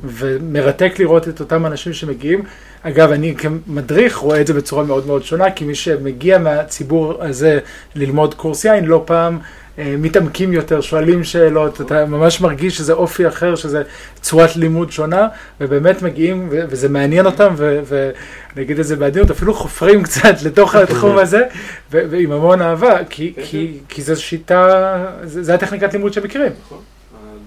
ומרתק 0.04 0.92
לראות 0.98 1.28
את 1.28 1.40
אותם 1.40 1.66
אנשים 1.66 1.92
שמגיעים. 1.92 2.42
אגב, 2.82 3.10
אני 3.10 3.34
כמדריך 3.36 4.16
רואה 4.16 4.40
את 4.40 4.46
זה 4.46 4.54
בצורה 4.54 4.84
מאוד 4.84 5.06
מאוד 5.06 5.24
שונה, 5.24 5.50
כי 5.50 5.64
מי 5.64 5.74
שמגיע 5.74 6.38
מהציבור 6.38 7.14
הזה 7.24 7.58
ללמוד 7.94 8.34
קורס 8.34 8.64
יין, 8.64 8.84
לא 8.84 9.02
פעם 9.06 9.38
אה, 9.78 9.94
מתעמקים 9.98 10.52
יותר, 10.52 10.80
שואלים 10.80 11.24
שאלות, 11.24 11.80
אתה 11.80 12.06
ממש 12.06 12.40
מרגיש 12.40 12.76
שזה 12.76 12.92
אופי 12.92 13.28
אחר, 13.28 13.54
שזה 13.54 13.82
צורת 14.20 14.56
לימוד 14.56 14.92
שונה, 14.92 15.28
ובאמת 15.60 16.02
מגיעים, 16.02 16.48
וזה 16.50 16.88
מעניין 16.88 17.26
אותם, 17.26 17.54
ואני 17.56 18.62
אגיד 18.62 18.78
את 18.78 18.86
זה 18.86 18.96
בעדינות, 18.96 19.30
אפילו 19.30 19.54
חופרים 19.54 20.02
קצת 20.02 20.42
לתוך 20.44 20.74
התחום 20.74 21.18
הזה, 21.18 21.42
ועם 21.90 22.32
המון 22.32 22.62
אהבה, 22.62 23.04
כי, 23.04 23.32
כי. 23.44 23.78
כי 23.88 24.02
זו 24.02 24.22
שיטה, 24.22 25.04
זה 25.24 25.54
הטכניקת 25.54 25.92
לימוד 25.92 26.12
שמכירים. 26.12 26.52
נכון, 26.66 26.80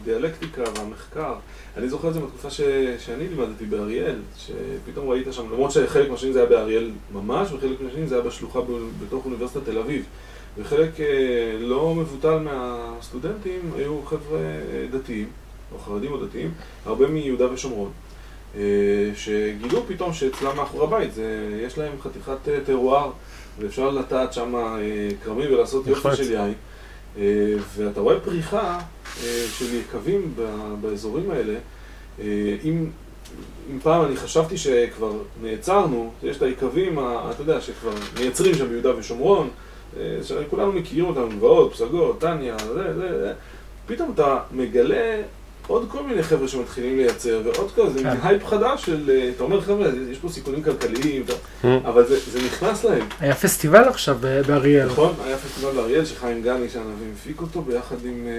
הדיאלקטיקה 0.01 0.61
והמחקר. 0.61 1.33
אני 1.77 1.89
זוכר 1.89 2.07
את 2.07 2.13
זה 2.13 2.19
בתקופה 2.19 2.49
ש... 2.49 2.61
שאני 2.99 3.27
לימדתי 3.27 3.65
באריאל, 3.65 4.15
שפתאום 4.37 5.09
ראית 5.09 5.27
שם, 5.31 5.51
למרות 5.53 5.71
שחלק 5.71 6.09
מהשנים 6.09 6.33
זה 6.33 6.39
היה 6.39 6.49
באריאל 6.49 6.91
ממש, 7.13 7.51
וחלק 7.51 7.81
מהשנים 7.81 8.07
זה 8.07 8.15
היה 8.15 8.23
בשלוחה 8.23 8.61
ב... 8.61 8.65
בתוך 9.03 9.25
אוניברסיטת 9.25 9.65
תל 9.65 9.77
אביב. 9.77 10.05
וחלק 10.57 10.99
אה, 10.99 11.05
לא 11.59 11.95
מבוטל 11.95 12.37
מהסטודנטים 12.37 13.71
היו 13.77 14.01
חבר'ה 14.05 14.39
אה, 14.39 14.85
דתיים, 14.91 15.27
או 15.73 15.79
חרדים 15.79 16.11
או 16.11 16.25
דתיים, 16.25 16.51
הרבה 16.85 17.07
מיהודה 17.07 17.53
ושומרון, 17.53 17.91
אה, 18.55 18.61
שגילו 19.15 19.83
פתאום 19.87 20.13
שאצלם 20.13 20.57
מאחורי 20.57 20.83
הבית, 20.83 21.13
זה, 21.13 21.59
יש 21.65 21.77
להם 21.77 21.91
חתיכת 22.01 22.37
טרואר, 22.65 23.11
ואפשר 23.59 23.89
לטעת 23.89 24.33
שם 24.33 24.53
כרמים 25.23 25.53
ולעשות 25.53 25.87
יופי 25.87 26.15
של 26.15 26.31
יין. 26.31 26.53
ואתה 27.75 28.01
רואה 28.01 28.19
פריחה 28.19 28.79
של 29.49 29.73
יקבים 29.73 30.33
באזורים 30.81 31.31
האלה. 31.31 31.53
אם, 32.63 32.89
אם 33.71 33.79
פעם 33.83 34.05
אני 34.05 34.15
חשבתי 34.15 34.57
שכבר 34.57 35.13
נעצרנו, 35.41 36.11
יש 36.23 36.37
את 36.37 36.41
היקבים, 36.41 36.99
אתה 36.99 37.41
יודע, 37.41 37.61
שכבר 37.61 37.91
מייצרים 38.19 38.55
שם 38.55 38.69
ביהודה 38.69 38.97
ושומרון, 38.97 39.49
שכולנו 40.23 40.71
מכירים 40.71 41.05
אותם, 41.05 41.29
גבעות, 41.37 41.73
פסגות, 41.73 42.19
טניה, 42.19 42.57
זה, 42.57 42.93
זה, 42.93 43.19
זה. 43.19 43.33
פתאום 43.85 44.11
אתה 44.15 44.39
מגלה 44.51 45.21
עוד 45.69 45.85
כל 45.91 46.03
מיני 46.03 46.23
חבר'ה 46.23 46.47
שמתחילים 46.47 46.97
לייצר, 46.97 47.41
ועוד 47.43 47.71
כזה, 47.71 47.89
זה 47.89 48.03
כן. 48.03 48.17
הייפ 48.23 48.45
חדש 48.45 48.85
של, 48.85 49.09
אה, 49.09 49.29
אתה 49.35 49.43
אומר 49.43 49.61
חבר'ה, 49.61 49.87
יש 50.11 50.17
פה 50.17 50.29
סיכונים 50.29 50.63
כלכליים, 50.63 51.23
hmm. 51.63 51.67
אבל 51.85 52.07
זה, 52.07 52.19
זה 52.31 52.39
נכנס 52.45 52.83
להם. 52.83 53.05
היה 53.19 53.35
פסטיבל 53.35 53.83
עכשיו 53.83 54.17
באריאל. 54.47 54.85
נכון, 54.85 55.13
היה 55.25 55.37
פסטיבל 55.37 55.71
באריאל 55.71 56.05
שחיים 56.05 56.41
גני 56.41 56.69
שהנביא 56.69 57.07
הפיק 57.15 57.41
אותו 57.41 57.61
ביחד 57.61 57.95
עם 58.05 58.27
אה, 58.27 58.31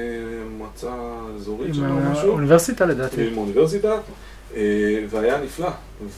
מועצה 0.59 0.93
אזורית 1.37 1.74
שלו 1.74 1.85
או 1.85 2.11
משהו. 2.12 2.24
עם 2.24 2.31
האוניברסיטה 2.31 2.87
לדעתי. 2.87 3.26
עם 3.26 3.39
האוניברסיטה. 3.39 3.97
אה, 4.57 5.05
והיה 5.11 5.41
נפלא, 5.41 5.70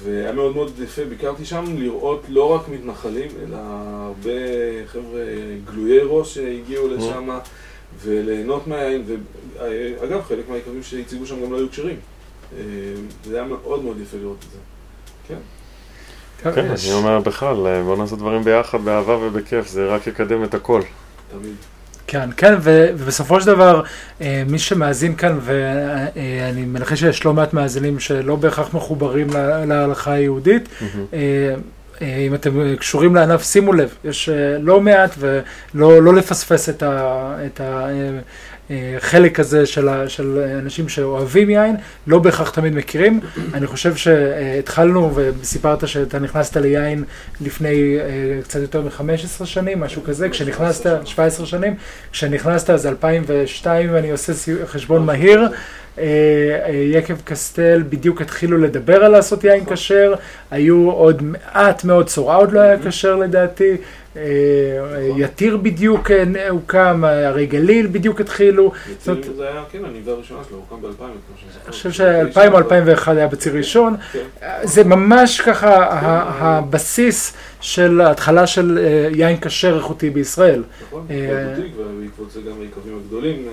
והיה 0.03 0.33
מאוד 0.33 0.55
מאוד 0.55 0.73
יפה, 0.85 1.05
ביקרתי 1.05 1.45
שם 1.45 1.65
לראות 1.79 2.23
לא 2.29 2.55
רק 2.55 2.69
מתנחלים, 2.69 3.29
אלא 3.43 3.57
הרבה 3.57 4.31
חבר'ה 4.87 5.23
גלויי 5.65 6.01
ראש 6.05 6.35
שהגיעו 6.35 6.89
לשם, 6.89 7.29
וליהנות 8.03 8.67
מהיין, 8.67 9.05
ואגב, 9.59 10.23
חלק 10.29 10.49
מהיקבים 10.49 10.83
שהציגו 10.83 11.27
שם 11.27 11.45
גם 11.45 11.53
לא 11.53 11.57
היו 11.57 11.71
כשרים. 11.71 11.97
אה, 12.57 12.63
זה 13.25 13.35
היה 13.35 13.45
מאוד 13.45 13.85
מאוד 13.85 14.01
יפה 14.01 14.17
לראות 14.17 14.37
את 14.47 14.51
זה. 14.53 14.59
כן. 15.29 15.39
כן, 16.43 16.67
אני 16.67 16.93
אומר 16.93 17.21
בכלל, 17.21 17.67
אה, 17.67 17.83
בוא 17.83 17.97
נעשה 17.97 18.17
דברים 18.17 18.45
ביחד, 18.45 18.85
באהבה 18.85 19.17
ובכיף, 19.17 19.69
זה 19.69 19.87
רק 19.87 20.07
יקדם 20.07 20.45
את 20.45 20.55
הכל. 20.55 20.83
תמיד. 21.31 21.55
כן, 22.07 22.31
כן, 22.37 22.55
ובסופו 22.63 23.41
של 23.41 23.47
דבר, 23.47 23.83
אה, 24.21 24.43
מי 24.47 24.59
שמאזין 24.59 25.17
כאן, 25.17 25.39
ואני 25.43 26.65
מנחש 26.65 27.01
שיש 27.01 27.25
לא 27.25 27.33
מעט 27.35 27.55
מאזינים 27.55 28.01
שלא 28.01 28.37
בהכרח 28.37 28.75
מחוברים 28.75 29.27
להלכה 29.67 30.13
היהודית, 30.13 30.69
mm-hmm. 30.69 31.15
אם 32.03 32.35
אתם 32.35 32.77
קשורים 32.77 33.15
לענף, 33.15 33.43
שימו 33.43 33.73
לב, 33.73 33.95
יש 34.05 34.29
לא 34.61 34.81
מעט 34.81 35.15
ולא 35.19 36.03
לא 36.03 36.15
לפספס 36.15 36.69
את 36.69 36.83
ה... 36.83 37.37
את 37.47 37.61
החלק 38.71 39.41
הזה 39.41 39.67
של, 39.67 39.89
ה, 39.89 40.09
של 40.09 40.39
אנשים 40.59 40.89
שאוהבים 40.89 41.51
יין, 41.51 41.77
לא 42.07 42.19
בהכרח 42.19 42.51
תמיד 42.51 42.75
מכירים. 42.75 43.21
אני 43.55 43.67
חושב 43.67 43.97
שהתחלנו, 43.97 45.15
וסיפרת 45.15 45.89
שאתה 45.89 46.19
נכנסת 46.19 46.57
ליין 46.57 47.05
לפני 47.41 47.99
קצת 48.43 48.61
יותר 48.61 48.81
מ-15 48.81 49.45
שנים, 49.45 49.81
משהו 49.81 50.03
כזה, 50.05 50.29
כשנכנסת, 50.29 50.91
17 51.05 51.47
שנים, 51.47 51.75
כשנכנסת 52.13 52.71
אז 52.71 52.87
2002, 52.87 53.89
אם 53.91 53.97
אני 53.97 54.11
עושה 54.11 54.33
חשבון 54.67 55.07
מהיר. 55.07 55.49
יקב 56.73 57.17
קסטל 57.25 57.83
בדיוק 57.89 58.21
התחילו 58.21 58.59
לדבר 58.59 59.05
על 59.05 59.13
לעשות 59.13 59.45
יין 59.45 59.65
כשר, 59.65 60.15
היו 60.51 60.91
עוד 60.91 61.23
מעט 61.23 61.85
מאוד 61.85 62.07
צורה, 62.07 62.37
עוד 62.37 62.53
לא 62.53 62.61
היה 62.61 62.77
כשר 62.85 63.17
לדעתי. 63.17 63.77
אה, 64.17 64.23
יתיר 65.17 65.57
בדיוק 65.57 66.11
אה, 66.11 66.49
הוקם, 66.49 67.05
הרי 67.05 67.47
גליל 67.47 67.87
בדיוק 67.87 68.21
התחילו. 68.21 68.73
יתיר 68.93 69.33
זה 69.37 69.49
היה, 69.49 69.63
כן, 69.73 69.85
הניבה 69.85 70.13
הראשונה 70.13 70.41
שלו, 70.49 70.57
הוקם 70.57 70.83
ב-2000, 70.83 71.05
אני 71.65 71.73
חושב 71.73 71.93
ש-2000 71.93 72.53
או 72.53 72.59
2001 72.59 73.17
היה 73.17 73.27
בציר 73.27 73.57
ראשון. 73.57 73.97
כן. 74.13 74.19
זה 74.63 74.85
ממש 74.85 75.41
ככה 75.41 75.87
הבסיס 76.39 77.35
של 77.61 78.01
ההתחלה 78.01 78.47
של 78.47 78.79
אה, 78.79 79.09
יין 79.13 79.41
כשר 79.41 79.77
איכותי 79.77 80.11
בישראל. 80.11 80.63
נכון, 80.89 81.07
ובעקבות 81.09 82.31
זה 82.31 82.41
גם 82.41 82.61
היקבים 82.61 82.99
הגדולים. 83.05 83.49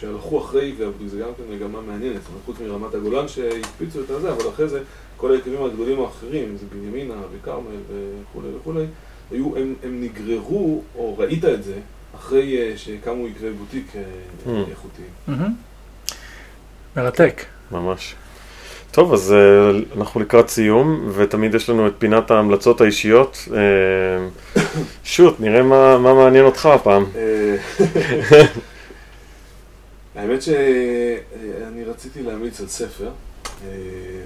שהלכו 0.00 0.38
אחרי, 0.38 0.74
וזה 0.98 1.18
גם 1.18 1.28
כן 1.36 1.54
מגמה 1.54 1.80
מעניינת, 1.80 2.22
זאת 2.22 2.28
אומרת, 2.28 2.42
חוץ 2.44 2.56
מרמת 2.60 2.94
הגולן 2.94 3.28
שהקפיצו 3.28 4.00
את 4.00 4.10
הזה, 4.10 4.32
אבל 4.32 4.48
אחרי 4.48 4.68
זה 4.68 4.80
כל 5.16 5.32
היקבים 5.32 5.64
הגדולים 5.64 6.00
האחרים, 6.00 6.56
זה 6.56 6.66
בנימינה 6.72 7.14
וכרמל 7.32 7.76
וכולי 7.88 8.48
וכולי, 8.56 8.84
היו, 9.30 9.56
הם, 9.56 9.74
הם 9.82 10.02
נגררו, 10.02 10.82
או 10.94 11.18
ראית 11.18 11.44
את 11.44 11.62
זה, 11.62 11.74
אחרי 12.16 12.74
uh, 12.74 12.78
שקמו 12.78 13.26
יקבי 13.26 13.52
בוטיק 13.52 13.86
uh, 13.92 14.48
mm. 14.48 14.70
איכותיים. 14.70 15.08
Mm-hmm. 15.28 16.12
מרתק. 16.96 17.44
ממש. 17.72 18.14
טוב, 18.90 19.12
אז 19.12 19.34
uh, 19.34 19.98
אנחנו 19.98 20.20
לקראת 20.20 20.48
סיום, 20.48 21.10
ותמיד 21.14 21.54
יש 21.54 21.70
לנו 21.70 21.86
את 21.86 21.92
פינת 21.98 22.30
ההמלצות 22.30 22.80
האישיות. 22.80 23.48
Uh, 23.48 24.58
שוט, 25.04 25.40
נראה 25.40 25.62
מה, 25.62 25.98
מה 25.98 26.14
מעניין 26.14 26.44
אותך 26.44 26.66
הפעם. 26.66 27.04
האמת 30.16 30.42
שאני 30.42 31.84
רציתי 31.84 32.22
להמליץ 32.22 32.60
על 32.60 32.68
ספר, 32.68 33.10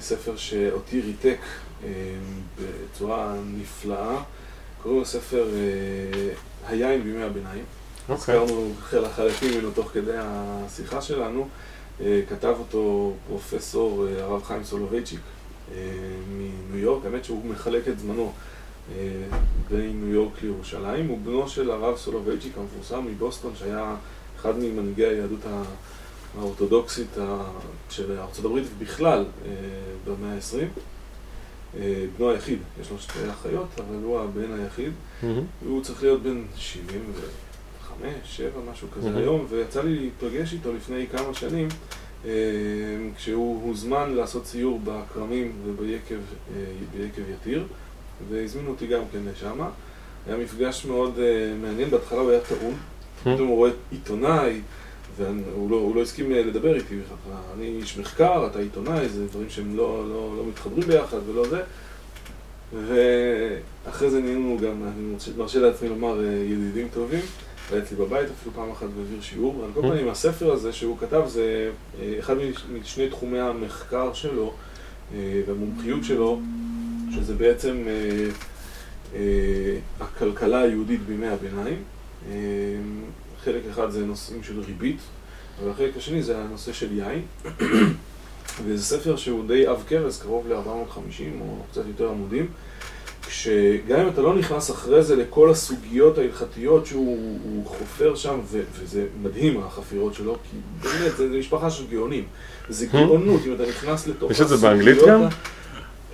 ספר 0.01 0.37
שאותי 0.37 1.01
ריתק 1.01 1.39
בצורה 2.59 3.35
נפלאה. 3.57 4.23
קוראים 4.83 5.01
לספר 5.01 5.49
אה, 5.55 6.33
היין 6.69 7.03
בימי 7.03 7.23
הביניים. 7.23 7.65
אוקיי. 8.09 8.37
הזכרנו 8.37 8.73
חלקים 9.17 9.55
ממנו 9.55 9.71
תוך 9.71 9.91
כדי 9.93 10.17
השיחה 10.17 11.01
שלנו. 11.01 11.49
אה, 12.01 12.21
כתב 12.29 12.55
אותו 12.59 13.15
פרופסור 13.29 14.07
אה, 14.07 14.25
הרב 14.25 14.43
חיים 14.43 14.65
סולובייצ'יק 14.65 15.21
מניו 16.29 16.79
יורק, 16.79 17.05
האמת 17.05 17.25
שהוא 17.25 17.45
מחלק 17.45 17.89
את 17.89 17.99
זמנו 17.99 18.33
בין 19.71 20.01
ניו 20.05 20.15
יורק 20.15 20.43
לירושלים. 20.43 21.09
הוא 21.09 21.19
בנו 21.25 21.49
של 21.49 21.71
הרב 21.71 21.97
סולובייצ'יק 21.97 22.59
המפורסם 22.59 23.07
מבוסטון, 23.07 23.53
שהיה 23.59 23.95
אחד 24.41 24.59
ממנהיגי 24.59 25.07
היהדות 25.07 25.41
האורתודוקסית 26.39 27.17
של 27.91 28.19
ארה"ב 28.19 28.59
בכלל 28.79 29.25
במאה 30.05 30.35
ה-20. 30.35 30.81
אה, 31.79 32.05
בנו 32.19 32.31
היחיד, 32.31 32.59
יש 32.81 32.91
לו 32.91 32.99
שתי 32.99 33.19
אחיות, 33.31 33.69
אבל 33.77 33.97
הוא 34.03 34.21
הבן 34.21 34.61
היחיד, 34.61 34.93
mm-hmm. 35.23 35.27
והוא 35.65 35.83
צריך 35.83 36.03
להיות 36.03 36.23
בן 36.23 36.43
75, 36.57 38.13
7, 38.25 38.51
משהו 38.73 38.89
כזה 38.97 39.09
mm-hmm. 39.09 39.19
היום, 39.19 39.47
ויצא 39.49 39.83
לי 39.83 39.99
להיפגש 39.99 40.53
איתו 40.53 40.73
לפני 40.73 41.07
כמה 41.13 41.35
שנים, 41.35 41.69
אה, 42.25 42.31
כשהוא 43.17 43.63
הוזמן 43.63 44.15
לעשות 44.15 44.47
סיור 44.47 44.81
בכרמים 44.85 45.53
וביקב 45.67 46.15
אה, 46.57 47.33
יתיר, 47.35 47.67
והזמינו 48.31 48.71
אותי 48.71 48.87
גם 48.87 49.03
כן 49.13 49.19
לשם. 49.33 49.61
היה 50.27 50.37
מפגש 50.37 50.85
מאוד 50.85 51.19
מעניין, 51.63 51.91
בהתחלה 51.91 52.21
הוא 52.21 52.31
היה 52.31 52.41
טעון, 52.41 52.75
פתאום 53.21 53.49
הוא 53.49 53.57
רואה 53.57 53.71
עיתונאי, 53.91 54.61
והוא 55.17 55.71
לא, 55.71 55.93
לא 55.95 56.03
הסכים 56.03 56.31
לדבר 56.31 56.75
איתי 56.75 56.97
בכלל. 56.97 57.37
אני 57.57 57.67
איש 57.67 57.99
מחקר, 57.99 58.47
אתה 58.47 58.59
עיתונאי, 58.59 59.09
זה 59.09 59.27
דברים 59.27 59.51
שהם 59.51 59.77
לא, 59.77 60.05
לא, 60.09 60.35
לא 60.37 60.45
מתחברים 60.49 60.89
ביחד 60.89 61.19
ולא 61.29 61.49
זה. 61.49 61.63
ואחרי 62.73 64.11
זה 64.11 64.21
נהיינו 64.21 64.59
גם, 64.63 64.83
אני 64.83 65.35
מרשה 65.37 65.59
לעצמי 65.59 65.89
לומר, 65.89 66.25
אה, 66.25 66.33
ידידים 66.33 66.89
טובים. 66.95 67.21
היה 67.71 67.83
אצלי 67.83 67.97
בבית 67.97 68.29
אפילו 68.31 68.55
פעם 68.55 68.71
אחת 68.71 68.87
והעביר 68.97 69.21
שיעור. 69.21 69.65
על 69.65 69.71
כל 69.75 69.81
פנים, 69.81 70.09
הספר 70.09 70.53
הזה 70.53 70.73
שהוא 70.73 70.99
כתב 70.99 71.23
זה 71.27 71.71
אה, 72.01 72.15
אחד 72.19 72.35
משני 72.81 73.09
תחומי 73.09 73.41
המחקר 73.41 74.13
שלו, 74.13 74.53
אה, 75.15 75.43
והמומחיות 75.47 76.05
שלו, 76.05 76.41
שזה 77.15 77.35
בעצם 77.35 77.85
אה, 77.87 78.27
אה, 79.15 79.77
הכלכלה 80.01 80.61
היהודית 80.61 81.01
בימי 81.01 81.29
הביניים. 81.29 81.83
אה, 82.29 82.35
חלק 83.45 83.63
אחד 83.71 83.91
זה 83.91 84.07
נושאים 84.07 84.43
של 84.43 84.61
ריבית, 84.61 84.99
והחלק 85.65 85.97
השני 85.97 86.23
זה 86.23 86.39
הנושא 86.39 86.73
של 86.73 86.99
יין. 86.99 87.23
וזה 88.65 88.85
ספר 88.85 89.17
שהוא 89.17 89.49
די 89.49 89.67
עב 89.67 89.85
כרס, 89.89 90.23
קרוב 90.23 90.49
ל-450 90.49 91.41
או 91.41 91.57
קצת 91.71 91.83
יותר 91.87 92.09
עמודים. 92.09 92.47
שגם 93.31 94.01
אם 94.01 94.09
אתה 94.09 94.21
לא 94.21 94.35
נכנס 94.35 94.71
אחרי 94.71 95.03
זה 95.03 95.17
לכל 95.17 95.51
הסוגיות 95.51 96.19
ההלכתיות 96.19 96.87
שהוא 96.87 97.67
חופר 97.67 98.15
שם, 98.15 98.39
ו- 98.45 98.63
וזה 98.73 99.07
מדהים 99.23 99.61
החפירות 99.61 100.15
שלו, 100.15 100.37
כי 100.51 100.57
באמת, 100.83 101.17
זה 101.17 101.39
משפחה 101.39 101.71
של 101.71 101.87
גאונים. 101.91 102.25
זה 102.69 102.87
גאונות, 102.87 103.41
אם 103.47 103.55
אתה 103.55 103.67
נכנס 103.69 104.07
לתוך 104.07 104.31
יש 104.31 104.41
את 104.41 104.49
זה 104.49 104.57
באנגלית 104.57 104.99
גם? 105.09 105.23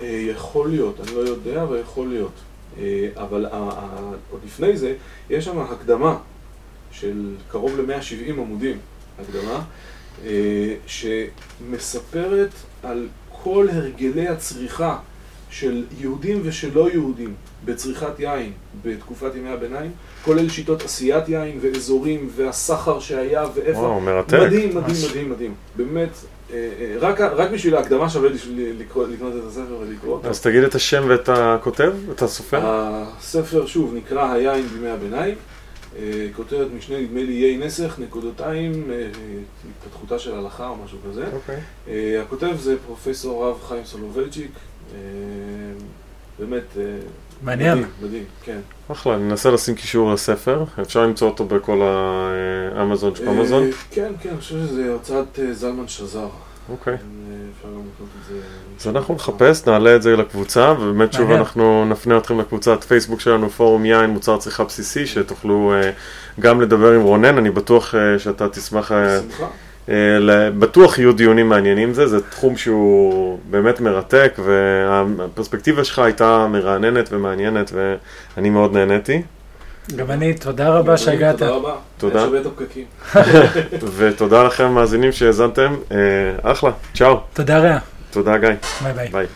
אה, 0.00 0.26
יכול 0.36 0.68
להיות, 0.68 1.00
אני 1.00 1.14
לא 1.14 1.20
יודע, 1.20 1.62
אבל 1.62 1.78
יכול 1.78 2.08
להיות. 2.08 2.32
אה, 2.78 3.08
אבל 3.16 3.46
עוד 4.30 4.40
לפני 4.44 4.76
זה, 4.76 4.94
יש 5.30 5.44
שם 5.44 5.58
הקדמה 5.58 6.18
של 6.90 7.34
קרוב 7.50 7.80
ל-170 7.80 8.30
עמודים, 8.30 8.78
הקדמה, 9.18 9.62
אה, 10.24 10.74
שמספרת 10.86 12.50
על 12.82 13.06
כל 13.42 13.68
הרגלי 13.72 14.28
הצריכה 14.28 14.98
של 15.50 15.84
יהודים 15.98 16.40
ושלא 16.44 16.90
יהודים 16.90 17.34
בצריכת 17.64 18.20
יין 18.20 18.52
בתקופת 18.82 19.34
ימי 19.34 19.48
הביניים, 19.48 19.90
כולל 20.24 20.48
שיטות 20.48 20.82
עשיית 20.82 21.28
יין 21.28 21.58
ואזורים 21.60 22.28
והסחר 22.36 23.00
שהיה 23.00 23.44
ואיפה. 23.54 23.78
וואו, 23.78 24.00
מרתק. 24.00 24.34
מדהים, 24.34 24.76
מדהים, 24.76 24.96
מדהים, 25.10 25.30
מדהים. 25.30 25.54
באמת, 25.76 26.10
רק, 27.00 27.20
רק 27.20 27.50
בשביל 27.50 27.76
ההקדמה 27.76 28.10
שווה 28.10 28.30
לקרוא, 28.56 29.06
לקנות 29.06 29.32
את 29.36 29.42
הספר 29.48 29.76
ולקרוא 29.80 30.14
אותו. 30.14 30.28
אז 30.28 30.40
תגיד 30.40 30.62
את 30.62 30.74
השם 30.74 31.04
ואת 31.08 31.28
הכותב, 31.28 31.94
את 32.10 32.22
הסופר. 32.22 32.60
הספר, 32.62 33.66
שוב, 33.66 33.94
נקרא 33.94 34.32
היין 34.32 34.66
בימי 34.66 34.88
הביניים. 34.88 35.34
אה, 35.98 36.28
כותרת 36.36 36.68
משנה, 36.76 37.00
נדמה 37.00 37.22
לי, 37.22 37.32
יי 37.32 37.56
נסך, 37.56 37.98
נקודותיים, 37.98 38.90
התפתחותה 39.70 40.18
של 40.18 40.34
הלכה 40.34 40.68
או 40.68 40.76
משהו 40.84 40.98
כזה. 41.10 41.24
אוקיי. 41.32 41.60
הכותב 42.20 42.56
זה 42.58 42.76
פרופסור 42.86 43.46
רב 43.46 43.62
חיים 43.68 43.84
סולובייצ'יק. 43.84 44.50
באמת, 46.38 46.76
מעניין. 47.42 47.78
מדהים, 47.78 47.90
מדהים, 48.02 48.24
כן. 48.42 48.58
אחלה, 48.92 49.14
אני 49.14 49.30
אנסה 49.30 49.50
לשים 49.50 49.74
קישור 49.74 50.12
לספר, 50.12 50.64
אפשר 50.80 51.02
למצוא 51.02 51.28
אותו 51.28 51.44
בכל 51.44 51.82
האמזון 52.76 53.14
של 53.14 53.28
אמזון? 53.28 53.70
כן, 53.90 54.12
כן, 54.20 54.28
אני 54.28 54.38
חושב 54.38 54.54
שזה 54.54 54.92
הוצאת 54.92 55.38
זלמן 55.52 55.88
שזר. 55.88 56.28
אוקיי. 56.70 56.96
אז 58.80 58.88
אנחנו 58.88 59.14
נחפש, 59.14 59.66
נעלה 59.66 59.96
את 59.96 60.02
זה 60.02 60.16
לקבוצה, 60.16 60.72
ובאמת 60.72 61.12
שוב 61.12 61.30
אנחנו 61.30 61.84
נפנה 61.84 62.18
אתכם 62.18 62.40
לקבוצת 62.40 62.84
פייסבוק 62.84 63.20
שלנו, 63.20 63.50
פורום 63.50 63.84
יין, 63.84 64.10
מוצר 64.10 64.38
צריכה 64.38 64.64
בסיסי, 64.64 65.06
שתוכלו 65.06 65.72
גם 66.40 66.60
לדבר 66.60 66.92
עם 66.92 67.00
רונן, 67.00 67.38
אני 67.38 67.50
בטוח 67.50 67.94
שאתה 68.18 68.48
תשמח... 68.48 68.92
בשמחה. 68.92 69.46
בטוח 70.58 70.98
יהיו 70.98 71.12
דיונים 71.12 71.48
מעניינים 71.48 71.94
זה, 71.94 72.06
זה 72.06 72.20
תחום 72.30 72.56
שהוא 72.56 73.38
באמת 73.50 73.80
מרתק 73.80 74.38
והפרספקטיבה 74.44 75.84
שלך 75.84 75.98
הייתה 75.98 76.46
מרעננת 76.50 77.08
ומעניינת 77.12 77.72
ואני 78.36 78.50
מאוד 78.50 78.72
נהניתי. 78.72 79.22
גם 79.96 80.10
אני, 80.10 80.34
תודה 80.34 80.68
רבה 80.68 80.96
שהגעת. 80.96 81.38
תודה 81.38 81.50
רבה. 81.50 81.74
תודה. 81.98 82.20
שווה 82.20 82.40
את 82.40 82.46
הפקקים. 82.46 82.84
ותודה 83.96 84.42
לכם 84.42 84.64
המאזינים 84.64 85.12
שהאזנתם, 85.12 85.76
אחלה, 86.42 86.70
צ'או. 86.94 87.20
תודה 87.34 87.58
רבה. 87.58 87.78
תודה 88.10 88.38
גיא. 88.38 88.48
ביי 88.82 88.92
ביי. 88.92 89.08
ביי. 89.12 89.26